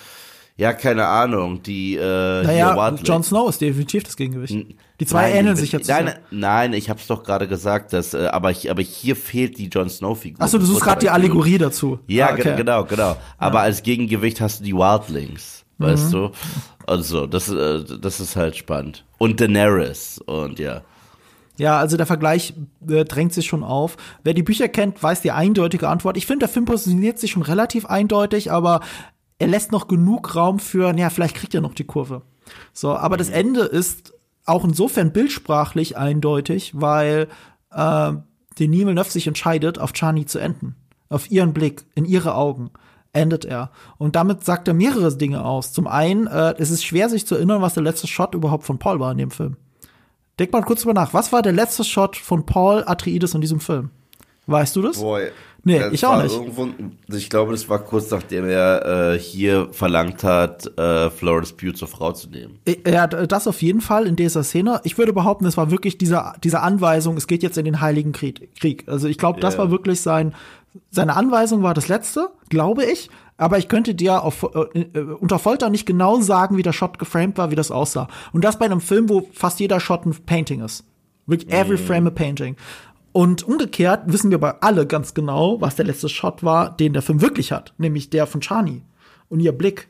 [0.57, 1.99] ja, keine Ahnung, die äh,
[2.43, 4.53] naja, Jon Snow ist definitiv das Gegengewicht.
[5.01, 5.89] Die zwei nein, ähneln sich jetzt.
[5.89, 9.65] Nein, nein, ich hab's doch gerade gesagt, dass, äh, aber, ich, aber hier fehlt die
[9.65, 10.39] Jon Snow-Figur.
[10.39, 11.97] Achso, du suchst gerade die Allegorie dazu.
[12.05, 12.53] Ja, ah, okay.
[12.55, 13.17] genau, genau.
[13.39, 13.63] Aber ja.
[13.63, 16.11] als Gegengewicht hast du die Wildlings, weißt mhm.
[16.11, 16.31] du?
[16.85, 19.03] Also, das, äh, das ist halt spannend.
[19.17, 20.81] Und Daenerys und ja.
[21.57, 22.53] Ja, also der Vergleich
[22.87, 23.97] äh, drängt sich schon auf.
[24.23, 26.15] Wer die Bücher kennt, weiß die eindeutige Antwort.
[26.15, 28.81] Ich finde, der Film positioniert sich schon relativ eindeutig, aber
[29.39, 32.21] er lässt noch genug Raum für, ja, vielleicht kriegt er noch die Kurve.
[32.71, 34.13] So, aber das Ende ist
[34.45, 37.27] auch insofern bildsprachlich eindeutig, weil
[37.71, 38.13] äh,
[38.59, 40.75] Denis Villeneuve sich entscheidet, auf Chani zu enden.
[41.09, 42.71] Auf ihren Blick, in ihre Augen
[43.13, 43.71] endet er.
[43.97, 45.73] Und damit sagt er mehrere Dinge aus.
[45.73, 48.79] Zum einen, äh, es ist schwer, sich zu erinnern, was der letzte Shot überhaupt von
[48.79, 49.57] Paul war in dem Film.
[50.39, 51.13] Denk mal kurz drüber nach.
[51.13, 53.91] Was war der letzte Shot von Paul Atreides in diesem Film?
[54.47, 54.99] Weißt du das?
[54.99, 55.31] Boy.
[55.63, 56.33] Nee, ich auch nicht.
[56.33, 56.69] Irgendwo,
[57.07, 61.87] ich glaube, das war kurz nachdem er äh, hier verlangt hat, äh, Florence Pugh zur
[61.87, 62.59] Frau zu nehmen.
[62.87, 64.81] Ja, das auf jeden Fall in dieser Szene.
[64.83, 68.11] Ich würde behaupten, es war wirklich diese, diese Anweisung, es geht jetzt in den Heiligen
[68.11, 68.49] Krieg.
[68.87, 69.63] Also ich glaube, das yeah.
[69.63, 70.33] war wirklich sein,
[70.89, 73.09] seine Anweisung war das letzte, glaube ich.
[73.37, 76.99] Aber ich könnte dir auf, äh, äh, unter Folter nicht genau sagen, wie der Shot
[76.99, 78.07] geframed war, wie das aussah.
[78.33, 80.85] Und das bei einem Film, wo fast jeder Shot ein Painting ist.
[81.25, 81.85] Wirklich every mm.
[81.85, 82.55] frame a painting.
[83.11, 87.01] Und umgekehrt wissen wir aber alle ganz genau, was der letzte Shot war, den der
[87.01, 88.83] Film wirklich hat, nämlich der von Chani
[89.27, 89.89] und ihr Blick.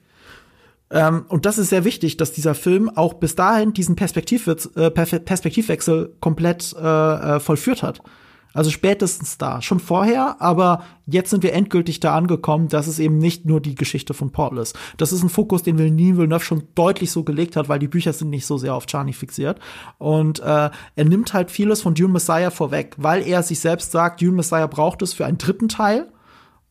[0.90, 4.92] Ähm, und das ist sehr wichtig, dass dieser Film auch bis dahin diesen Perspektivwechsel, äh,
[4.92, 8.02] Perspektivwechsel komplett äh, äh, vollführt hat.
[8.54, 13.18] Also spätestens da, schon vorher, aber jetzt sind wir endgültig da angekommen, dass es eben
[13.18, 14.78] nicht nur die Geschichte von Paul ist.
[14.98, 18.14] Das ist ein Fokus, den Villeneuve Villeneuve schon deutlich so gelegt hat, weil die Bücher
[18.14, 19.60] sind nicht so sehr auf Charlie fixiert.
[19.98, 24.22] Und äh, er nimmt halt vieles von Dune Messiah vorweg, weil er sich selbst sagt,
[24.22, 26.08] Dune Messiah braucht es für einen dritten Teil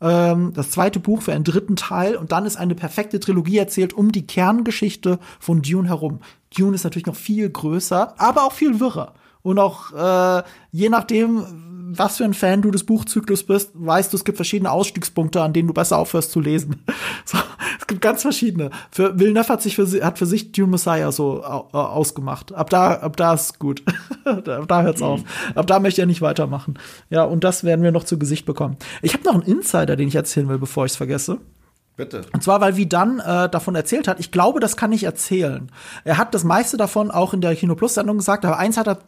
[0.01, 3.93] ähm, das zweite Buch für einen dritten Teil und dann ist eine perfekte Trilogie erzählt
[3.93, 6.21] um die Kerngeschichte von Dune herum.
[6.57, 9.15] Dune ist natürlich noch viel größer, aber auch viel wirrer.
[9.43, 11.45] Und auch äh, je nachdem,
[11.97, 15.53] was für ein Fan du des Buchzyklus bist, weißt du, es gibt verschiedene Ausstiegspunkte, an
[15.53, 16.85] denen du besser aufhörst zu lesen.
[17.27, 17.39] So,
[17.79, 18.71] es gibt ganz verschiedene.
[18.91, 22.53] Für Villeneuve hat sich für, hat für sich Dune Messiah so äh, ausgemacht.
[22.53, 23.83] Ab da, ab da ist gut.
[24.25, 25.07] ab da hört's mhm.
[25.07, 25.21] auf.
[25.55, 26.79] Ab da möchte er nicht weitermachen.
[27.11, 28.79] Ja, und das werden wir noch zu Gesicht bekommen.
[29.03, 31.39] Ich habe noch einen Insider, den ich erzählen will, bevor ich es vergesse.
[31.97, 32.23] Bitte.
[32.33, 35.71] Und zwar, weil wie dann äh, davon erzählt hat, ich glaube, das kann ich erzählen.
[36.05, 38.89] Er hat das meiste davon auch in der Kino Plus Sendung gesagt, aber eins hat
[38.89, 38.99] er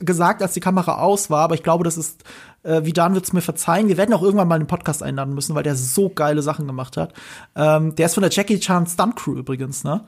[0.00, 2.24] gesagt, als die Kamera aus war, aber ich glaube, das ist,
[2.62, 3.88] äh, wie Dan wird's mir verzeihen.
[3.88, 6.96] Wir werden auch irgendwann mal einen Podcast einladen müssen, weil der so geile Sachen gemacht
[6.96, 7.14] hat.
[7.54, 10.04] Ähm, der ist von der Jackie Chan Stunt Crew übrigens, ne?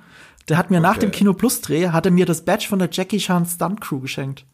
[0.48, 0.86] Der hat mir okay.
[0.86, 3.80] nach dem Kino Plus Dreh, hat er mir das Badge von der Jackie Chan Stunt
[3.80, 4.44] Crew geschenkt.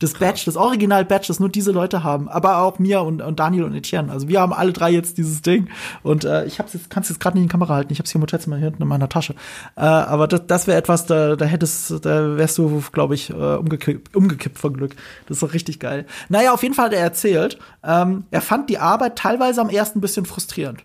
[0.00, 3.64] Das Badge, das Original-Badge, das nur diese Leute haben, aber auch mir und, und Daniel
[3.64, 4.12] und Etienne.
[4.12, 5.68] Also wir haben alle drei jetzt dieses Ding
[6.04, 7.92] und äh, ich hab's jetzt, kannst jetzt gerade nicht in die Kamera halten.
[7.92, 9.34] Ich hab's hier im Hotelzimmer hier hinten in meiner Tasche.
[9.76, 13.34] Äh, aber das, das wäre etwas, da, da hättest, da wärst du, glaube ich, äh,
[13.34, 14.94] umgekippt, umgekippt von Glück.
[15.26, 16.06] Das ist doch richtig geil.
[16.28, 19.98] Naja, auf jeden Fall hat er erzählt, ähm, er fand die Arbeit teilweise am ersten
[19.98, 20.84] ein bisschen frustrierend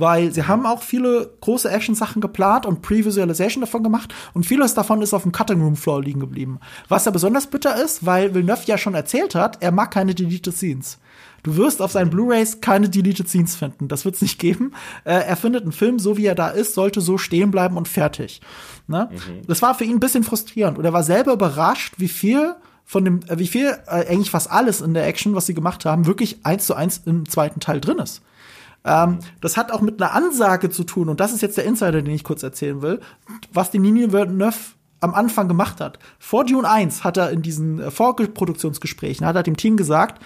[0.00, 5.02] weil sie haben auch viele große Action-Sachen geplant und Pre-Visualization davon gemacht und vieles davon
[5.02, 6.60] ist auf dem Cutting Room Floor liegen geblieben.
[6.88, 10.54] Was ja besonders bitter ist, weil Villeneuve ja schon erzählt hat, er mag keine Deleted
[10.54, 10.98] Scenes.
[11.42, 13.88] Du wirst auf seinen Blu-rays keine Deleted Scenes finden.
[13.88, 14.72] Das wird es nicht geben.
[15.04, 17.88] Äh, er findet einen Film, so wie er da ist, sollte so stehen bleiben und
[17.88, 18.40] fertig.
[18.86, 19.08] Ne?
[19.10, 19.46] Mhm.
[19.46, 20.78] Das war für ihn ein bisschen frustrierend.
[20.78, 24.50] Und er war selber überrascht, wie viel von dem, äh, wie viel, äh, eigentlich fast
[24.50, 27.80] alles in der Action, was sie gemacht haben, wirklich eins zu eins im zweiten Teil
[27.80, 28.22] drin ist.
[28.84, 32.02] Ähm, das hat auch mit einer Ansage zu tun, und das ist jetzt der Insider,
[32.02, 33.00] den ich kurz erzählen will,
[33.52, 34.56] was die Nini Villeneuve
[35.00, 35.98] am Anfang gemacht hat.
[36.18, 40.22] Vor Dune 1 hat er in diesen äh, Vorproduktionsgesprächen, hat er dem Team gesagt,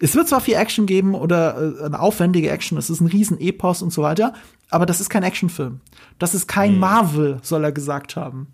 [0.00, 3.40] es wird zwar viel Action geben oder äh, eine aufwendige Action, es ist ein riesen
[3.40, 4.34] Epos und so weiter,
[4.70, 5.80] aber das ist kein Actionfilm.
[6.18, 6.80] Das ist kein mhm.
[6.80, 8.48] Marvel, soll er gesagt haben.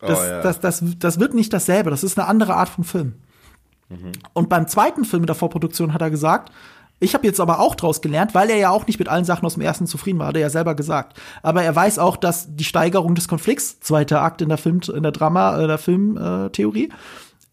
[0.00, 0.42] Oh, das, oh, ja.
[0.42, 3.14] das, das, das wird nicht dasselbe, das ist eine andere Art von Film.
[3.88, 4.12] Mhm.
[4.32, 6.52] Und beim zweiten Film in der Vorproduktion hat er gesagt,
[7.02, 9.44] ich habe jetzt aber auch draus gelernt, weil er ja auch nicht mit allen Sachen
[9.44, 11.20] aus dem ersten zufrieden war, hat er ja selber gesagt.
[11.42, 15.02] Aber er weiß auch, dass die Steigerung des Konflikts, zweiter Akt in der Film, in
[15.02, 16.92] der Drama, in der Filmtheorie,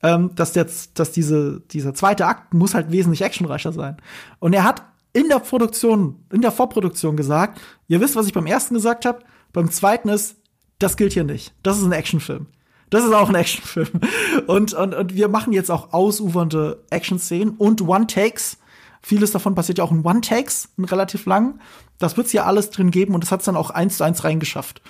[0.01, 3.97] äh, ähm, dass jetzt, dass diese, dieser zweite Akt muss halt wesentlich actionreicher sein.
[4.37, 8.45] Und er hat in der Produktion, in der Vorproduktion gesagt, ihr wisst, was ich beim
[8.45, 9.19] ersten gesagt habe,
[9.51, 10.35] beim zweiten ist,
[10.77, 11.53] das gilt hier nicht.
[11.63, 12.45] Das ist ein Actionfilm.
[12.91, 13.99] Das ist auch ein Actionfilm.
[14.47, 18.57] Und, und, und wir machen jetzt auch ausufernde Action-Szenen und One-Takes
[19.01, 21.59] Vieles davon passiert ja auch in One-Takes, in relativ lang.
[21.97, 24.81] Das wird's ja alles drin geben und das hat's dann auch eins zu eins reingeschafft.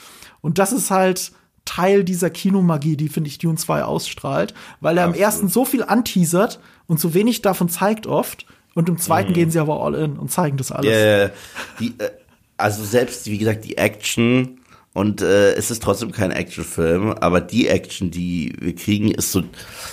[0.41, 1.31] Und das ist halt
[1.65, 5.26] Teil dieser Kinomagie, die, finde ich, Dune 2 ausstrahlt, weil er im Absolut.
[5.26, 8.45] ersten so viel anteasert und so wenig davon zeigt oft.
[8.76, 10.91] Und im zweiten gehen sie aber all in und zeigen das alles.
[10.91, 11.30] Äh,
[11.80, 11.95] die,
[12.56, 14.59] also selbst, wie gesagt, die Action
[14.99, 19.43] und äh, es ist trotzdem kein Actionfilm, aber die Action, die wir kriegen, ist so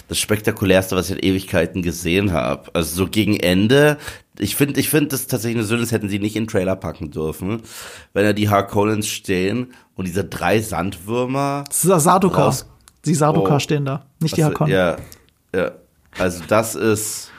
[0.08, 2.70] das spektakulärste, was ich in Ewigkeiten gesehen habe.
[2.74, 3.98] Also so gegen Ende.
[4.38, 6.76] Ich finde, ich finde, das tatsächlich eine Sünde, das hätten sie nicht in den Trailer
[6.76, 7.62] packen dürfen,
[8.14, 11.64] wenn da die Harkonnens stehen und diese drei Sandwürmer.
[11.68, 12.06] Das ist.
[12.06, 12.66] Raus-
[13.04, 13.58] Die Sarduka Oh.
[13.60, 14.74] stehen da, nicht die Also, Harkonnen.
[14.74, 14.96] Ja,
[15.54, 15.70] ja.
[16.18, 17.30] Also das ist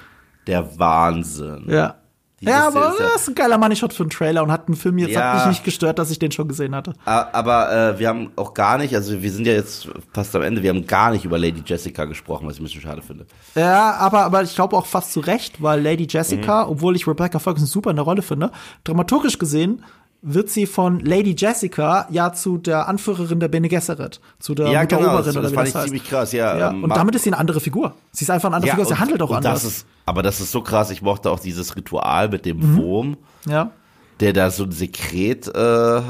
[0.47, 1.65] der Wahnsinn.
[1.67, 1.95] Ja.
[2.39, 4.75] Ja, aber ist ja- das ist ein geiler Money-Shot für einen Trailer und hat einen
[4.77, 5.33] Film jetzt Ja.
[5.33, 6.93] hat mich nicht gestört, dass ich den schon gesehen hatte.
[7.05, 10.61] Aber äh, wir haben auch gar nicht, also wir sind ja jetzt fast am Ende,
[10.61, 13.25] wir haben gar nicht über Lady Jessica gesprochen, was ich ein bisschen schade finde.
[13.55, 16.71] Ja, aber, aber ich glaube auch fast zu Recht, weil Lady Jessica, Mhm.
[16.73, 18.51] obwohl ich Rebecca Ferguson super in der Rolle finde,
[18.83, 19.83] dramaturgisch gesehen
[20.29, 24.83] wird sie von Lady Jessica ja zu der Anführerin der Bene Gesserit, zu der ja,
[24.83, 25.83] genau, Mutteroberin das, oder das wie das ich heißt.
[25.85, 26.57] ziemlich krass, ja.
[26.57, 27.93] Ja, ähm, und damit ist sie eine andere Figur.
[28.11, 29.63] Sie ist einfach eine andere ja, Figur, sie und- handelt auch anders.
[29.63, 32.77] Das ist, aber das ist so krass, ich mochte auch dieses Ritual mit dem Mhm.
[32.77, 33.17] Wurm,
[33.47, 33.71] ja.
[34.19, 36.01] der da so ein Sekret äh,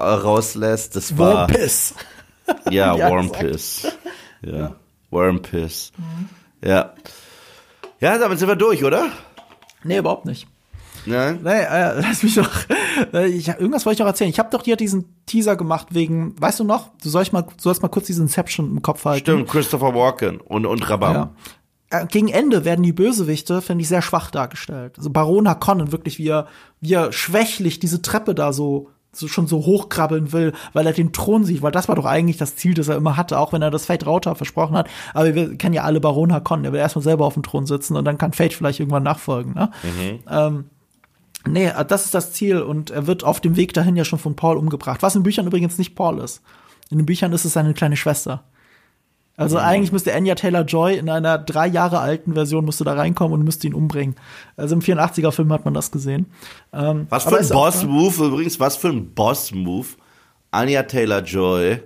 [0.00, 0.96] rauslässt.
[0.96, 1.94] Das war, Piss.
[2.70, 3.40] ja, Ja, Warm exakt.
[3.50, 3.88] Piss.
[4.42, 4.74] Ja,
[5.10, 5.92] Warm Piss.
[6.64, 6.92] Ja.
[8.00, 9.06] Ja, damit sind wir durch, oder?
[9.82, 10.46] Nee, überhaupt nicht.
[11.06, 11.38] Ne?
[11.42, 12.48] Nee, äh, lass mich doch.
[13.12, 14.30] Äh, ich, irgendwas wollte ich noch erzählen.
[14.30, 16.90] Ich habe doch dir diesen Teaser gemacht wegen, weißt du noch?
[17.02, 19.20] Du sollst mal, du sollst mal kurz diesen Inception im Kopf halten.
[19.20, 21.14] Stimmt, Christopher Walken und, und Rabam.
[21.14, 21.34] Ja.
[21.90, 24.94] Äh, Gegen Ende werden die Bösewichte, finde ich, sehr schwach dargestellt.
[24.98, 26.46] Also Baron Harkonnen wirklich, wie er,
[26.80, 31.12] wie er schwächlich diese Treppe da so, so schon so hochkrabbeln will, weil er den
[31.12, 33.62] Thron sieht, weil das war doch eigentlich das Ziel, das er immer hatte, auch wenn
[33.62, 34.88] er das Fate Rauta versprochen hat.
[35.12, 37.96] Aber wir kennen ja alle Baron Harkonnen, der will erstmal selber auf dem Thron sitzen
[37.96, 39.54] und dann kann Fate vielleicht irgendwann nachfolgen.
[39.54, 39.70] Ne?
[40.28, 40.64] Ähm,
[41.46, 44.18] Nee, äh, das ist das Ziel und er wird auf dem Weg dahin ja schon
[44.18, 45.02] von Paul umgebracht.
[45.02, 46.42] Was in Büchern übrigens nicht Paul ist.
[46.90, 48.44] In den Büchern ist es seine kleine Schwester.
[49.36, 53.44] Also eigentlich müsste Anya Taylor-Joy in einer drei Jahre alten Version müsste da reinkommen und
[53.44, 54.14] müsste ihn umbringen.
[54.56, 56.26] Also im 84er-Film hat man das gesehen.
[56.72, 59.88] Ähm, Was für ein Boss-Move, übrigens, was für ein Boss-Move,
[60.52, 61.80] Anya Taylor-Joy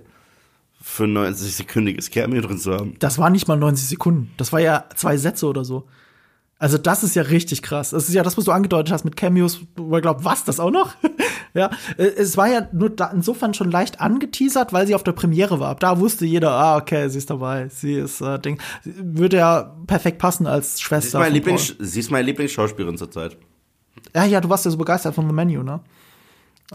[0.79, 2.95] für ein 90-sekündiges Cameo drin zu haben.
[2.99, 4.31] Das war nicht mal 90 Sekunden.
[4.37, 5.87] Das war ja zwei Sätze oder so.
[6.61, 7.91] Also das ist ja richtig krass.
[7.91, 10.59] Das ist ja das, was du angedeutet hast mit Cameos, wo man glaubt, was, das
[10.59, 10.93] auch noch?
[11.53, 15.13] ja, äh, es war ja nur da insofern schon leicht angeteasert, weil sie auf der
[15.13, 15.69] Premiere war.
[15.69, 17.69] Ab da wusste jeder, ah, okay, sie ist dabei.
[17.69, 18.59] Sie ist, äh, Ding.
[18.83, 21.19] Würde ja perfekt passen als Sie ist, Schwester.
[21.19, 21.33] meine.
[21.33, 23.37] Lieblings sie ist meine Lieblingsschauspielerin zurzeit.
[24.13, 25.79] Ja, ja, du warst ja so begeistert von The Menu, ne?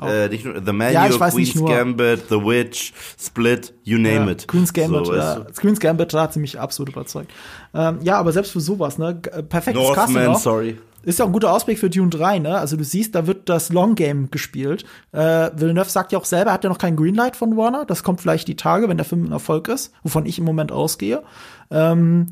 [0.03, 1.55] Äh, nicht nur The Menu, Ja, Queen's.
[1.55, 4.49] Gambit, The Witch, Split, you name ja, it.
[4.49, 5.47] Queen's Gambit, So, ja.
[5.57, 7.31] Queen's Gambit, hat sie mich absolut überzeugt.
[7.73, 9.21] Ähm, ja, aber selbst für sowas, ne?
[9.31, 9.43] Äh?
[9.43, 10.39] Perfektes Casting Northman, auch.
[10.39, 10.79] sorry.
[11.05, 12.59] Ist ja auch ein guter Ausblick für Dune 3, ne?
[12.59, 14.85] Also du siehst, da wird das Long Game gespielt.
[15.13, 17.85] Äh, Villeneuve sagt ja auch selber, er hat ja noch kein Greenlight von Warner.
[17.85, 20.73] Das kommt vielleicht die Tage, wenn der Film ein Erfolg ist, wovon ich im Moment
[20.73, 21.23] ausgehe.
[21.71, 22.29] Ähm,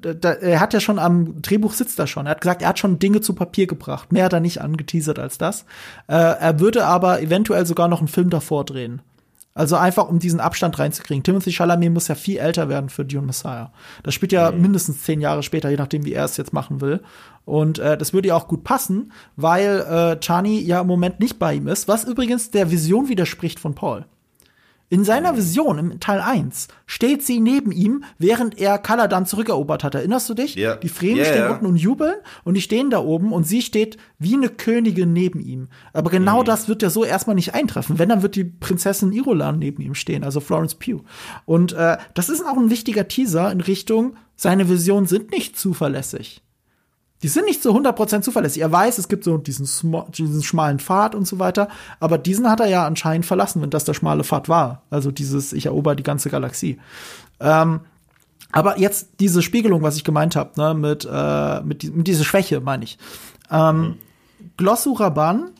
[0.00, 2.26] da, da, er hat ja schon am Drehbuch sitzt er schon.
[2.26, 4.12] Er hat gesagt, er hat schon Dinge zu Papier gebracht.
[4.12, 5.62] Mehr hat er nicht angeteasert als das.
[6.06, 9.02] Äh, er würde aber eventuell sogar noch einen Film davor drehen.
[9.56, 11.22] Also einfach, um diesen Abstand reinzukriegen.
[11.22, 13.72] Timothy Chalamet muss ja viel älter werden für Dune Messiah.
[14.02, 17.00] Das spielt ja mindestens zehn Jahre später, je nachdem, wie er es jetzt machen will.
[17.44, 21.38] Und äh, das würde ja auch gut passen, weil äh, Chani ja im Moment nicht
[21.38, 24.06] bei ihm ist, was übrigens der Vision widerspricht von Paul.
[24.94, 29.96] In seiner Vision, im Teil 1, steht sie neben ihm, während er Kaladan zurückerobert hat.
[29.96, 30.54] Erinnerst du dich?
[30.54, 30.76] Ja.
[30.76, 31.50] Die Fremen Ja, stehen ja.
[31.50, 32.14] unten und jubeln
[32.44, 35.66] und die stehen da oben und sie steht wie eine Königin neben ihm.
[35.92, 36.44] Aber genau Mhm.
[36.44, 37.98] das wird ja so erstmal nicht eintreffen.
[37.98, 41.02] Wenn, dann wird die Prinzessin Irulan neben ihm stehen, also Florence Pugh.
[41.44, 46.43] Und äh, das ist auch ein wichtiger Teaser in Richtung, seine Visionen sind nicht zuverlässig.
[47.24, 48.60] Die sind nicht zu 100% zuverlässig.
[48.60, 49.66] Er weiß, es gibt so diesen,
[50.08, 51.68] diesen schmalen Pfad und so weiter,
[51.98, 54.82] aber diesen hat er ja anscheinend verlassen, wenn das der schmale Pfad war.
[54.90, 56.78] Also dieses, ich erober die ganze Galaxie.
[57.40, 57.80] Ähm,
[58.52, 62.60] aber jetzt diese Spiegelung, was ich gemeint habe, ne, mit, äh, mit, mit dieser Schwäche,
[62.60, 62.98] meine ich.
[63.50, 63.96] Ähm,
[64.58, 65.52] Glossu Raban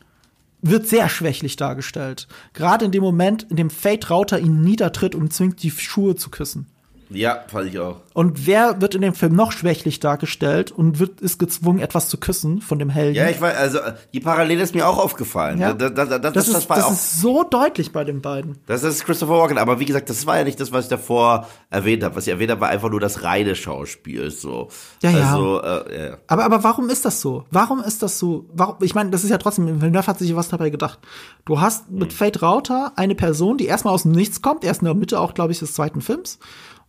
[0.61, 2.29] wird sehr schwächlich dargestellt.
[2.53, 6.29] Gerade in dem Moment, in dem Fate Rauter ihn niedertritt und zwingt, die Schuhe zu
[6.29, 6.67] küssen.
[7.15, 7.97] Ja, fand ich auch.
[8.13, 12.19] Und wer wird in dem Film noch schwächlich dargestellt und wird, ist gezwungen, etwas zu
[12.19, 13.17] küssen von dem Helden?
[13.17, 13.79] Ja, ich weiß, also
[14.13, 15.59] die Parallele ist mir auch aufgefallen.
[15.59, 15.73] Ja.
[15.73, 18.21] Da, da, da, das, das, das, ist, war das auch, ist so deutlich bei den
[18.21, 18.59] beiden.
[18.67, 19.59] das ist Christopher Walken.
[19.59, 22.17] Aber wie gesagt, das war ja nicht das, was ich davor erwähnt habe.
[22.17, 24.31] Was ich erwähnt habe, war einfach nur das reine Schauspiel.
[24.31, 24.69] So.
[25.03, 25.31] Ja, ja.
[25.33, 26.17] Also, äh, ja.
[26.27, 27.45] Aber, aber warum ist das so?
[27.51, 28.47] Warum ist das so?
[28.53, 30.99] Warum, ich meine, das ist ja trotzdem, Villeneuve hat sich was dabei gedacht.
[31.45, 32.17] Du hast mit Hm.
[32.17, 35.35] Fate Rauter eine Person, die erstmal aus dem Nichts kommt, erst in der Mitte auch,
[35.35, 36.39] glaube ich, des zweiten Films.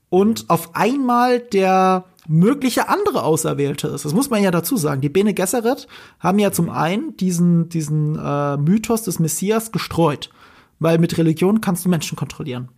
[0.10, 4.06] Und auf einmal der mögliche andere Auserwählte ist.
[4.06, 5.02] Das muss man ja dazu sagen.
[5.02, 5.88] Die Bene Gesserit
[6.20, 10.30] haben ja zum einen diesen, diesen äh, Mythos des Messias gestreut.
[10.80, 12.70] Weil mit Religion kannst du Menschen kontrollieren.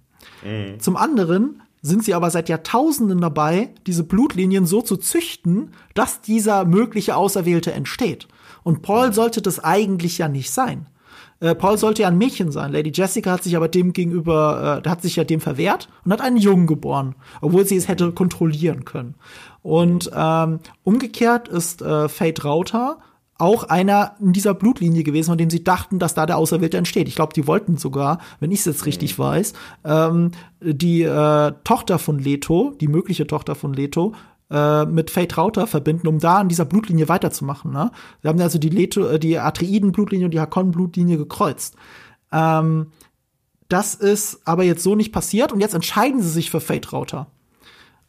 [0.44, 0.80] Mhm.
[0.80, 6.66] Zum anderen sind sie aber seit Jahrtausenden dabei, diese Blutlinien so zu züchten, dass dieser
[6.66, 8.28] mögliche Auserwählte entsteht.
[8.64, 10.88] Und Paul sollte das eigentlich ja nicht sein.
[11.40, 12.72] Äh, Paul sollte ja ein Mädchen sein.
[12.72, 16.22] Lady Jessica hat sich aber dem gegenüber, äh, hat sich ja dem verwehrt und hat
[16.22, 19.16] einen Jungen geboren, obwohl sie es hätte kontrollieren können.
[19.62, 22.98] Und ähm, umgekehrt ist äh, Fate Rauter
[23.40, 27.08] auch einer in dieser Blutlinie gewesen, von dem sie dachten, dass da der Auserwählte entsteht.
[27.08, 29.24] Ich glaube, die wollten sogar, wenn ich es jetzt richtig mhm.
[29.24, 29.54] weiß,
[29.86, 30.32] ähm,
[30.62, 34.14] die äh, Tochter von Leto, die mögliche Tochter von Leto,
[34.50, 37.72] äh, mit Fate Rauter verbinden, um da an dieser Blutlinie weiterzumachen.
[37.72, 37.92] Ne?
[38.22, 41.76] Sie haben also die, Leto, äh, die Atreiden-Blutlinie und die Hakon-Blutlinie gekreuzt.
[42.32, 42.88] Ähm,
[43.70, 47.28] das ist aber jetzt so nicht passiert und jetzt entscheiden sie sich für Fate Rauter.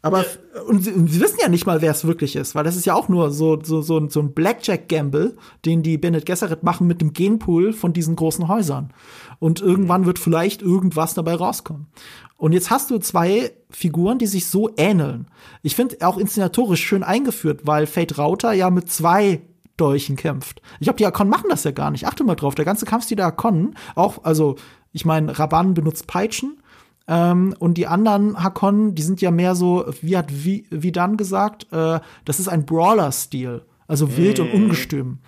[0.00, 0.62] Aber ja.
[0.68, 2.86] und, sie, und sie wissen ja nicht mal, wer es wirklich ist, weil das ist
[2.86, 7.00] ja auch nur so so so, so ein Blackjack-Gamble, den die Bennett Gesserit machen mit
[7.00, 8.92] dem Genpool von diesen großen Häusern.
[9.40, 11.88] Und irgendwann wird vielleicht irgendwas dabei rauskommen.
[12.38, 15.26] Und jetzt hast du zwei Figuren, die sich so ähneln.
[15.62, 19.42] Ich finde auch inszenatorisch schön eingeführt, weil Fate Rauter ja mit zwei
[19.76, 20.62] Dolchen kämpft.
[20.80, 22.06] Ich glaube, die Akon machen das ja gar nicht.
[22.06, 24.56] Achte mal drauf, der ganze Kampfstil der Akon, auch, also,
[24.92, 26.58] ich meine, Raban benutzt Peitschen,
[27.08, 31.16] ähm, und die anderen Hakon, die sind ja mehr so, wie hat wie, wie dann
[31.16, 33.62] gesagt, äh, das ist ein Brawler-Stil.
[33.86, 34.42] Also wild mm.
[34.42, 35.18] und ungestüm.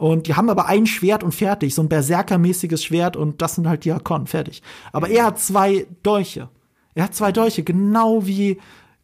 [0.00, 3.68] Und die haben aber ein Schwert und fertig, so ein Berserker-mäßiges Schwert und das sind
[3.68, 4.62] halt die Hakon, fertig.
[4.92, 6.48] Aber er hat zwei Dolche.
[6.94, 8.58] Er hat zwei Dolche, genau wie,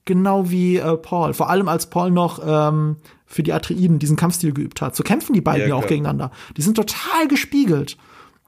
[0.07, 1.35] genau wie äh, Paul.
[1.35, 2.97] Vor allem als Paul noch ähm,
[3.27, 4.97] für die Atreiden diesen Kampfstil geübt hat.
[4.97, 6.31] So kämpfen die beiden ja, ja auch gegeneinander.
[6.57, 7.99] Die sind total gespiegelt.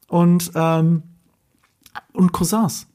[0.08, 1.02] Und, ähm,
[2.14, 2.86] und Cousins.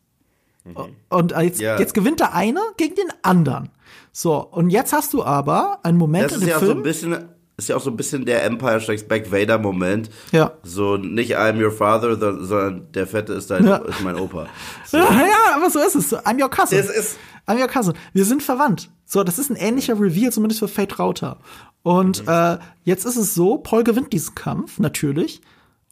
[0.63, 0.77] Mhm.
[1.09, 1.77] Und jetzt, ja.
[1.77, 3.69] jetzt gewinnt der eine gegen den anderen.
[4.11, 6.71] So, und jetzt hast du aber einen Moment das in dem ja Film.
[6.71, 7.29] So ein bisschen,
[7.63, 10.09] ist ja auch so ein bisschen der Empire Strikes Back Vader Moment.
[10.31, 10.53] Ja.
[10.63, 13.77] So nicht I'm your father, sondern der Fette ist dein, ja.
[13.77, 14.47] ist mein Opa.
[14.85, 14.97] So.
[14.97, 16.13] Ja, ja, aber so ist es.
[16.13, 16.77] I'm your cousin.
[16.77, 17.17] Es ist
[17.47, 17.93] I'm your cousin.
[18.13, 18.89] Wir sind verwandt.
[19.05, 21.39] So, das ist ein ähnlicher Reveal, zumindest für Fate Rauter.
[21.81, 22.31] Und mhm.
[22.31, 25.41] äh, jetzt ist es so, Paul gewinnt diesen Kampf, natürlich.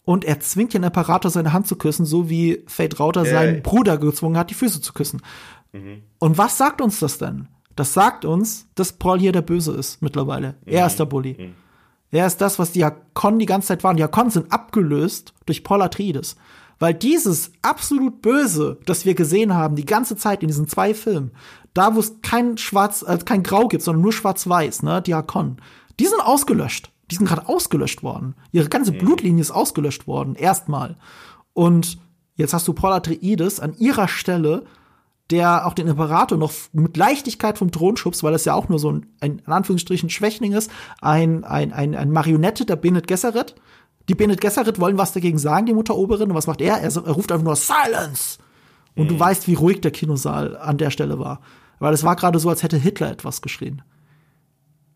[0.03, 3.31] Und er zwingt den Imperator, seine Hand zu küssen, so wie Fate Rauter hey.
[3.31, 5.21] seinen Bruder gezwungen hat, die Füße zu küssen.
[5.73, 6.03] Mhm.
[6.19, 7.47] Und was sagt uns das denn?
[7.75, 10.55] Das sagt uns, dass Paul hier der Böse ist mittlerweile.
[10.65, 10.73] Mhm.
[10.73, 11.35] Er ist der Bully.
[11.39, 11.55] Mhm.
[12.11, 13.97] Er ist das, was die Hakon die ganze Zeit waren.
[13.97, 16.35] Die Hakon sind abgelöst durch Paul Atreides.
[16.77, 21.31] Weil dieses absolut Böse, das wir gesehen haben, die ganze Zeit in diesen zwei Filmen,
[21.73, 25.57] da wo es kein Schwarz, äh, kein Grau gibt, sondern nur Schwarz-Weiß, ne, die Hakon,
[25.99, 26.91] die sind ausgelöscht.
[27.11, 28.35] Die sind gerade ausgelöscht worden.
[28.51, 28.97] Ihre ganze mhm.
[28.97, 30.95] Blutlinie ist ausgelöscht worden, erstmal.
[31.53, 31.99] Und
[32.35, 34.63] jetzt hast du Paul Atreides an ihrer Stelle,
[35.31, 38.79] der auch den Imperator noch mit Leichtigkeit vom Thron schubst, weil das ja auch nur
[38.79, 40.69] so ein, ein in Anführungsstrichen Schwächling ist,
[41.01, 43.55] ein, ein, ein, ein Marionette der Bennett Gesserit.
[44.09, 46.29] Die Bennett Gesserit wollen was dagegen sagen, die Mutteroberin.
[46.29, 46.77] Und was macht er?
[46.77, 48.37] Er, er ruft einfach nur Silence!
[48.95, 49.09] Und mhm.
[49.09, 51.41] du weißt, wie ruhig der Kinosaal an der Stelle war.
[51.79, 53.81] Weil es war gerade so, als hätte Hitler etwas geschrien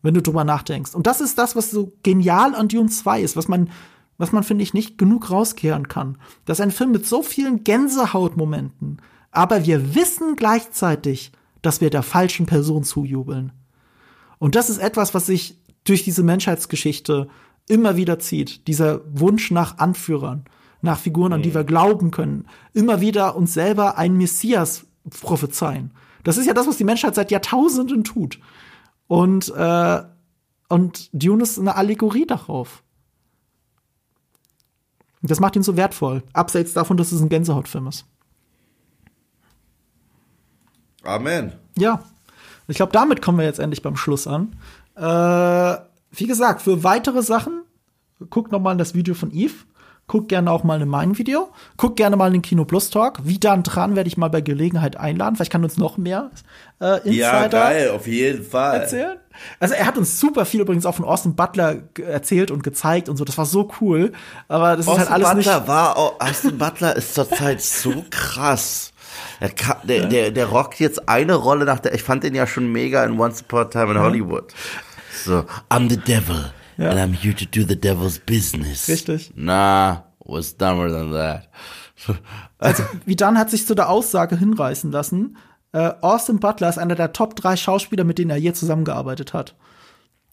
[0.06, 0.94] wenn du drüber nachdenkst.
[0.94, 3.70] Und das ist das, was so genial an Dune 2 ist, was man,
[4.18, 6.16] was man, finde ich, nicht genug rauskehren kann.
[6.44, 8.98] Das ist ein Film mit so vielen Gänsehautmomenten,
[9.36, 11.30] aber wir wissen gleichzeitig,
[11.60, 13.52] dass wir der falschen Person zujubeln.
[14.38, 17.28] Und das ist etwas, was sich durch diese Menschheitsgeschichte
[17.68, 18.66] immer wieder zieht.
[18.66, 20.44] Dieser Wunsch nach Anführern,
[20.80, 22.46] nach Figuren, an die wir glauben können.
[22.72, 24.86] Immer wieder uns selber einen Messias
[25.20, 25.92] prophezeien.
[26.24, 28.40] Das ist ja das, was die Menschheit seit Jahrtausenden tut.
[29.06, 30.02] Und, äh,
[30.70, 32.82] und Dune ist eine Allegorie darauf.
[35.20, 36.22] Das macht ihn so wertvoll.
[36.32, 38.06] Abseits davon, dass es ein Gänsehautfilm ist.
[41.06, 41.52] Amen.
[41.76, 42.02] Ja.
[42.68, 44.56] Ich glaube, damit kommen wir jetzt endlich beim Schluss an.
[44.96, 45.78] Äh,
[46.12, 47.62] wie gesagt, für weitere Sachen,
[48.30, 49.54] guckt noch mal in das Video von Eve.
[50.08, 51.48] Guck gerne auch mal in mein Video.
[51.76, 53.18] Guck gerne mal in den Kino Plus Talk.
[53.24, 55.34] Wie dann dran werde ich mal bei Gelegenheit einladen.
[55.34, 56.30] Vielleicht kann uns noch mehr
[56.80, 58.82] äh, Insider ja, geil, auf jeden Fall.
[58.82, 59.18] erzählen.
[59.58, 63.16] Also er hat uns super viel übrigens auch von Austin Butler erzählt und gezeigt und
[63.16, 63.24] so.
[63.24, 64.12] Das war so cool.
[64.46, 65.68] Aber das Austin ist halt alles Butler nicht.
[65.68, 68.92] War, auch, Austin Butler ist zurzeit so krass.
[69.40, 69.50] Der,
[69.84, 71.94] der, der, der rockt jetzt eine Rolle nach der.
[71.94, 74.52] Ich fand den ja schon mega in Once Upon a Time in Hollywood.
[75.24, 76.52] So, I'm the Devil.
[76.78, 76.90] Ja.
[76.90, 78.88] And I'm here to do the devil's business.
[78.88, 79.32] Richtig.
[79.34, 81.48] Nah, was dumber than that.
[82.58, 85.36] also, wie dann hat sich zu der Aussage hinreißen lassen,
[85.72, 89.54] äh, Austin Butler ist einer der Top drei Schauspieler, mit denen er je zusammengearbeitet hat.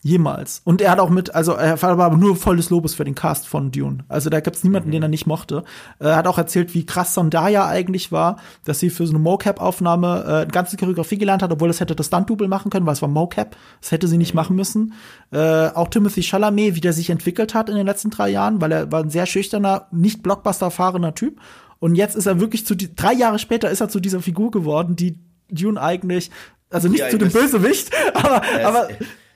[0.06, 0.62] Jemals.
[0.66, 3.48] Und er hat auch mit, also er war aber nur volles Lobes für den Cast
[3.48, 4.04] von Dune.
[4.10, 4.92] Also da gibt's niemanden, mhm.
[4.92, 5.64] den er nicht mochte.
[5.98, 8.36] Er hat auch erzählt, wie krass Sondaya eigentlich war,
[8.66, 11.96] dass sie für so eine Mocap-Aufnahme äh, eine ganze Choreografie gelernt hat, obwohl es hätte
[11.96, 13.56] das Stunt-Double machen können, weil es war Mocap.
[13.80, 14.36] Das hätte sie nicht mhm.
[14.36, 14.94] machen müssen.
[15.32, 18.74] Äh, auch Timothy Chalamet, wie der sich entwickelt hat in den letzten drei Jahren, weil
[18.74, 21.40] er war ein sehr schüchterner, nicht Blockbuster-erfahrener Typ.
[21.80, 24.52] Und jetzt ist er wirklich zu die, drei Jahre später ist er zu dieser Figur
[24.52, 25.20] geworden, die
[25.50, 26.30] Dune eigentlich,
[26.70, 28.88] also nicht Ja, zu dem das- Bösewicht, aber, aber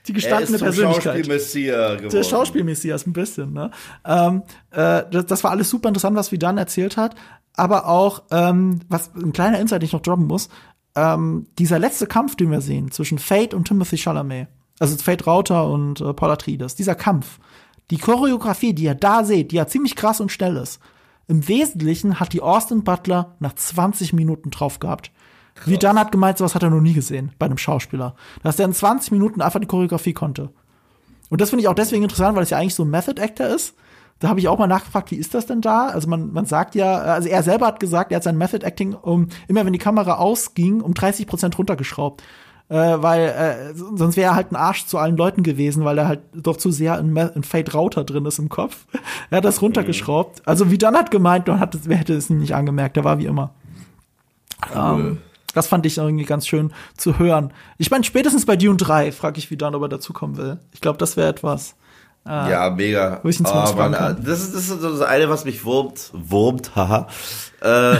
[0.07, 1.03] die Er gestandene ist zum Persönlichkeit.
[1.03, 2.15] Schauspielmessias geworden.
[2.15, 3.71] Der Schauspielmessias ein bisschen, ne?
[4.05, 7.15] Ähm, äh, das, das war alles super interessant, was Vidan erzählt hat.
[7.53, 10.49] Aber auch, ähm, was ein kleiner Insight, den ich noch droppen muss,
[10.95, 14.47] ähm, dieser letzte Kampf, den wir sehen, zwischen Fate und Timothy Chalamet,
[14.79, 17.39] also Fate Rauter und äh, Paul Atreides, dieser Kampf,
[17.89, 20.79] die Choreografie, die ihr da seht, die ja ziemlich krass und schnell ist,
[21.27, 25.11] im Wesentlichen hat die Austin Butler nach 20 Minuten drauf gehabt.
[25.65, 28.15] Wie dann hat gemeint, sowas hat er noch nie gesehen bei einem Schauspieler.
[28.43, 30.49] Dass der in 20 Minuten einfach die Choreografie konnte.
[31.29, 33.47] Und das finde ich auch deswegen interessant, weil es ja eigentlich so ein Method Actor
[33.47, 33.75] ist.
[34.19, 35.87] Da habe ich auch mal nachgefragt, wie ist das denn da?
[35.87, 38.93] Also man, man sagt ja, also er selber hat gesagt, er hat sein Method Acting
[38.93, 42.23] um immer wenn die Kamera ausging, um 30 Prozent runtergeschraubt.
[42.69, 46.07] Äh, weil äh, sonst wäre er halt ein Arsch zu allen Leuten gewesen, weil er
[46.07, 48.87] halt doch zu sehr in, in Fate Router drin ist im Kopf.
[49.29, 50.41] Er hat das runtergeschraubt.
[50.45, 53.19] Also wie dann hat gemeint, man hat es, wer hätte es nicht angemerkt, der war
[53.19, 53.51] wie immer.
[54.73, 55.19] Ähm,
[55.57, 57.51] das fand ich irgendwie ganz schön zu hören.
[57.77, 60.59] Ich meine, spätestens bei Dune 3 frage ich, wie er dazukommen will.
[60.71, 61.75] Ich glaube, das wäre etwas.
[62.25, 63.21] Ja, mega.
[63.23, 64.23] Wo ich ihn Oh, Mann, fragen kann.
[64.25, 67.07] das, ist, das ist das eine, was mich wurmt, wurmt, haha.
[67.61, 67.95] äh,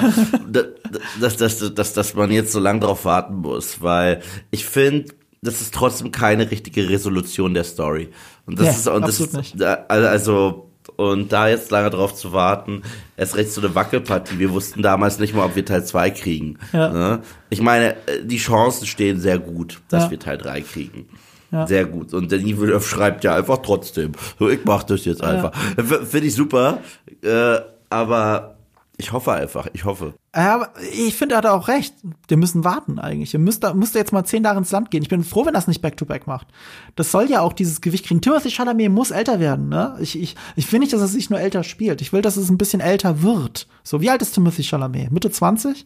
[1.22, 4.22] dass, dass, dass, dass man jetzt so lange drauf warten muss, weil
[4.52, 8.10] ich finde, das ist trotzdem keine richtige Resolution der Story.
[8.46, 10.67] Und das Nee, ist und das absolut ist, also
[10.98, 12.82] und da jetzt lange drauf zu warten,
[13.16, 14.40] erst recht so eine Wackelpartie.
[14.40, 16.58] Wir wussten damals nicht mal, ob wir Teil 2 kriegen.
[16.74, 16.90] Ja.
[16.90, 17.20] Ne?
[17.50, 20.12] Ich meine, äh, die Chancen stehen sehr gut, dass Ja.
[20.12, 21.08] wir Teil 3 kriegen.
[21.52, 21.66] Ja.
[21.66, 22.14] Sehr gut.
[22.14, 24.12] Und Denis Villeneuve schreibt ja einfach trotzdem.
[24.38, 25.54] So, ich mach das jetzt einfach.
[25.78, 26.80] Finde ich super.
[27.24, 27.60] Äh,
[27.90, 28.57] aber
[29.00, 29.68] ich hoffe einfach.
[29.74, 30.16] Ich hoffe.
[30.36, 31.94] Ja, aber ich finde, er hat auch recht.
[32.28, 33.32] Wir müssen warten eigentlich.
[33.32, 35.04] Wir müsste, müsste jetzt mal zehn Jahre ins Land gehen.
[35.04, 36.48] Ich bin froh, wenn das nicht Back-to-Back macht.
[36.96, 38.22] Das soll ja auch dieses Gewicht kriegen.
[38.22, 39.96] Timothy Chalamet muss älter werden, ne?
[40.00, 42.02] Ich, ich, ich will nicht, dass er sich nur älter spielt.
[42.02, 43.68] Ich will, dass es ein bisschen älter wird.
[43.84, 45.12] So, wie alt ist Timothy Chalamet?
[45.12, 45.86] Mitte 20?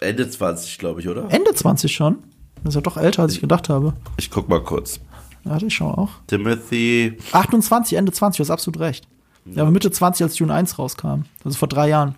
[0.00, 1.30] Ende 20, glaube ich, oder?
[1.30, 2.18] Ende 20 schon?
[2.64, 3.94] Das ist ja doch älter, als ich gedacht habe.
[4.18, 5.00] Ich guck mal kurz.
[5.44, 6.10] Warte, ich schau auch.
[6.26, 7.16] Timothy.
[7.32, 9.08] 28, Ende 20, du hast absolut recht.
[9.44, 11.24] Ja, aber Mitte 20, als Dune 1 rauskam.
[11.44, 12.14] Also vor drei Jahren.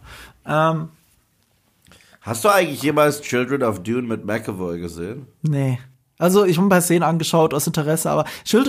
[0.47, 0.89] Ähm,
[2.25, 5.27] Hast du eigentlich jemals Children of Dune mit McAvoy gesehen?
[5.43, 5.79] Nee.
[6.17, 8.25] Also, ich habe ein paar Szenen angeschaut aus Interesse, aber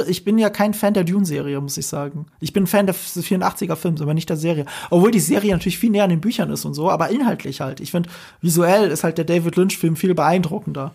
[0.08, 2.26] ich bin ja kein Fan der Dune-Serie, muss ich sagen.
[2.42, 4.66] Ich bin Fan des 84er-Films, aber nicht der Serie.
[4.90, 7.80] Obwohl die Serie natürlich viel näher an den Büchern ist und so, aber inhaltlich halt.
[7.80, 8.10] Ich finde,
[8.42, 10.94] visuell ist halt der David Lynch-Film viel beeindruckender.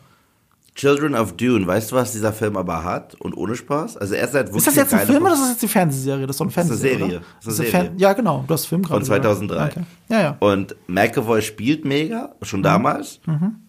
[0.81, 3.15] Children of Dune, weißt du, was dieser Film aber hat?
[3.17, 3.99] Und ohne Spaß?
[3.99, 5.69] Also er ist halt wirklich Ist das jetzt ein Film oder ist das jetzt die
[5.69, 6.27] Fernsehserie?
[6.27, 6.99] Das ist doch eine eine Fernsehserie.
[6.99, 7.21] Serie.
[7.21, 7.89] Das ist Das eine ist eine Serie.
[7.91, 8.45] Fan ja, genau.
[8.47, 9.23] Du hast Film gerade Von gesagt.
[9.25, 9.65] 2003.
[9.67, 9.81] Okay.
[10.09, 10.37] Ja, ja.
[10.41, 12.45] Und McAvoy spielt mega, Mhm.
[12.47, 13.21] schon damals.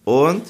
[0.04, 0.42] Und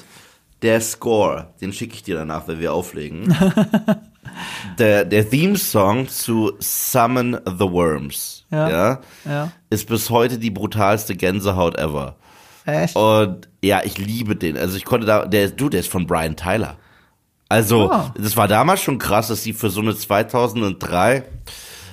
[0.61, 3.35] der Score, den schicke ich dir danach, wenn wir auflegen.
[4.79, 9.51] der, der Theme-Song zu Summon the Worms, ja, Ja.
[9.69, 12.15] ist bis heute die brutalste Gänsehaut ever.
[12.65, 12.95] Echt?
[12.95, 14.57] Und ja, ich liebe den.
[14.57, 16.77] Also ich konnte da, der, du, der ist von Brian Tyler.
[17.49, 18.13] Also, Ah.
[18.17, 21.23] das war damals schon krass, dass sie für so eine 2003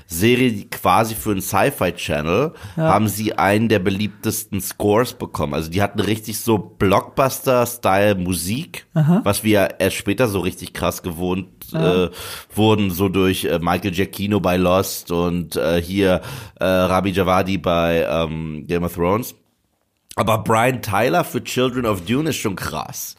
[0.06, 5.54] Serie, quasi für einen Sci-Fi-Channel, haben sie einen der beliebtesten Scores bekommen.
[5.54, 11.48] Also die hatten richtig so Blockbuster-Style Musik, was wir erst später so richtig krass gewohnt
[11.72, 12.08] äh,
[12.54, 16.22] wurden, so durch äh, Michael Giacchino bei Lost und äh, hier
[16.58, 19.36] äh, Rabi Javadi bei ähm, Game of Thrones.
[20.16, 23.16] Aber Brian Tyler für Children of Dune ist schon krass.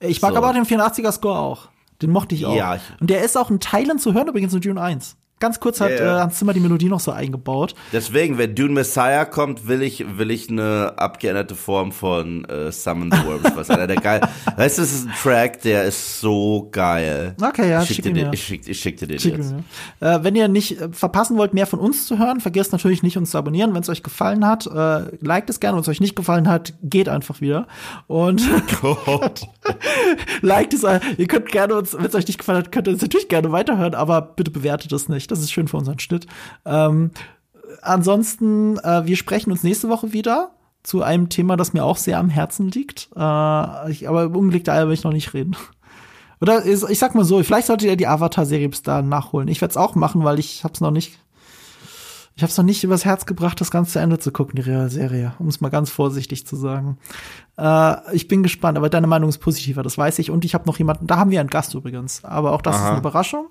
[0.00, 0.36] Ich mag So.
[0.38, 1.68] aber den 84er-Score auch.
[2.02, 2.54] Den mochte ich auch.
[2.54, 5.16] Ja, Und der ist auch in Teilen zu hören, übrigens in Dune 1.
[5.38, 6.16] Ganz kurz hat ja.
[6.16, 7.74] äh, Hans Zimmer die Melodie noch so eingebaut.
[7.92, 13.10] Deswegen, wenn Dune Messiah kommt, will ich, will ich eine abgeänderte Form von äh, Summon
[13.12, 13.54] the Worms.
[13.54, 14.22] Was einer der geil.
[14.56, 17.34] Weißt du, das ist ein Track, der ist so geil.
[17.38, 19.54] Okay, ja, ich schick schick dir den, ich schick, ich schick dir den Schick jetzt.
[20.00, 23.18] Äh, wenn ihr nicht äh, verpassen wollt, mehr von uns zu hören, vergesst natürlich nicht,
[23.18, 23.74] uns zu abonnieren.
[23.74, 25.76] Wenn es euch gefallen hat, äh, liked es gerne.
[25.76, 27.66] Wenn es euch nicht gefallen hat, geht einfach wieder.
[28.06, 28.42] Und
[30.40, 30.82] liked es.
[30.82, 33.28] äh, Ihr könnt gerne uns, wenn es euch nicht gefallen hat, könnt ihr uns natürlich
[33.28, 35.25] gerne weiterhören, aber bitte bewertet es nicht.
[35.26, 36.26] Das ist schön für unseren Schnitt.
[36.64, 37.10] Ähm,
[37.82, 40.50] ansonsten, äh, wir sprechen uns nächste Woche wieder
[40.82, 43.08] zu einem Thema, das mir auch sehr am Herzen liegt.
[43.16, 45.56] Äh, ich, aber über ungelegte Eier will ich noch nicht reden.
[46.40, 49.48] Oder ich ich sag mal so, vielleicht solltet ihr die Avatar-Serie bis dahin nachholen.
[49.48, 51.18] Ich werde es auch machen, weil ich hab's noch nicht.
[52.38, 55.32] Ich hab's noch nicht übers Herz gebracht, das Ganze zu Ende zu gucken, die Serie,
[55.38, 56.98] um es mal ganz vorsichtig zu sagen.
[57.56, 60.30] Äh, ich bin gespannt, aber deine Meinung ist positiver, das weiß ich.
[60.30, 62.82] Und ich habe noch jemanden, da haben wir einen Gast übrigens, aber auch das ist
[62.82, 63.48] eine Überraschung.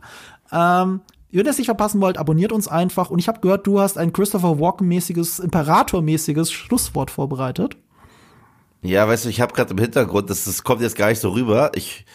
[0.52, 1.02] Ähm,
[1.38, 3.10] wenn ihr es nicht verpassen wollt, abonniert uns einfach.
[3.10, 7.78] Und ich habe gehört, du hast ein Christopher Walken-mäßiges, Imperator-mäßiges Schlusswort vorbereitet.
[8.82, 11.30] Ja, weißt du, ich habe gerade im Hintergrund, das, das kommt jetzt gar nicht so
[11.30, 11.72] rüber.
[11.76, 12.06] Ich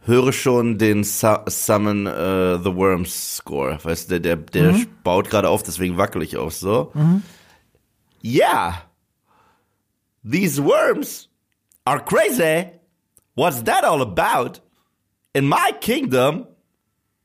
[0.00, 3.78] höre schon den Su Summon äh, the Worms Score.
[3.82, 6.92] Weißt du, der, der, der baut gerade auf, deswegen wackel ich auch so.
[8.20, 8.82] Ja,
[10.22, 11.28] These worms
[11.86, 12.70] are crazy.
[13.34, 14.60] What's that all about?
[15.34, 16.46] In my kingdom,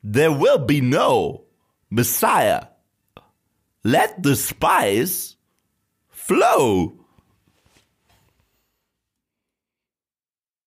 [0.07, 1.45] there will be no
[1.89, 2.67] Messiah.
[3.83, 5.35] Let the spice
[6.09, 7.04] flow.